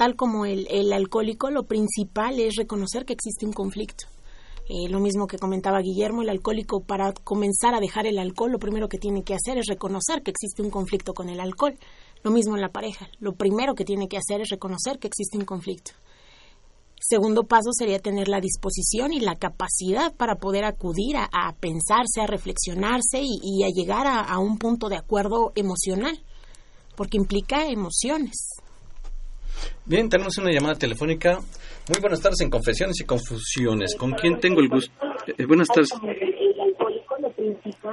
tal 0.01 0.15
como 0.15 0.47
el, 0.47 0.65
el 0.71 0.93
alcohólico, 0.93 1.51
lo 1.51 1.67
principal 1.67 2.39
es 2.39 2.55
reconocer 2.55 3.05
que 3.05 3.13
existe 3.13 3.45
un 3.45 3.53
conflicto. 3.53 4.05
Eh, 4.67 4.89
lo 4.89 4.99
mismo 4.99 5.27
que 5.27 5.37
comentaba 5.37 5.79
Guillermo, 5.79 6.23
el 6.23 6.29
alcohólico 6.29 6.81
para 6.81 7.13
comenzar 7.13 7.75
a 7.75 7.79
dejar 7.79 8.07
el 8.07 8.17
alcohol, 8.17 8.51
lo 8.51 8.57
primero 8.57 8.89
que 8.89 8.97
tiene 8.97 9.21
que 9.23 9.35
hacer 9.35 9.59
es 9.59 9.67
reconocer 9.67 10.23
que 10.23 10.31
existe 10.31 10.63
un 10.63 10.71
conflicto 10.71 11.13
con 11.13 11.29
el 11.29 11.39
alcohol. 11.39 11.77
Lo 12.23 12.31
mismo 12.31 12.55
en 12.55 12.61
la 12.61 12.69
pareja, 12.69 13.09
lo 13.19 13.33
primero 13.33 13.75
que 13.75 13.85
tiene 13.85 14.07
que 14.07 14.17
hacer 14.17 14.41
es 14.41 14.49
reconocer 14.49 14.97
que 14.97 15.05
existe 15.05 15.37
un 15.37 15.45
conflicto. 15.45 15.91
Segundo 16.99 17.43
paso 17.43 17.69
sería 17.71 17.99
tener 17.99 18.27
la 18.27 18.41
disposición 18.41 19.13
y 19.13 19.19
la 19.19 19.35
capacidad 19.35 20.15
para 20.15 20.37
poder 20.37 20.65
acudir 20.65 21.15
a, 21.15 21.55
pensarse, 21.59 22.21
a 22.21 22.25
reflexionarse 22.25 23.21
y, 23.21 23.63
a 23.65 23.69
llegar 23.69 24.07
a 24.07 24.39
un 24.39 24.57
punto 24.57 24.89
de 24.89 24.97
acuerdo 24.97 25.51
emocional, 25.53 26.23
porque 26.95 27.17
implica 27.17 27.67
emociones. 27.67 28.61
Bien, 29.85 30.09
tenemos 30.09 30.37
una 30.37 30.51
llamada 30.51 30.75
telefónica. 30.75 31.39
Muy 31.89 31.99
buenas 31.99 32.21
tardes 32.21 32.41
en 32.41 32.49
Confesiones 32.49 32.99
y 33.01 33.05
Confusiones. 33.05 33.95
¿Con 33.95 34.11
quién 34.13 34.39
tengo 34.39 34.59
el 34.61 34.69
gusto? 34.69 34.93
Eh, 35.37 35.45
buenas 35.45 35.67
tardes. 35.67 35.89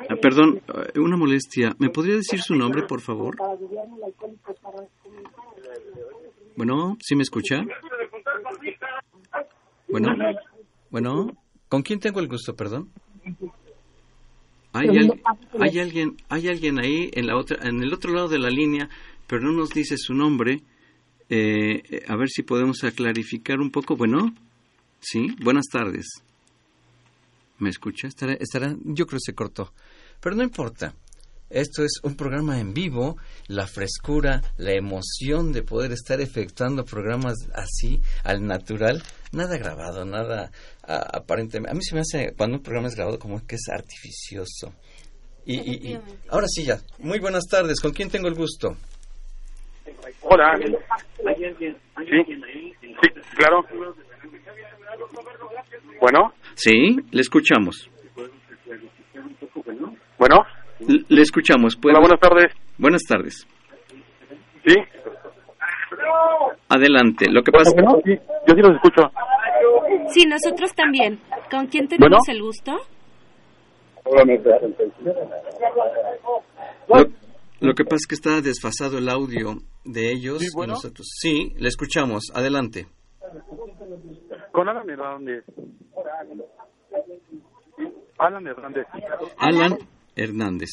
Ah, 0.08 0.16
perdón, 0.20 0.60
eh, 0.94 0.98
una 0.98 1.16
molestia. 1.16 1.74
¿Me 1.78 1.90
podría 1.90 2.16
decir 2.16 2.40
su 2.40 2.54
nombre, 2.54 2.82
por 2.86 3.00
favor? 3.00 3.36
Bueno, 6.56 6.96
¿sí 7.00 7.16
me 7.16 7.22
escucha? 7.22 7.62
Bueno, 9.88 10.14
bueno, 10.90 11.32
¿con 11.68 11.82
quién 11.82 11.98
tengo 11.98 12.20
el 12.20 12.28
gusto, 12.28 12.54
perdón? 12.54 12.90
Hay, 14.72 14.88
hay 15.58 15.78
alguien, 15.78 16.16
hay 16.28 16.48
alguien 16.48 16.78
ahí 16.78 17.10
en 17.14 17.26
la 17.26 17.36
otra, 17.36 17.58
en 17.66 17.82
el 17.82 17.92
otro 17.92 18.12
lado 18.12 18.28
de 18.28 18.38
la 18.38 18.50
línea, 18.50 18.88
pero 19.26 19.42
no 19.42 19.52
nos 19.52 19.70
dice 19.70 19.96
su 19.96 20.14
nombre. 20.14 20.62
Eh, 21.30 22.04
a 22.08 22.16
ver 22.16 22.28
si 22.28 22.42
podemos 22.42 22.80
clarificar 22.94 23.58
un 23.58 23.70
poco. 23.70 23.96
Bueno, 23.96 24.34
sí, 25.00 25.34
buenas 25.42 25.66
tardes. 25.70 26.06
¿Me 27.58 27.70
escucha? 27.70 28.08
Estará, 28.08 28.34
estará, 28.34 28.74
yo 28.84 29.06
creo 29.06 29.18
que 29.18 29.30
se 29.30 29.34
cortó. 29.34 29.72
Pero 30.20 30.36
no 30.36 30.42
importa. 30.42 30.94
Esto 31.50 31.82
es 31.82 31.92
un 32.02 32.14
programa 32.14 32.60
en 32.60 32.74
vivo, 32.74 33.16
la 33.46 33.66
frescura, 33.66 34.42
la 34.58 34.72
emoción 34.72 35.50
de 35.50 35.62
poder 35.62 35.92
estar 35.92 36.20
efectuando 36.20 36.84
programas 36.84 37.36
así, 37.54 38.02
al 38.22 38.46
natural, 38.46 39.02
nada 39.32 39.56
grabado, 39.56 40.04
nada 40.04 40.52
aparentemente. 40.82 41.70
A 41.70 41.74
mí 41.74 41.82
se 41.82 41.94
me 41.94 42.02
hace, 42.02 42.34
cuando 42.36 42.58
un 42.58 42.62
programa 42.62 42.88
es 42.88 42.96
grabado, 42.96 43.18
como 43.18 43.46
que 43.46 43.56
es 43.56 43.66
artificioso. 43.70 44.74
y, 45.46 45.96
ahora 46.28 46.46
sí 46.48 46.64
ya. 46.64 46.82
Muy 46.98 47.18
buenas 47.18 47.44
tardes. 47.46 47.80
¿Con 47.80 47.92
quién 47.92 48.10
tengo 48.10 48.28
el 48.28 48.34
gusto? 48.34 48.76
Hola. 50.22 50.56
Sí, 50.56 50.74
sí, 53.02 53.08
claro. 53.36 53.64
Bueno. 56.00 56.32
Sí, 56.54 56.96
le 57.10 57.20
escuchamos. 57.20 57.90
Bueno. 60.18 60.36
Le 61.08 61.22
escuchamos. 61.22 61.76
Hola, 61.84 62.00
buenas 62.00 62.20
tardes. 62.20 62.54
Buenas 62.78 63.02
tardes. 63.02 63.46
Sí. 64.66 64.74
Adelante. 66.68 67.26
Lo 67.30 67.42
que 67.42 67.50
pasa. 67.50 67.70
sí, 68.04 68.18
yo 68.46 68.54
sí 68.54 68.60
los 68.60 68.76
escucho. 68.76 69.10
Sí, 70.08 70.26
nosotros 70.26 70.74
también. 70.74 71.20
¿Con 71.50 71.66
quién 71.66 71.88
tenemos 71.88 72.28
el 72.28 72.42
gusto? 72.42 72.72
Lo, 76.88 77.04
Lo 77.60 77.74
que 77.74 77.84
pasa 77.84 77.96
es 77.96 78.06
que 78.06 78.14
está 78.14 78.40
desfasado 78.40 78.98
el 78.98 79.08
audio 79.08 79.54
de 79.84 80.12
ellos 80.12 80.38
Sí, 80.40 80.46
bueno. 80.54 80.72
y 80.72 80.76
nosotros. 80.76 81.06
Sí, 81.20 81.52
le 81.56 81.68
escuchamos. 81.68 82.24
Adelante. 82.34 82.86
Con 84.52 84.68
Alan 84.68 84.88
Hernández. 84.88 85.44
Alan 88.18 88.46
Hernández. 88.46 88.86
Alan 89.38 89.78
Hernández. 90.16 90.70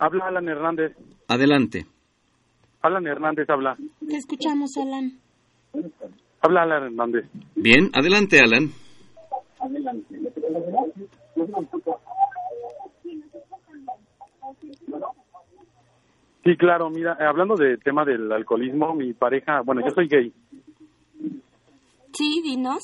Habla 0.00 0.26
Alan 0.26 0.48
Hernández. 0.48 0.96
Adelante. 1.28 1.86
Alan 2.82 3.06
Hernández 3.06 3.48
habla. 3.48 3.76
Te 4.08 4.16
escuchamos, 4.16 4.70
Alan. 4.76 5.18
Habla 6.40 6.62
Alan 6.62 6.84
Hernández. 6.84 7.24
Bien, 7.54 7.90
adelante, 7.94 8.40
Alan. 8.40 8.70
Sí, 16.44 16.56
claro, 16.56 16.90
mira, 16.90 17.16
eh, 17.20 17.24
hablando 17.24 17.54
del 17.54 17.78
tema 17.82 18.04
del 18.04 18.30
alcoholismo, 18.32 18.94
mi 18.94 19.12
pareja, 19.12 19.60
bueno, 19.60 19.80
yo 19.80 19.94
soy 19.94 20.08
gay. 20.08 20.32
Sí, 22.12 22.42
dinos. 22.42 22.82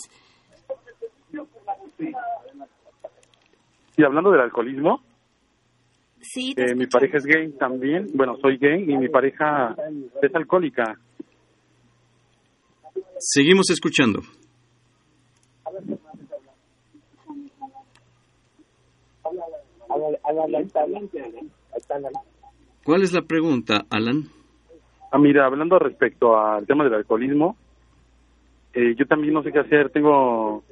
Y 3.97 4.05
hablando 4.05 4.31
del 4.31 4.41
alcoholismo, 4.43 5.03
Sí, 6.21 6.53
eh, 6.57 6.75
mi 6.75 6.87
pareja 6.87 7.17
es 7.17 7.25
gay 7.25 7.53
también. 7.53 8.09
Bueno, 8.13 8.37
soy 8.43 8.59
gay 8.59 8.83
y 8.83 8.97
mi 8.97 9.09
pareja 9.09 9.75
es 10.21 10.35
alcohólica. 10.35 10.99
Seguimos 13.19 13.71
escuchando. 13.71 14.21
¿Cuál 22.85 23.03
es 23.03 23.13
la 23.13 23.23
pregunta, 23.23 23.85
Alan? 23.91 24.25
Ah, 25.11 25.19
mira, 25.19 25.47
hablando 25.47 25.79
respecto 25.79 26.39
al 26.39 26.67
tema 26.67 26.85
del 26.85 26.95
alcoholismo, 26.95 27.57
eh, 28.75 28.95
yo 28.97 29.07
también 29.07 29.35
no 29.35 29.43
sé 29.43 29.53
qué 29.53 29.61
hacer. 29.61 29.91
Tengo. 29.91 30.63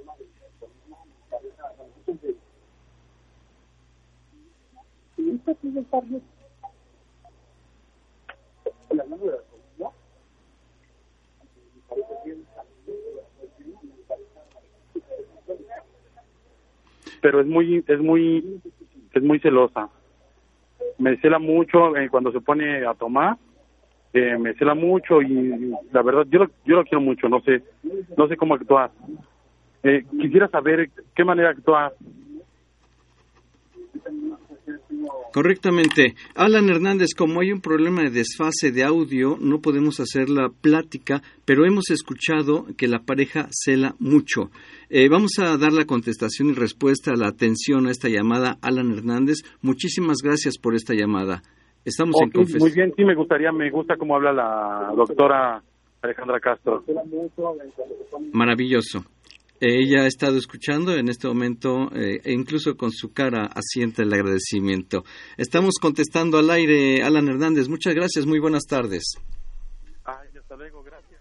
Pero 17.23 17.41
es 17.41 17.47
muy, 17.47 17.85
es 17.87 18.01
muy, 18.01 18.61
es 19.19 19.23
muy 19.23 19.39
celosa. 19.41 19.89
Me 20.99 21.17
cela 21.19 21.39
mucho 21.39 21.97
eh, 21.97 22.09
cuando 22.09 22.33
se 22.33 22.41
pone 22.41 22.87
a 22.87 22.95
tomar 22.95 23.37
eh, 24.13 24.39
me 24.39 24.55
cela 24.55 24.75
mucho 24.75 25.21
y 25.21 25.75
la 25.93 26.03
verdad 26.03 26.27
yo 26.31 26.39
lo, 26.39 26.51
yo 26.65 26.77
lo 26.77 26.85
quiero 26.85 27.01
mucho 27.01 27.29
no 27.29 27.41
sé 27.43 27.63
no 28.17 28.27
sé 28.29 28.37
cómo 28.37 28.55
actuar 28.55 28.91
eh, 29.83 30.07
quisiera 30.19 30.49
saber 30.49 30.89
qué 31.15 31.23
manera 31.25 31.51
actuar 31.51 31.93
Correctamente. 35.33 36.15
Alan 36.35 36.69
Hernández, 36.69 37.15
como 37.17 37.41
hay 37.41 37.53
un 37.53 37.61
problema 37.61 38.03
de 38.03 38.11
desfase 38.11 38.73
de 38.73 38.85
audio, 38.85 39.37
no 39.41 39.61
podemos 39.61 40.01
hacer 40.01 40.31
la 40.31 40.49
plática, 40.49 41.23
pero 41.45 41.67
hemos 41.67 41.91
escuchado 41.91 42.67
que 42.77 42.89
la 42.89 43.01
pareja 43.01 43.49
cela 43.51 43.95
mucho. 43.99 44.51
Eh, 44.89 45.09
vamos 45.09 45.33
a 45.39 45.57
dar 45.59 45.73
la 45.73 45.85
contestación 45.85 46.49
y 46.49 46.55
respuesta 46.55 47.13
a 47.13 47.17
la 47.17 47.29
atención 47.29 47.87
a 47.87 47.91
esta 47.91 48.09
llamada, 48.09 48.57
Alan 48.63 48.93
Hernández. 48.93 49.43
Muchísimas 49.61 50.19
gracias 50.23 50.59
por 50.59 50.75
esta 50.75 50.95
llamada. 50.95 51.43
Estamos 51.85 52.17
en 52.23 52.31
confesión. 52.31 52.61
muy 52.61 52.73
bien 52.73 52.93
sí 52.97 53.05
me 53.05 53.15
gustaría 53.15 53.53
me 53.53 53.71
gusta 53.71 53.97
cómo 53.97 54.17
habla 54.17 54.33
la 54.33 54.93
doctora 54.97 55.63
Alejandra 56.03 56.41
Castro 56.41 56.83
Maravilloso. 58.33 59.05
Eh, 59.61 59.81
Ella 59.83 60.03
ha 60.03 60.07
estado 60.07 60.37
escuchando 60.37 60.95
en 60.95 61.09
este 61.09 61.29
momento 61.29 61.91
eh, 61.95 62.21
e 62.25 62.33
incluso 62.33 62.77
con 62.77 62.91
su 62.93 63.13
cara 63.13 63.47
asienta 63.55 64.03
el 64.03 64.13
agradecimiento. 64.13 65.05
Estamos 65.37 65.75
contestando 65.81 66.39
al 66.39 66.51
aire, 66.51 67.03
Alan 67.03 67.29
Hernández. 67.29 67.69
Muchas 67.69 67.95
gracias, 67.95 68.27
muy 68.27 68.39
buenas 68.39 68.65
tardes. 68.65 69.05
Ay, 70.05 70.29
hasta 70.39 70.57
luego 70.57 70.83
gracias 70.83 71.21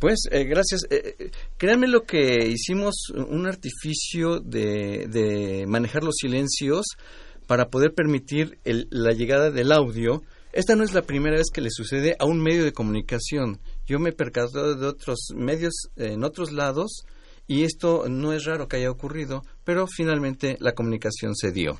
Pues 0.00 0.20
eh, 0.30 0.44
gracias. 0.44 0.82
Eh, 0.90 1.14
eh, 1.18 1.30
créanme 1.56 1.88
lo 1.88 2.02
que 2.04 2.46
hicimos 2.46 2.94
un 3.14 3.46
artificio 3.46 4.40
de, 4.40 5.06
de 5.08 5.64
manejar 5.66 6.04
los 6.04 6.16
silencios 6.16 6.84
para 7.46 7.68
poder 7.68 7.94
permitir 7.94 8.58
el- 8.64 8.86
la 8.90 9.12
llegada 9.12 9.50
del 9.50 9.72
audio. 9.72 10.22
Esta 10.52 10.76
no 10.76 10.84
es 10.84 10.94
la 10.94 11.02
primera 11.02 11.36
vez 11.36 11.46
que 11.52 11.60
le 11.60 11.70
sucede 11.70 12.14
a 12.18 12.26
un 12.26 12.40
medio 12.40 12.64
de 12.64 12.72
comunicación. 12.72 13.58
Yo 13.86 13.98
me 13.98 14.10
he 14.10 14.12
percatado 14.12 14.76
de 14.76 14.86
otros 14.86 15.28
medios 15.34 15.74
eh, 15.96 16.12
en 16.12 16.22
otros 16.22 16.52
lados 16.52 17.04
y 17.46 17.64
esto 17.64 18.04
no 18.08 18.32
es 18.32 18.44
raro 18.44 18.68
que 18.68 18.76
haya 18.76 18.90
ocurrido, 18.90 19.44
pero 19.64 19.86
finalmente 19.86 20.56
la 20.60 20.72
comunicación 20.72 21.34
se 21.34 21.52
dio. 21.52 21.78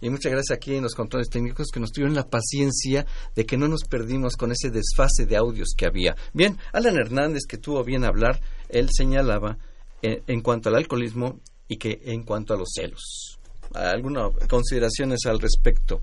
Y 0.00 0.10
muchas 0.10 0.32
gracias 0.32 0.56
aquí 0.56 0.74
en 0.74 0.82
los 0.82 0.94
controles 0.94 1.30
técnicos 1.30 1.68
que 1.72 1.80
nos 1.80 1.92
tuvieron 1.92 2.14
la 2.14 2.28
paciencia 2.28 3.06
de 3.34 3.46
que 3.46 3.56
no 3.56 3.68
nos 3.68 3.84
perdimos 3.84 4.36
con 4.36 4.52
ese 4.52 4.70
desfase 4.70 5.24
de 5.26 5.36
audios 5.36 5.74
que 5.76 5.86
había. 5.86 6.16
Bien, 6.32 6.58
Alan 6.72 6.96
Hernández, 6.96 7.44
que 7.48 7.58
tuvo 7.58 7.82
bien 7.84 8.04
hablar, 8.04 8.40
él 8.68 8.88
señalaba 8.92 9.56
eh, 10.02 10.22
en 10.26 10.40
cuanto 10.42 10.68
al 10.68 10.74
alcoholismo 10.74 11.40
y 11.68 11.78
que 11.78 12.00
en 12.04 12.24
cuanto 12.24 12.54
a 12.54 12.58
los 12.58 12.72
celos. 12.74 13.38
¿Algunas 13.72 14.30
consideraciones 14.48 15.20
al 15.26 15.40
respecto? 15.40 16.02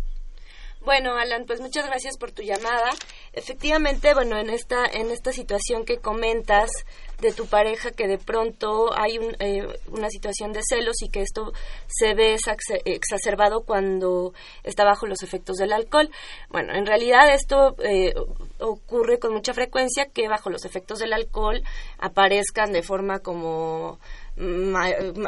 Bueno, 0.83 1.15
Alan, 1.15 1.45
pues 1.45 1.61
muchas 1.61 1.85
gracias 1.85 2.17
por 2.17 2.31
tu 2.31 2.41
llamada. 2.41 2.89
Efectivamente, 3.33 4.15
bueno, 4.15 4.37
en 4.39 4.49
esta 4.49 4.83
en 4.85 5.11
esta 5.11 5.31
situación 5.31 5.85
que 5.85 5.97
comentas 5.99 6.71
de 7.19 7.31
tu 7.31 7.45
pareja 7.45 7.91
que 7.91 8.07
de 8.07 8.17
pronto 8.17 8.89
hay 8.99 9.19
un, 9.19 9.35
eh, 9.39 9.67
una 9.89 10.09
situación 10.09 10.53
de 10.53 10.61
celos 10.67 11.03
y 11.03 11.09
que 11.09 11.21
esto 11.21 11.53
se 11.85 12.15
ve 12.15 12.35
exac- 12.35 12.81
exacerbado 12.85 13.61
cuando 13.61 14.33
está 14.63 14.83
bajo 14.83 15.05
los 15.05 15.21
efectos 15.21 15.57
del 15.57 15.71
alcohol. 15.71 16.09
Bueno, 16.49 16.73
en 16.73 16.87
realidad 16.87 17.31
esto 17.31 17.75
eh, 17.83 18.15
ocurre 18.59 19.19
con 19.19 19.33
mucha 19.33 19.53
frecuencia 19.53 20.07
que 20.07 20.27
bajo 20.27 20.49
los 20.49 20.65
efectos 20.65 20.97
del 20.97 21.13
alcohol 21.13 21.61
aparezcan 21.99 22.71
de 22.71 22.81
forma 22.81 23.19
como 23.19 23.99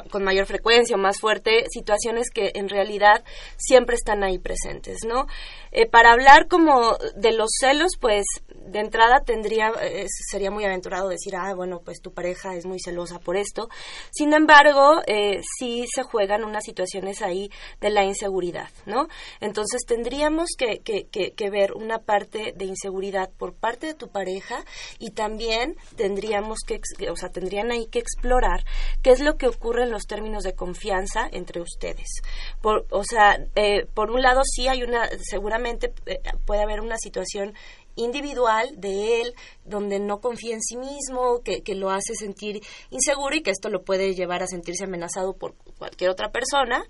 con 0.10 0.24
mayor 0.24 0.46
frecuencia 0.46 0.96
o 0.96 1.00
más 1.00 1.20
fuerte 1.20 1.66
situaciones 1.70 2.30
que 2.30 2.52
en 2.56 2.70
realidad 2.70 3.24
siempre 3.58 3.96
están 3.96 4.24
ahí 4.24 4.40
presentes, 4.40 5.00
¿no? 5.06 5.28
Eh, 5.72 5.88
para 5.88 6.12
hablar 6.12 6.48
como 6.48 6.98
de 7.16 7.34
los 7.34 7.50
celos, 7.60 7.94
pues 8.00 8.26
de 8.66 8.80
entrada 8.80 9.22
tendría 9.26 9.72
eh, 9.82 10.06
sería 10.32 10.52
muy 10.52 10.66
aventurado 10.66 11.10
decir, 11.10 11.36
ah, 11.36 11.54
bueno, 11.56 11.82
pues 11.84 12.02
tu 12.02 12.14
pareja 12.14 12.56
es 12.56 12.66
muy 12.66 12.80
celosa 12.80 13.20
por 13.20 13.38
esto. 13.38 13.70
Sin 14.12 14.34
embargo, 14.34 15.02
eh, 15.08 15.42
sí 15.58 15.86
se 15.94 16.04
juegan 16.04 16.44
unas 16.44 16.64
situaciones 16.64 17.22
ahí 17.22 17.50
de 17.82 17.90
la 17.90 18.04
inseguridad, 18.04 18.70
¿no? 18.86 19.08
Entonces 19.40 19.86
tendríamos 19.86 20.50
que, 20.58 20.80
que, 20.82 21.50
ver 21.50 21.74
una 21.74 22.00
parte 22.00 22.54
de 22.56 22.66
inseguridad 22.66 23.30
por 23.38 23.54
parte 23.54 23.88
de 23.88 23.94
tu 23.94 24.08
pareja 24.08 24.64
y 24.98 25.12
también 25.12 25.76
tendríamos 25.96 26.60
que, 26.66 26.80
o 27.10 27.16
sea, 27.16 27.30
tendrían 27.30 27.72
ahí 27.72 27.86
que 27.88 28.00
explorar 28.00 28.64
qué 29.04 29.12
es 29.12 29.20
lo 29.20 29.36
que 29.36 29.48
ocurre 29.48 29.84
en 29.84 29.92
los 29.92 30.08
términos 30.08 30.44
de 30.44 30.56
confianza 30.56 31.28
entre 31.32 31.62
ustedes. 31.62 32.22
Por, 32.62 32.88
o 32.90 33.04
sea, 33.04 33.38
eh, 33.56 33.86
por 33.94 34.10
un 34.10 34.22
lado 34.22 34.42
sí 34.44 34.68
hay 34.68 34.84
una, 34.84 35.08
seguramente 35.22 35.94
eh, 36.06 36.22
puede 36.46 36.64
haber 36.64 36.82
una 36.82 36.98
situación 36.98 37.54
individual 37.96 38.70
de 38.78 39.22
él, 39.22 39.34
donde 39.66 40.00
no 40.00 40.20
confía 40.20 40.56
en 40.56 40.62
sí 40.62 40.78
mismo, 40.78 41.42
que, 41.44 41.62
que 41.62 41.76
lo 41.76 41.90
hace 41.90 42.16
sentir 42.16 42.62
inseguro 42.90 43.36
y 43.36 43.42
que 43.42 43.52
esto 43.52 43.70
lo 43.70 43.84
puede 43.84 44.14
llevar 44.16 44.44
a 44.44 44.48
sentirse 44.48 44.86
amenazado 44.86 45.34
por 45.34 45.56
cualquier 45.78 46.10
otra 46.10 46.32
persona, 46.32 46.86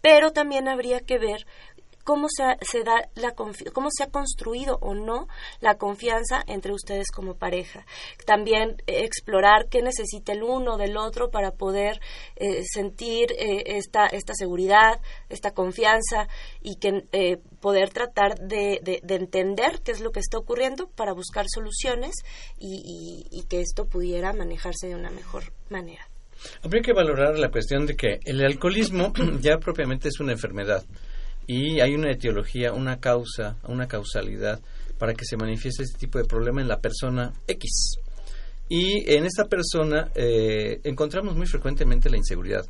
pero 0.00 0.32
también 0.32 0.68
habría 0.68 1.00
que 1.00 1.18
ver 1.18 1.46
cómo 2.08 2.26
se, 2.34 2.42
ha- 2.42 2.56
se 2.62 2.84
da 2.84 3.06
la 3.16 3.32
cómo 3.34 3.88
se 3.90 4.04
ha 4.04 4.06
construido 4.10 4.78
o 4.80 4.94
no 4.94 5.28
la 5.60 5.74
confianza 5.76 6.42
entre 6.46 6.72
ustedes 6.72 7.10
como 7.10 7.34
pareja. 7.34 7.84
También 8.24 8.76
eh, 8.86 9.04
explorar 9.04 9.68
qué 9.68 9.82
necesita 9.82 10.32
el 10.32 10.42
uno 10.42 10.78
del 10.78 10.96
otro 10.96 11.30
para 11.30 11.50
poder 11.50 12.00
eh, 12.36 12.62
sentir 12.64 13.26
eh, 13.32 13.76
esta, 13.76 14.06
esta 14.06 14.32
seguridad, 14.34 15.00
esta 15.28 15.50
confianza 15.50 16.28
y 16.62 16.76
que 16.76 17.04
eh, 17.12 17.36
poder 17.60 17.90
tratar 17.90 18.38
de, 18.38 18.80
de- 18.82 19.00
de 19.02 19.14
entender 19.16 19.82
qué 19.84 19.92
es 19.92 20.00
lo 20.00 20.10
que 20.10 20.20
está 20.20 20.38
ocurriendo 20.38 20.88
para 20.88 21.12
buscar 21.12 21.44
soluciones 21.52 22.14
y- 22.58 23.26
y 23.30 23.42
que 23.48 23.60
esto 23.60 23.84
pudiera 23.86 24.32
manejarse 24.32 24.88
de 24.88 24.94
una 24.94 25.10
mejor 25.10 25.42
manera. 25.68 26.08
Habría 26.62 26.80
que 26.82 26.94
valorar 26.94 27.38
la 27.38 27.50
cuestión 27.50 27.84
de 27.84 27.96
que 27.96 28.20
el 28.24 28.42
alcoholismo 28.42 29.12
ya 29.40 29.58
propiamente 29.58 30.08
es 30.08 30.20
una 30.20 30.32
enfermedad 30.32 30.82
y 31.48 31.80
hay 31.80 31.94
una 31.94 32.12
etiología, 32.12 32.72
una 32.72 33.00
causa, 33.00 33.56
una 33.66 33.88
causalidad 33.88 34.60
para 34.98 35.14
que 35.14 35.24
se 35.24 35.38
manifieste 35.38 35.82
este 35.82 35.98
tipo 35.98 36.18
de 36.18 36.24
problema 36.24 36.60
en 36.60 36.68
la 36.68 36.78
persona 36.78 37.32
X. 37.46 37.96
Y 38.68 39.10
en 39.10 39.24
esta 39.24 39.46
persona 39.46 40.10
eh, 40.14 40.80
encontramos 40.84 41.34
muy 41.34 41.46
frecuentemente 41.46 42.10
la 42.10 42.18
inseguridad. 42.18 42.66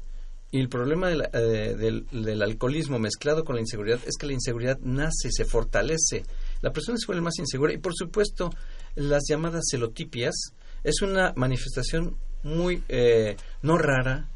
Y 0.53 0.61
el 0.61 0.68
problema 0.68 1.11
eh, 1.12 1.74
del, 1.76 2.43
alcoholismo 2.43 3.01
mezclado 3.01 3.45
con 3.45 3.57
la 3.57 3.61
inseguridad 3.61 3.99
es 4.07 4.16
que 4.16 4.26
la 4.26 4.33
inseguridad 4.33 4.79
nace, 4.81 5.31
se 5.31 5.45
fortalece. 5.45 6.22
La 6.62 6.70
persona 6.70 6.97
se 6.99 7.07
vuelve 7.07 7.22
más 7.22 7.39
insegura 7.39 7.72
y, 7.72 7.79
por 7.79 7.95
supuesto, 7.95 8.51
las 8.95 9.24
llamadas 9.29 9.64
celotipias 9.70 10.53
es 10.85 11.03
una 11.03 11.33
manifestación 11.35 12.16
muy 12.45 12.85
eh, 12.89 13.37
no 13.62 13.76
rara 13.76 14.29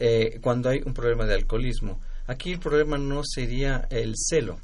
eh, 0.00 0.40
cuando 0.42 0.68
hay 0.68 0.82
un 0.84 0.92
problema 0.92 1.24
de 1.24 1.34
alcoholismo. 1.34 2.00
Aquí 2.26 2.52
el 2.52 2.58
problema 2.58 2.98
no 2.98 3.22
sería 3.24 3.86
el 3.90 4.14
celo, 4.16 4.58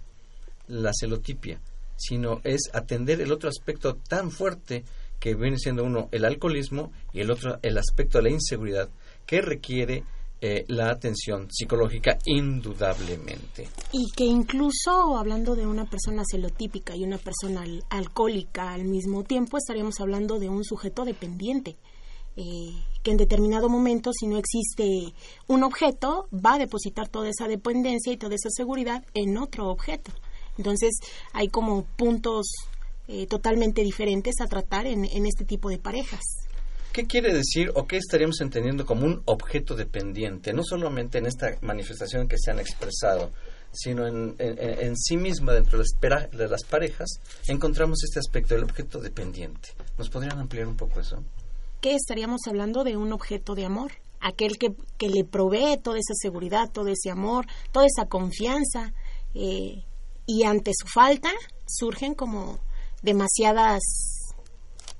la 0.68 0.92
celotipia, 0.92 1.60
sino 1.96 2.40
es 2.44 2.70
atender 2.72 3.20
el 3.20 3.32
otro 3.32 3.48
aspecto 3.48 3.94
tan 3.94 4.30
fuerte 4.30 4.84
que 5.20 5.34
viene 5.36 5.58
siendo 5.58 5.84
uno 5.84 6.08
el 6.10 6.24
alcoholismo 6.24 6.90
y 7.12 7.20
el 7.20 7.30
otro 7.30 7.58
el 7.62 7.78
aspecto 7.78 8.18
de 8.18 8.24
la 8.24 8.30
inseguridad 8.30 8.88
que 9.24 9.40
requiere 9.40 10.02
eh, 10.44 10.64
la 10.66 10.90
atención 10.90 11.46
psicológica 11.52 12.18
indudablemente. 12.24 13.68
Y 13.92 14.10
que 14.16 14.24
incluso 14.24 15.16
hablando 15.16 15.54
de 15.54 15.68
una 15.68 15.88
persona 15.88 16.24
celotípica 16.28 16.96
y 16.96 17.04
una 17.04 17.18
persona 17.18 17.62
alcohólica 17.90 18.72
al 18.72 18.84
mismo 18.84 19.22
tiempo 19.22 19.56
estaríamos 19.56 20.00
hablando 20.00 20.40
de 20.40 20.48
un 20.48 20.64
sujeto 20.64 21.04
dependiente. 21.04 21.76
Eh, 22.36 22.72
que 23.02 23.10
en 23.10 23.18
determinado 23.18 23.68
momento, 23.68 24.10
si 24.12 24.26
no 24.26 24.38
existe 24.38 25.12
un 25.48 25.62
objeto, 25.64 26.28
va 26.32 26.54
a 26.54 26.58
depositar 26.58 27.08
toda 27.08 27.28
esa 27.28 27.46
dependencia 27.46 28.12
y 28.12 28.16
toda 28.16 28.34
esa 28.34 28.48
seguridad 28.50 29.04
en 29.12 29.36
otro 29.36 29.68
objeto. 29.68 30.12
Entonces, 30.56 30.92
hay 31.32 31.48
como 31.48 31.84
puntos 31.84 32.46
eh, 33.08 33.26
totalmente 33.26 33.82
diferentes 33.82 34.36
a 34.40 34.46
tratar 34.46 34.86
en, 34.86 35.04
este 35.26 35.44
tipo 35.44 35.68
de 35.68 35.78
parejas. 35.78 36.20
¿Qué 36.92 37.06
quiere 37.06 37.34
decir 37.34 37.70
o 37.74 37.86
qué 37.86 37.96
estaríamos 37.96 38.40
entendiendo 38.40 38.86
como 38.86 39.04
un 39.04 39.22
objeto 39.24 39.74
dependiente? 39.74 40.52
No 40.52 40.62
solamente 40.62 41.18
en 41.18 41.26
esta 41.26 41.56
manifestación 41.62 42.28
que 42.28 42.36
se 42.38 42.50
han 42.50 42.60
expresado, 42.60 43.30
sino 43.72 44.06
en, 44.06 44.36
en, 44.38 44.96
sí 44.96 45.16
misma, 45.16 45.54
dentro 45.54 45.78
de 45.82 46.48
las 46.48 46.62
parejas, 46.64 47.08
encontramos 47.48 48.04
este 48.04 48.18
aspecto 48.18 48.54
del 48.54 48.64
objeto 48.64 49.00
dependiente. 49.00 49.70
¿Nos 49.96 50.10
podrían 50.10 50.38
ampliar 50.38 50.66
un 50.66 50.76
poco 50.76 51.00
eso? 51.00 51.24
¿Qué 51.82 51.96
estaríamos 51.96 52.42
hablando 52.46 52.84
de 52.84 52.96
un 52.96 53.12
objeto 53.12 53.56
de 53.56 53.64
amor? 53.64 53.90
Aquel 54.20 54.56
que, 54.56 54.72
que 54.98 55.08
le 55.08 55.24
provee 55.24 55.76
toda 55.82 55.98
esa 55.98 56.14
seguridad, 56.14 56.70
todo 56.70 56.86
ese 56.86 57.10
amor, 57.10 57.46
toda 57.72 57.86
esa 57.86 58.06
confianza. 58.06 58.94
Eh, 59.34 59.82
y 60.24 60.44
ante 60.44 60.70
su 60.78 60.86
falta 60.86 61.32
surgen 61.66 62.14
como 62.14 62.60
demasiadas 63.02 63.80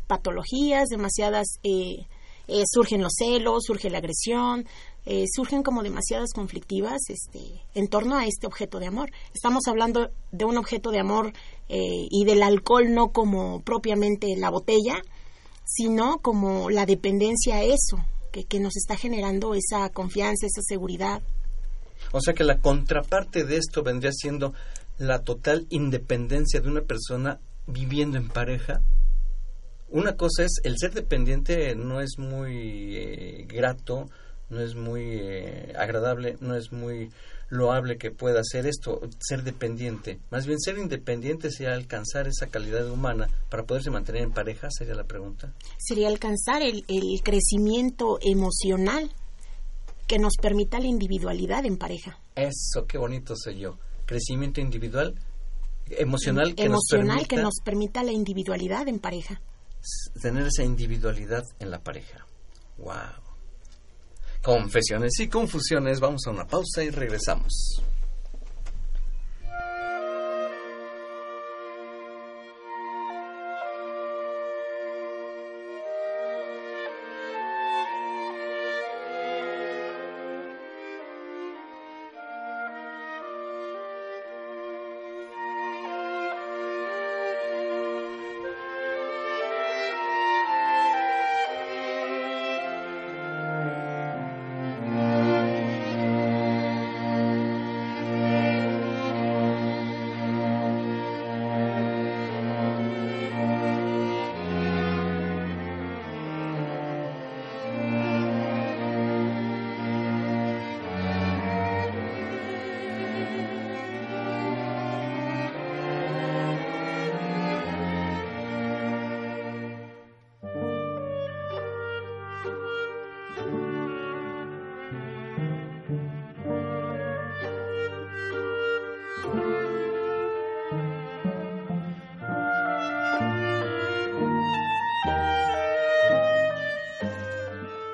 patologías, 0.09 0.89
demasiadas, 0.89 1.61
eh, 1.62 2.09
eh, 2.49 2.62
surgen 2.66 3.01
los 3.01 3.12
celos, 3.16 3.62
surge 3.64 3.89
la 3.89 3.99
agresión, 3.99 4.66
eh, 5.07 5.26
surgen 5.33 5.62
como 5.62 5.85
demasiadas 5.85 6.33
conflictivas 6.35 6.99
este, 7.11 7.62
en 7.76 7.87
torno 7.87 8.16
a 8.16 8.26
este 8.26 8.49
objeto 8.49 8.80
de 8.80 8.89
amor. 8.89 9.12
Estamos 9.33 9.68
hablando 9.68 10.11
de 10.33 10.45
un 10.45 10.59
objeto 10.59 10.91
de 10.91 10.99
amor 10.99 11.33
y 11.68 12.24
del 12.26 12.43
alcohol 12.43 12.93
no 12.93 13.12
como 13.12 13.62
propiamente 13.62 14.35
la 14.37 14.51
botella, 14.51 15.01
sino 15.75 16.18
como 16.18 16.70
la 16.70 16.87
dependencia 16.87 17.57
a 17.57 17.62
eso, 17.62 18.05
que, 18.31 18.45
que 18.45 18.61
nos 18.61 18.77
está 18.77 18.97
generando 18.97 19.55
esa 19.55 19.89
confianza, 19.91 20.47
esa 20.47 20.62
seguridad. 20.62 21.23
O 22.11 22.20
sea 22.20 22.35
que 22.35 22.45
la 22.45 22.59
contraparte 22.59 23.45
de 23.45 23.57
esto 23.57 23.83
vendría 23.83 24.12
siendo 24.12 24.55
la 24.99 25.20
total 25.20 25.66
independencia 25.70 26.61
de 26.61 26.68
una 26.68 26.83
persona 26.83 27.39
viviendo 27.66 28.18
en 28.18 28.29
pareja. 28.29 28.83
Una 29.89 30.16
cosa 30.16 30.45
es, 30.45 30.61
el 30.64 30.79
ser 30.79 30.93
dependiente 30.95 31.75
no 31.75 32.01
es 32.01 32.18
muy 32.18 32.97
eh, 32.97 33.47
grato, 33.49 34.09
no 34.49 34.61
es 34.61 34.75
muy 34.75 35.03
eh, 35.03 35.73
agradable, 35.79 36.37
no 36.41 36.55
es 36.55 36.73
muy 36.73 37.11
loable 37.53 37.98
que 37.98 38.11
pueda 38.11 38.40
hacer 38.40 38.66
esto, 38.66 39.00
ser 39.20 39.42
dependiente. 39.42 40.18
Más 40.30 40.46
bien, 40.46 40.59
ser 40.59 40.78
independiente 40.78 41.50
sería 41.50 41.74
alcanzar 41.74 42.26
esa 42.26 42.46
calidad 42.46 42.90
humana 42.90 43.28
para 43.50 43.64
poderse 43.64 43.90
mantener 43.90 44.22
en 44.22 44.32
pareja, 44.32 44.68
sería 44.70 44.94
la 44.94 45.05
pregunta. 45.05 45.53
Sería 45.78 46.09
alcanzar 46.09 46.62
el, 46.62 46.84
el 46.88 47.20
crecimiento 47.22 48.18
emocional 48.22 49.12
que 50.07 50.18
nos 50.18 50.32
permita 50.40 50.80
la 50.80 50.86
individualidad 50.86 51.64
en 51.66 51.76
pareja. 51.76 52.18
Eso, 52.34 52.86
qué 52.86 52.98
bonito 52.98 53.34
soy 53.36 53.59
yo 53.59 53.78
crecimiento 54.12 54.61
individual, 54.61 55.14
emocional, 55.86 56.55
que, 56.55 56.68
nos 56.68 56.84
permita, 56.90 57.24
que 57.24 57.36
nos 57.36 57.55
permita 57.64 58.03
la 58.03 58.12
individualidad 58.12 58.86
en 58.88 58.98
pareja. 58.98 59.40
Tener 60.20 60.46
esa 60.46 60.64
individualidad 60.64 61.42
en 61.59 61.70
la 61.70 61.82
pareja. 61.82 62.26
¡Wow! 62.78 63.22
Confesiones 64.43 65.20
y 65.20 65.28
confusiones. 65.28 66.01
Vamos 66.01 66.26
a 66.26 66.30
una 66.30 66.45
pausa 66.45 66.82
y 66.82 66.90
regresamos. 66.90 67.80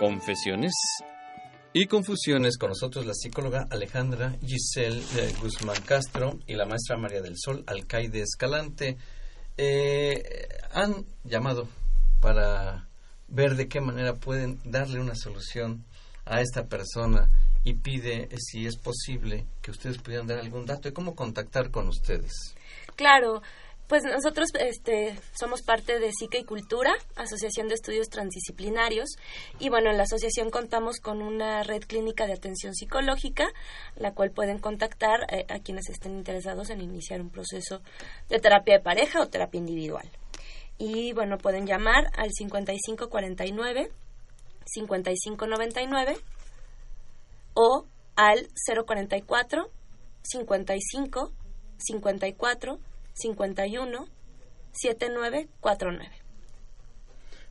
Confesiones 0.09 0.73
y 1.75 1.85
confusiones 1.85 2.57
con 2.57 2.71
nosotros 2.71 3.05
la 3.05 3.13
psicóloga 3.13 3.67
Alejandra 3.71 4.37
Giselle 4.41 5.03
eh, 5.19 5.35
Guzmán 5.39 5.83
Castro 5.83 6.39
y 6.47 6.55
la 6.55 6.65
maestra 6.65 6.97
María 6.97 7.21
del 7.21 7.35
Sol 7.37 7.63
Alcaide 7.67 8.23
Escalante 8.23 8.97
eh, 9.59 10.49
han 10.73 11.05
llamado 11.25 11.69
para 12.23 12.89
ver 13.27 13.55
de 13.57 13.69
qué 13.69 13.83
manera 13.83 14.15
pueden 14.15 14.59
darle 14.65 14.99
una 14.99 15.15
solución 15.15 15.85
a 16.25 16.41
esta 16.41 16.69
persona 16.69 17.31
y 17.63 17.75
pide 17.75 18.31
si 18.39 18.67
es 18.67 18.79
posible 18.79 19.45
que 19.61 19.73
ustedes 19.73 19.99
pudieran 19.99 20.27
dar 20.27 20.39
algún 20.39 20.65
dato 20.65 20.89
de 20.89 20.95
cómo 20.95 21.15
contactar 21.15 21.71
con 21.71 21.87
ustedes. 21.87 22.33
Claro, 22.97 23.43
pues 23.89 24.05
nosotros 24.05 24.51
este, 24.61 25.19
somos 25.33 25.63
parte 25.63 25.99
de 25.99 26.13
Psique 26.13 26.39
y 26.39 26.45
Cultura, 26.45 26.93
Asociación 27.17 27.69
de 27.69 27.75
Estudios 27.75 28.09
Transdisciplinarios, 28.09 29.17
y 29.59 29.71
bueno, 29.71 29.91
en 29.91 29.97
la 29.97 30.03
asociación 30.03 30.51
contamos 30.51 31.01
con 31.01 31.23
una 31.23 31.63
red 31.63 31.83
clínica 31.83 32.27
de 32.27 32.35
atención 32.35 32.75
psicológica, 32.75 33.49
la 33.97 34.13
cual 34.13 34.31
pueden 34.31 34.59
contactar 34.59 35.21
eh, 35.33 35.47
a 35.49 35.61
quienes 35.61 35.89
estén 35.89 36.17
interesados 36.17 36.69
en 36.69 36.83
iniciar 36.83 37.23
un 37.23 37.31
proceso 37.31 37.81
de 38.29 38.39
terapia 38.39 38.77
de 38.77 38.85
pareja 38.85 39.23
o 39.23 39.29
terapia 39.29 39.59
individual. 39.59 40.09
Y 40.77 41.13
bueno, 41.15 41.39
pueden 41.39 41.67
llamar 41.67 42.11
al 42.17 42.31
5549 42.31 43.91
5599 44.67 46.17
o 47.55 47.87
al 48.17 48.49
044 48.87 49.71
55 50.23 51.33
54 51.79 52.79
51 53.19 54.09
7949. 54.73 56.29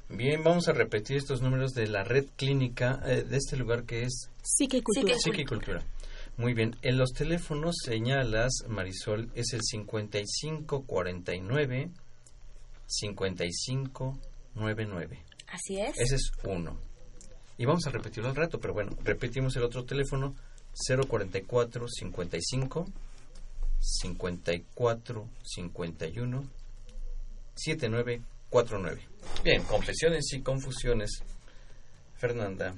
Bien, 0.10 0.42
vamos 0.42 0.70
a 0.70 0.72
repetir 0.72 1.18
estos 1.18 1.42
números 1.42 1.74
de 1.74 1.88
la 1.88 2.06
red 2.06 2.28
clínica 2.38 3.02
eh, 3.06 3.24
de 3.24 3.36
este 3.36 3.58
lugar 3.58 3.84
que 3.84 4.04
es 4.04 4.30
Psiquicultura. 4.42 5.18
Psiquicultura. 5.20 5.84
Muy 6.38 6.54
bien, 6.54 6.78
en 6.82 6.98
los 6.98 7.12
teléfonos 7.12 7.76
señalas, 7.84 8.64
Marisol, 8.70 9.30
es 9.36 9.52
el 9.54 9.64
5549 9.64 11.90
5599. 12.86 15.26
Así 15.48 15.80
es. 15.80 15.98
Ese 15.98 16.16
es 16.16 16.32
uno. 16.44 16.78
Y 17.58 17.66
vamos 17.66 17.86
a 17.88 17.90
repetirlo 17.90 18.30
al 18.30 18.36
rato, 18.36 18.60
pero 18.60 18.74
bueno, 18.74 18.96
repetimos 19.04 19.58
el 19.58 19.64
otro 19.64 19.84
teléfono 19.84 20.36
044 20.88 21.88
55 21.88 22.86
54 23.80 25.30
51 25.44 26.50
7949. 27.56 29.02
Bien, 29.44 29.64
confesiones 29.64 30.32
y 30.34 30.42
confusiones. 30.42 31.24
Fernanda. 32.16 32.76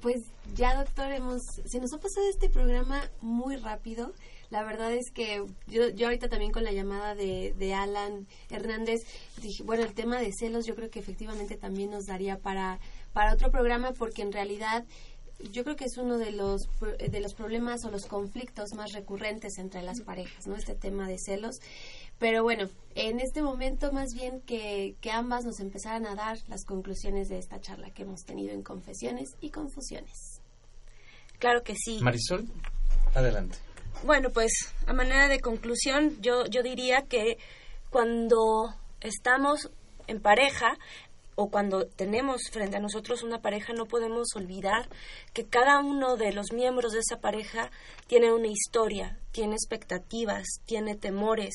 Pues 0.00 0.22
ya, 0.54 0.76
doctor, 0.76 1.10
hemos, 1.12 1.42
se 1.64 1.80
nos 1.80 1.92
ha 1.94 1.98
pasado 1.98 2.28
este 2.28 2.48
programa 2.50 3.10
muy 3.20 3.56
rápido. 3.56 4.12
La 4.50 4.62
verdad 4.62 4.92
es 4.92 5.10
que 5.10 5.42
yo, 5.66 5.88
yo 5.88 6.06
ahorita 6.06 6.28
también 6.28 6.52
con 6.52 6.64
la 6.64 6.72
llamada 6.72 7.14
de, 7.14 7.54
de 7.58 7.74
Alan 7.74 8.26
Hernández 8.50 9.00
dije, 9.42 9.64
bueno, 9.64 9.82
el 9.82 9.94
tema 9.94 10.20
de 10.20 10.32
celos 10.38 10.66
yo 10.66 10.76
creo 10.76 10.90
que 10.90 11.00
efectivamente 11.00 11.56
también 11.56 11.90
nos 11.90 12.04
daría 12.04 12.38
para, 12.38 12.78
para 13.12 13.32
otro 13.32 13.50
programa 13.50 13.92
porque 13.92 14.22
en 14.22 14.32
realidad 14.32 14.84
yo 15.38 15.64
creo 15.64 15.76
que 15.76 15.84
es 15.84 15.98
uno 15.98 16.18
de 16.18 16.32
los 16.32 16.68
de 16.80 17.20
los 17.20 17.34
problemas 17.34 17.84
o 17.84 17.90
los 17.90 18.06
conflictos 18.06 18.72
más 18.74 18.92
recurrentes 18.92 19.58
entre 19.58 19.82
las 19.82 20.00
parejas, 20.00 20.46
¿no? 20.46 20.56
Este 20.56 20.74
tema 20.74 21.08
de 21.08 21.18
celos. 21.18 21.56
Pero 22.18 22.42
bueno, 22.42 22.68
en 22.94 23.20
este 23.20 23.42
momento 23.42 23.92
más 23.92 24.14
bien 24.14 24.40
que, 24.40 24.96
que 25.00 25.10
ambas 25.10 25.44
nos 25.44 25.60
empezaran 25.60 26.06
a 26.06 26.14
dar 26.14 26.38
las 26.48 26.64
conclusiones 26.64 27.28
de 27.28 27.38
esta 27.38 27.60
charla 27.60 27.90
que 27.90 28.02
hemos 28.02 28.24
tenido 28.24 28.54
en 28.54 28.62
confesiones 28.62 29.36
y 29.40 29.50
confusiones. 29.50 30.40
Claro 31.38 31.62
que 31.62 31.74
sí. 31.76 31.98
Marisol, 32.00 32.46
adelante. 33.14 33.58
Bueno, 34.04 34.30
pues 34.30 34.52
a 34.86 34.92
manera 34.92 35.28
de 35.28 35.40
conclusión, 35.40 36.20
yo, 36.20 36.46
yo 36.46 36.62
diría 36.62 37.02
que 37.02 37.38
cuando 37.90 38.74
estamos 39.00 39.70
en 40.06 40.20
pareja 40.20 40.78
o 41.36 41.50
cuando 41.50 41.86
tenemos 41.86 42.40
frente 42.50 42.78
a 42.78 42.80
nosotros 42.80 43.22
una 43.22 43.40
pareja, 43.40 43.74
no 43.74 43.84
podemos 43.84 44.28
olvidar 44.34 44.88
que 45.34 45.44
cada 45.44 45.78
uno 45.80 46.16
de 46.16 46.32
los 46.32 46.52
miembros 46.52 46.92
de 46.92 47.00
esa 47.00 47.20
pareja 47.20 47.70
tiene 48.06 48.32
una 48.32 48.48
historia, 48.48 49.18
tiene 49.32 49.54
expectativas, 49.54 50.44
tiene 50.64 50.96
temores, 50.96 51.54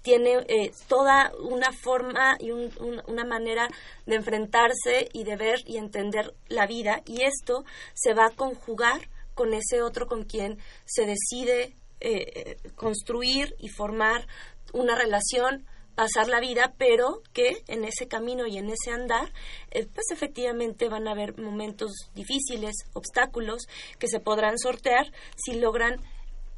tiene 0.00 0.38
eh, 0.48 0.72
toda 0.88 1.30
una 1.40 1.72
forma 1.72 2.36
y 2.40 2.50
una 2.50 3.24
manera 3.24 3.68
de 4.06 4.16
enfrentarse 4.16 5.10
y 5.12 5.24
de 5.24 5.36
ver 5.36 5.60
y 5.66 5.76
entender 5.76 6.34
la 6.48 6.66
vida 6.66 7.02
y 7.04 7.22
esto 7.22 7.64
se 7.92 8.14
va 8.14 8.26
a 8.26 8.34
conjugar 8.34 9.10
con 9.34 9.52
ese 9.52 9.82
otro 9.82 10.06
con 10.06 10.24
quien 10.24 10.58
se 10.86 11.04
decide 11.04 11.74
eh, 12.00 12.56
construir 12.76 13.54
y 13.58 13.68
formar 13.68 14.26
una 14.72 14.94
relación 14.94 15.66
pasar 15.98 16.28
la 16.28 16.38
vida, 16.38 16.74
pero 16.78 17.24
que 17.32 17.64
en 17.66 17.82
ese 17.82 18.06
camino 18.06 18.46
y 18.46 18.56
en 18.56 18.70
ese 18.70 18.92
andar, 18.92 19.32
eh, 19.72 19.84
pues 19.92 20.12
efectivamente 20.12 20.88
van 20.88 21.08
a 21.08 21.10
haber 21.10 21.36
momentos 21.36 21.90
difíciles, 22.14 22.76
obstáculos 22.92 23.66
que 23.98 24.06
se 24.06 24.20
podrán 24.20 24.58
sortear 24.58 25.10
si 25.36 25.58
logran 25.58 26.00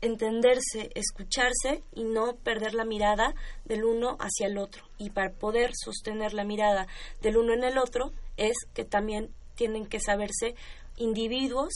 entenderse, 0.03 0.91
escucharse 0.95 1.83
y 1.95 2.05
no 2.05 2.37
perder 2.37 2.75
la 2.75 2.85
mirada 2.85 3.35
del 3.65 3.85
uno 3.85 4.19
hacia 4.21 4.47
el 4.47 4.59
otro. 4.59 4.85
Y 4.99 5.09
para 5.09 5.33
poder 5.33 5.71
sostener 5.75 6.35
la 6.35 6.45
mirada 6.45 6.87
del 7.23 7.39
uno 7.39 7.55
en 7.55 7.65
el 7.65 7.79
otro 7.79 8.13
es 8.37 8.57
que 8.75 8.85
también 8.85 9.31
tienen 9.55 9.87
que 9.87 10.01
saberse 10.01 10.55
individuos 10.99 11.73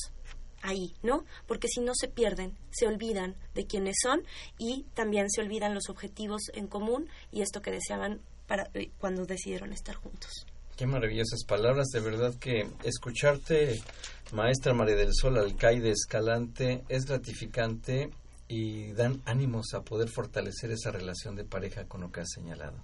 ahí, 0.64 0.94
¿no? 1.02 1.24
Porque 1.46 1.68
si 1.68 1.80
no 1.80 1.92
se 1.94 2.08
pierden, 2.08 2.56
se 2.70 2.86
olvidan 2.86 3.36
de 3.54 3.66
quiénes 3.66 3.96
son 4.02 4.22
y 4.58 4.84
también 4.94 5.30
se 5.30 5.42
olvidan 5.42 5.74
los 5.74 5.88
objetivos 5.88 6.42
en 6.54 6.66
común 6.66 7.08
y 7.30 7.42
esto 7.42 7.60
que 7.60 7.70
deseaban 7.70 8.20
para 8.46 8.70
eh, 8.74 8.90
cuando 8.98 9.24
decidieron 9.26 9.72
estar 9.72 9.94
juntos. 9.94 10.46
Qué 10.76 10.86
maravillosas 10.86 11.44
palabras, 11.44 11.88
de 11.92 12.00
verdad 12.00 12.34
que 12.40 12.66
escucharte, 12.82 13.80
maestra 14.32 14.74
María 14.74 14.96
del 14.96 15.14
Sol, 15.14 15.38
alcaide 15.38 15.90
Escalante, 15.90 16.82
es 16.88 17.04
gratificante 17.04 18.10
y 18.48 18.92
dan 18.92 19.22
ánimos 19.24 19.72
a 19.74 19.82
poder 19.82 20.08
fortalecer 20.08 20.72
esa 20.72 20.90
relación 20.90 21.36
de 21.36 21.44
pareja 21.44 21.84
con 21.84 22.00
lo 22.00 22.10
que 22.10 22.22
has 22.22 22.30
señalado. 22.30 22.76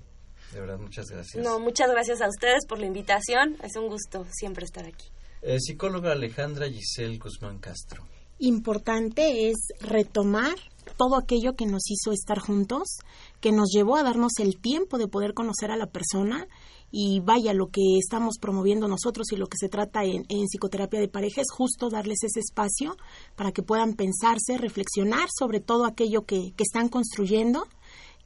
De 0.52 0.60
verdad, 0.60 0.78
muchas 0.78 1.06
gracias. 1.06 1.42
No, 1.42 1.58
muchas 1.58 1.90
gracias 1.90 2.20
a 2.20 2.28
ustedes 2.28 2.66
por 2.66 2.78
la 2.78 2.86
invitación. 2.86 3.56
Es 3.62 3.76
un 3.76 3.88
gusto 3.88 4.26
siempre 4.30 4.64
estar 4.64 4.86
aquí. 4.86 5.06
Eh, 5.42 5.58
psicóloga 5.58 6.12
Alejandra 6.12 6.68
Giselle 6.68 7.18
Guzmán 7.18 7.58
Castro. 7.58 8.04
Importante 8.38 9.48
es 9.48 9.56
retomar 9.80 10.54
todo 10.98 11.16
aquello 11.16 11.54
que 11.54 11.64
nos 11.64 11.90
hizo 11.90 12.12
estar 12.12 12.38
juntos, 12.38 12.98
que 13.40 13.50
nos 13.50 13.70
llevó 13.72 13.96
a 13.96 14.02
darnos 14.02 14.32
el 14.38 14.60
tiempo 14.60 14.98
de 14.98 15.08
poder 15.08 15.32
conocer 15.32 15.70
a 15.70 15.76
la 15.76 15.86
persona 15.86 16.46
y 16.90 17.20
vaya, 17.20 17.54
lo 17.54 17.68
que 17.68 17.80
estamos 17.98 18.36
promoviendo 18.38 18.86
nosotros 18.86 19.32
y 19.32 19.36
lo 19.36 19.46
que 19.46 19.56
se 19.56 19.68
trata 19.68 20.04
en, 20.04 20.24
psicoterapia 20.28 21.00
de 21.00 21.08
pareja 21.08 21.40
es 21.40 21.50
justo 21.50 21.88
darles 21.88 22.22
ese 22.22 22.40
espacio 22.40 22.96
para 23.36 23.52
que 23.52 23.62
puedan 23.62 23.94
pensarse, 23.94 24.58
reflexionar 24.58 25.28
sobre 25.38 25.60
todo 25.60 25.86
aquello 25.86 26.26
que, 26.26 26.52
están 26.58 26.88
construyendo, 26.88 27.66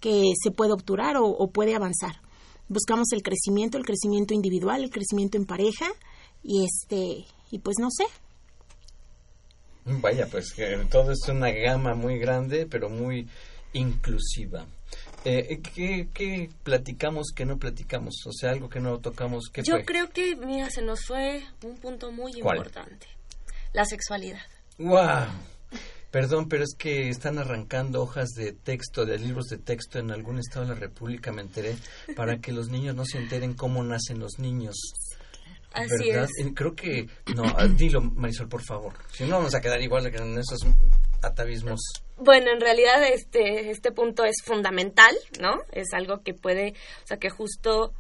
que 0.01 0.33
se 0.43 0.51
puede 0.51 0.73
obturar 0.73 1.17
o 1.19 1.51
puede 1.51 1.75
avanzar. 1.75 2.23
Buscamos 2.69 3.13
el 3.13 3.23
crecimiento, 3.23 3.77
el 3.77 3.85
crecimiento 3.85 4.33
individual, 4.33 4.83
el 4.83 4.91
crecimiento 4.91 5.37
en 5.37 5.45
pareja 5.45 5.87
y 6.45 6.65
este 6.65 7.25
y 7.51 7.59
pues 7.59 7.77
no 7.81 7.89
sé 7.91 8.05
vaya 9.87 10.29
pues 10.31 10.53
que 10.53 10.87
todo 10.91 11.11
es 11.13 11.29
una 11.29 11.51
gama 11.51 11.95
muy 11.95 12.19
grande 12.19 12.67
pero 12.67 12.89
muy 12.89 13.27
inclusiva 13.73 14.67
eh, 15.25 15.61
¿qué, 15.75 16.09
¿qué, 16.13 16.51
platicamos 16.63 17.29
que 17.35 17.47
no 17.47 17.59
platicamos? 17.59 18.15
O 18.27 18.33
sea, 18.33 18.51
algo 18.51 18.69
que 18.69 18.79
no 18.79 18.99
tocamos. 18.99 19.49
¿qué 19.51 19.63
Yo 19.63 19.83
creo 19.83 20.11
que, 20.11 20.37
mira, 20.37 20.69
se 20.69 20.83
nos 20.83 21.07
fue 21.07 21.43
un 21.63 21.77
punto 21.77 22.13
muy 22.13 22.33
importante. 22.33 23.07
La 23.73 23.87
sexualidad. 23.87 24.43
¡Wow! 24.77 25.29
Perdón, 26.11 26.49
pero 26.49 26.63
es 26.63 26.77
que 26.79 27.09
están 27.09 27.39
arrancando 27.39 28.03
hojas 28.03 28.29
de 28.37 28.53
texto, 28.53 29.05
de 29.05 29.19
libros 29.19 29.47
de 29.47 29.59
texto 29.59 29.99
en 29.99 30.13
algún 30.13 30.39
estado 30.39 30.67
de 30.67 30.75
la 30.75 30.79
República, 30.79 31.33
me 31.33 31.43
enteré, 31.43 31.75
para 32.15 32.39
que 32.39 32.53
los 32.53 32.69
niños 32.69 32.95
no 32.95 33.05
se 33.05 33.19
enteren 33.19 33.55
cómo 33.55 33.83
nacen 33.83 34.21
los 34.21 34.39
niños. 34.39 34.77
Así 35.75 36.11
es. 36.11 36.31
Creo 36.55 36.75
que, 36.75 37.09
no, 37.35 37.45
dilo 37.77 38.01
Marisol, 38.01 38.49
por 38.49 38.63
favor. 38.63 38.95
Si 39.11 39.25
no, 39.25 39.37
vamos 39.39 39.55
a 39.55 39.61
quedar 39.61 39.81
igual 39.83 40.11
que 40.11 40.17
en 40.19 40.39
esos 40.39 40.61
atavismos. 41.21 41.81
Bueno, 42.17 42.53
en 42.53 42.61
realidad 42.61 43.03
este, 43.05 43.71
este 43.71 43.91
punto 43.91 44.25
es 44.25 44.37
fundamental, 44.45 45.15
¿no? 45.41 45.57
Es 45.73 45.93
algo 45.93 46.23
que 46.23 46.33
puede, 46.33 46.75
o 47.03 47.07
sea, 47.07 47.17
que 47.17 47.29
justo 47.29 47.93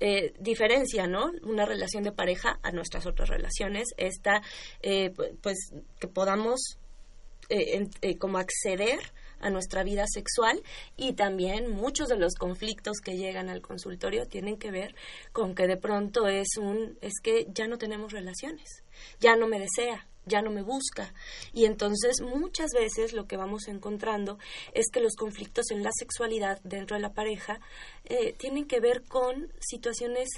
eh, 0.00 0.34
diferencia, 0.40 1.06
¿no? 1.06 1.30
Una 1.44 1.64
relación 1.64 2.02
de 2.02 2.10
pareja 2.10 2.58
a 2.62 2.72
nuestras 2.72 3.06
otras 3.06 3.28
relaciones. 3.28 3.90
Esta, 3.96 4.42
eh, 4.82 5.12
pues, 5.40 5.72
que 6.00 6.08
podamos 6.08 6.76
eh, 7.48 7.88
como 8.18 8.38
acceder 8.38 8.98
a 9.42 9.50
nuestra 9.50 9.82
vida 9.82 10.04
sexual 10.06 10.62
y 10.96 11.12
también 11.12 11.70
muchos 11.70 12.08
de 12.08 12.16
los 12.16 12.34
conflictos 12.34 12.98
que 12.98 13.16
llegan 13.16 13.48
al 13.48 13.60
consultorio 13.60 14.26
tienen 14.26 14.56
que 14.56 14.70
ver 14.70 14.94
con 15.32 15.54
que 15.54 15.66
de 15.66 15.76
pronto 15.76 16.28
es 16.28 16.56
un 16.58 16.98
es 17.00 17.14
que 17.22 17.46
ya 17.52 17.66
no 17.66 17.78
tenemos 17.78 18.12
relaciones, 18.12 18.82
ya 19.20 19.36
no 19.36 19.46
me 19.46 19.58
desea, 19.58 20.06
ya 20.26 20.42
no 20.42 20.50
me 20.50 20.62
busca. 20.62 21.12
Y 21.52 21.64
entonces 21.64 22.20
muchas 22.20 22.70
veces 22.72 23.12
lo 23.12 23.26
que 23.26 23.36
vamos 23.36 23.68
encontrando 23.68 24.38
es 24.74 24.86
que 24.92 25.00
los 25.00 25.16
conflictos 25.16 25.70
en 25.70 25.82
la 25.82 25.90
sexualidad 25.92 26.60
dentro 26.62 26.96
de 26.96 27.02
la 27.02 27.12
pareja 27.12 27.60
eh, 28.04 28.34
tienen 28.38 28.66
que 28.66 28.80
ver 28.80 29.02
con 29.02 29.52
situaciones 29.60 30.28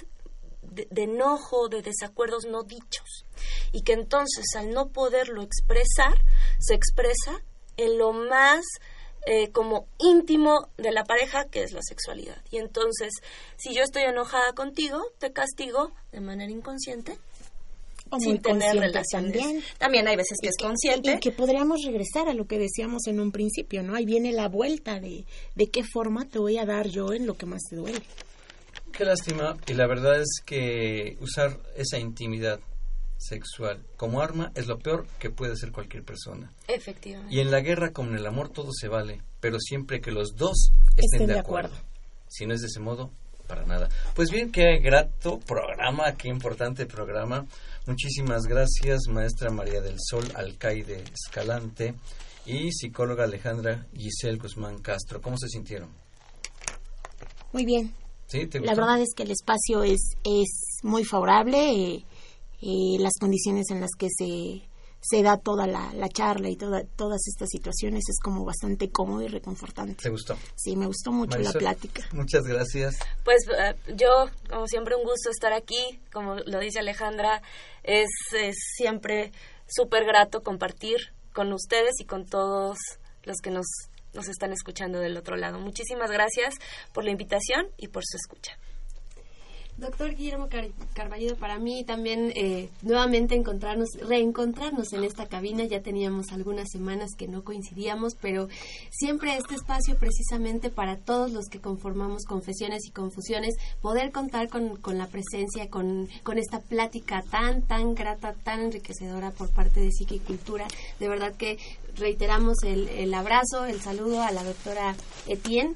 de, 0.61 0.87
de, 0.89 1.03
enojo, 1.03 1.69
de 1.69 1.81
desacuerdos 1.81 2.45
no 2.45 2.63
dichos. 2.63 3.25
Y 3.71 3.81
que 3.81 3.93
entonces 3.93 4.45
al 4.55 4.71
no 4.71 4.89
poderlo 4.89 5.43
expresar, 5.43 6.17
se 6.59 6.73
expresa 6.73 7.43
en 7.77 7.97
lo 7.97 8.13
más 8.13 8.63
eh, 9.25 9.49
como 9.51 9.87
íntimo 9.97 10.69
de 10.77 10.91
la 10.91 11.03
pareja, 11.03 11.45
que 11.45 11.63
es 11.63 11.71
la 11.71 11.81
sexualidad. 11.81 12.37
Y 12.51 12.57
entonces, 12.57 13.11
si 13.57 13.73
yo 13.73 13.83
estoy 13.83 14.03
enojada 14.03 14.53
contigo, 14.53 15.03
te 15.19 15.31
castigo 15.31 15.91
de 16.11 16.21
manera 16.21 16.51
inconsciente. 16.51 17.17
O 18.11 18.19
sin 18.19 18.39
tener 18.39 18.75
relaciones. 18.75 19.33
También. 19.33 19.63
también 19.79 20.07
hay 20.07 20.15
veces 20.15 20.37
que, 20.39 20.49
es 20.49 20.57
consciente. 20.61 21.13
Y 21.13 21.19
que 21.19 21.31
podríamos 21.31 21.83
regresar 21.83 22.29
a 22.29 22.35
lo 22.35 22.45
que 22.45 22.59
decíamos 22.59 23.07
en 23.07 23.19
un 23.19 23.31
principio, 23.31 23.81
¿no? 23.81 23.95
Ahí 23.95 24.05
viene 24.05 24.31
la 24.31 24.47
vuelta 24.47 24.99
de, 24.99 25.25
de 25.55 25.67
qué 25.71 25.83
forma 25.83 26.25
te 26.25 26.37
voy 26.37 26.59
a 26.59 26.65
dar 26.65 26.87
yo 26.87 27.13
en 27.13 27.25
lo 27.25 27.33
que 27.33 27.47
más 27.47 27.63
te 27.67 27.77
duele. 27.77 28.03
Qué 28.91 29.05
lástima. 29.05 29.57
Y 29.67 29.73
la 29.73 29.87
verdad 29.87 30.21
es 30.21 30.39
que 30.45 31.17
usar 31.19 31.57
esa 31.75 31.97
intimidad 31.97 32.59
sexual 33.17 33.81
como 33.97 34.21
arma 34.21 34.51
es 34.55 34.67
lo 34.67 34.77
peor 34.77 35.07
que 35.19 35.29
puede 35.29 35.53
hacer 35.53 35.71
cualquier 35.71 36.03
persona. 36.03 36.51
Efectivamente. 36.67 37.33
Y 37.33 37.39
en 37.39 37.51
la 37.51 37.61
guerra 37.61 37.91
como 37.91 38.09
en 38.11 38.17
el 38.17 38.25
amor 38.25 38.49
todo 38.49 38.71
se 38.71 38.87
vale, 38.87 39.21
pero 39.39 39.59
siempre 39.59 40.01
que 40.01 40.11
los 40.11 40.35
dos 40.35 40.71
estén, 40.97 41.27
de, 41.27 41.39
acuerdo. 41.39 41.75
Si 42.27 42.45
no 42.45 42.53
es 42.53 42.61
de 42.61 42.67
ese 42.67 42.79
modo, 42.79 43.11
para 43.47 43.65
nada. 43.65 43.89
Pues 44.13 44.29
bien, 44.29 44.51
qué 44.51 44.79
grato 44.79 45.39
programa, 45.39 46.15
qué 46.15 46.29
importante 46.29 46.85
programa. 46.85 47.45
Muchísimas 47.85 48.43
gracias, 48.43 49.07
maestra 49.07 49.49
María 49.51 49.81
del 49.81 49.97
Sol 49.99 50.25
Alcaide 50.35 51.03
Escalante 51.13 51.95
y 52.45 52.71
psicóloga 52.71 53.23
Alejandra 53.23 53.85
Giselle 53.95 54.37
Guzmán 54.37 54.79
Castro. 54.81 55.21
¿Cómo 55.21 55.37
se 55.37 55.47
sintieron? 55.47 55.89
Muy 57.53 57.65
bien. 57.65 57.93
¿Sí? 58.27 58.49
La 58.61 58.73
verdad 58.73 58.99
es 59.01 59.13
que 59.15 59.23
el 59.23 59.31
espacio 59.31 59.83
es, 59.83 60.15
es 60.23 60.79
muy 60.83 61.03
favorable. 61.03 61.71
Eh, 61.71 62.05
eh, 62.61 62.97
las 62.99 63.13
condiciones 63.19 63.69
en 63.69 63.81
las 63.81 63.91
que 63.97 64.07
se 64.09 64.67
se 65.07 65.21
da 65.21 65.37
toda 65.37 65.67
la, 65.67 66.09
charla 66.09 66.49
y 66.49 66.55
toda, 66.55 66.83
todas 66.95 67.21
estas 67.27 67.49
situaciones 67.49 68.03
es 68.09 68.19
como 68.19 68.43
bastante 68.43 68.89
cómodo 68.89 69.21
y 69.21 69.27
reconfortante. 69.27 70.01
¿Te 70.01 70.09
gustó? 70.09 70.35
Sí, 70.55 70.75
me 70.75 70.87
gustó 70.87 71.11
mucho 71.11 71.37
la 71.37 71.51
plática. 71.51 72.03
Muchas 72.11 72.43
gracias. 72.43 72.97
Pues 73.23 73.43
eh, 73.55 73.75
yo, 73.95 74.09
como 74.49 74.65
siempre, 74.65 74.95
un 74.95 75.03
gusto 75.03 75.29
estar 75.29 75.53
aquí. 75.53 75.99
Como 76.11 76.37
lo 76.37 76.59
dice 76.59 76.79
Alejandra, 76.79 77.43
es, 77.83 78.09
es 78.33 78.55
siempre 78.75 79.31
súper 79.67 80.05
grato 80.05 80.41
compartir 80.41 80.97
con 81.33 81.53
ustedes 81.53 81.93
y 81.99 82.05
con 82.05 82.25
todos 82.25 82.77
los 83.25 83.37
que 83.43 83.51
nos, 83.51 83.67
nos 84.13 84.27
están 84.27 84.53
escuchando 84.53 84.99
del 84.99 85.17
otro 85.17 85.35
lado. 85.35 85.59
Muchísimas 85.59 86.09
gracias 86.09 86.55
por 86.93 87.03
la 87.03 87.11
invitación 87.11 87.67
y 87.77 87.89
por 87.89 88.03
su 88.05 88.17
escucha. 88.17 88.57
Doctor 89.77 90.15
Guillermo 90.15 90.47
Car 90.47 90.69
Carballido, 90.93 91.35
para 91.35 91.59
mí 91.59 91.83
también 91.83 92.31
eh, 92.33 92.69
nuevamente 92.81 93.35
encontrarnos, 93.35 93.89
reencontrarnos 94.07 94.93
en 94.93 95.03
esta 95.03 95.25
cabina. 95.25 95.65
Ya 95.65 95.81
teníamos 95.81 96.31
algunas 96.31 96.69
semanas 96.71 97.09
que 97.17 97.27
no 97.27 97.43
coincidíamos, 97.43 98.15
pero 98.15 98.47
siempre 98.89 99.35
este 99.35 99.55
espacio 99.55 99.97
precisamente 99.97 100.69
para 100.69 100.95
todos 100.95 101.33
los 101.33 101.47
que 101.47 101.59
conformamos 101.59 102.23
confesiones 102.23 102.85
y 102.85 102.91
confusiones, 102.91 103.55
poder 103.81 104.13
contar 104.13 104.47
con, 104.47 104.77
con 104.77 104.97
la 104.97 105.07
presencia, 105.07 105.69
con, 105.69 106.07
con, 106.23 106.37
esta 106.37 106.61
plática 106.61 107.21
tan, 107.29 107.61
tan 107.61 107.95
grata, 107.95 108.33
tan 108.33 108.61
enriquecedora 108.61 109.31
por 109.31 109.51
parte 109.51 109.81
de 109.81 109.91
Psique 109.91 110.15
y 110.15 110.19
Cultura. 110.19 110.67
De 111.01 111.09
verdad 111.09 111.35
que 111.35 111.57
reiteramos 111.97 112.63
el, 112.63 112.87
el 112.87 113.13
abrazo, 113.13 113.65
el 113.65 113.81
saludo 113.81 114.21
a 114.21 114.31
la 114.31 114.45
doctora 114.45 114.95
Etienne. 115.27 115.75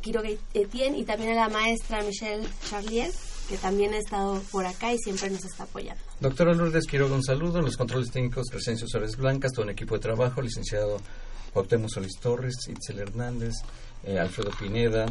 Quiroga 0.00 0.30
Etienne 0.52 0.98
y 0.98 1.04
también 1.04 1.32
a 1.32 1.42
la 1.42 1.48
maestra 1.48 2.02
Michelle 2.02 2.46
Charlier 2.68 3.12
que 3.48 3.56
también 3.56 3.94
ha 3.94 3.98
estado 3.98 4.40
por 4.50 4.66
acá 4.66 4.92
y 4.92 4.98
siempre 4.98 5.30
nos 5.30 5.44
está 5.44 5.64
apoyando. 5.64 6.02
Doctora 6.20 6.54
Lourdes, 6.54 6.86
quiero 6.86 7.12
un 7.12 7.22
saludo. 7.22 7.62
Los 7.62 7.76
controles 7.76 8.10
técnicos, 8.10 8.48
Presencia 8.50 8.86
Suárez 8.86 9.16
Blancas, 9.16 9.52
todo 9.52 9.64
un 9.64 9.70
equipo 9.70 9.94
de 9.94 10.00
trabajo, 10.00 10.40
licenciado 10.40 11.00
Cuauhtémoc 11.52 11.90
Solís 11.90 12.18
Torres, 12.20 12.54
Itzel 12.68 12.98
Hernández, 12.98 13.54
eh, 14.04 14.18
Alfredo 14.18 14.50
Pineda, 14.58 15.06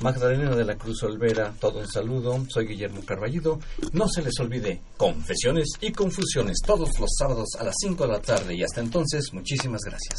Magdalena 0.00 0.54
de 0.54 0.64
la 0.64 0.76
Cruz 0.76 1.02
Olvera, 1.04 1.54
todo 1.58 1.78
un 1.78 1.88
saludo. 1.88 2.44
Soy 2.48 2.66
Guillermo 2.66 3.02
Carballido. 3.04 3.60
No 3.92 4.08
se 4.08 4.22
les 4.22 4.38
olvide, 4.40 4.80
confesiones 4.96 5.68
y 5.80 5.92
confusiones 5.92 6.58
todos 6.66 6.98
los 6.98 7.10
sábados 7.18 7.48
a 7.58 7.64
las 7.64 7.74
5 7.80 8.06
de 8.06 8.12
la 8.12 8.20
tarde. 8.20 8.54
Y 8.54 8.62
hasta 8.62 8.80
entonces, 8.80 9.32
muchísimas 9.32 9.80
gracias. 9.82 10.18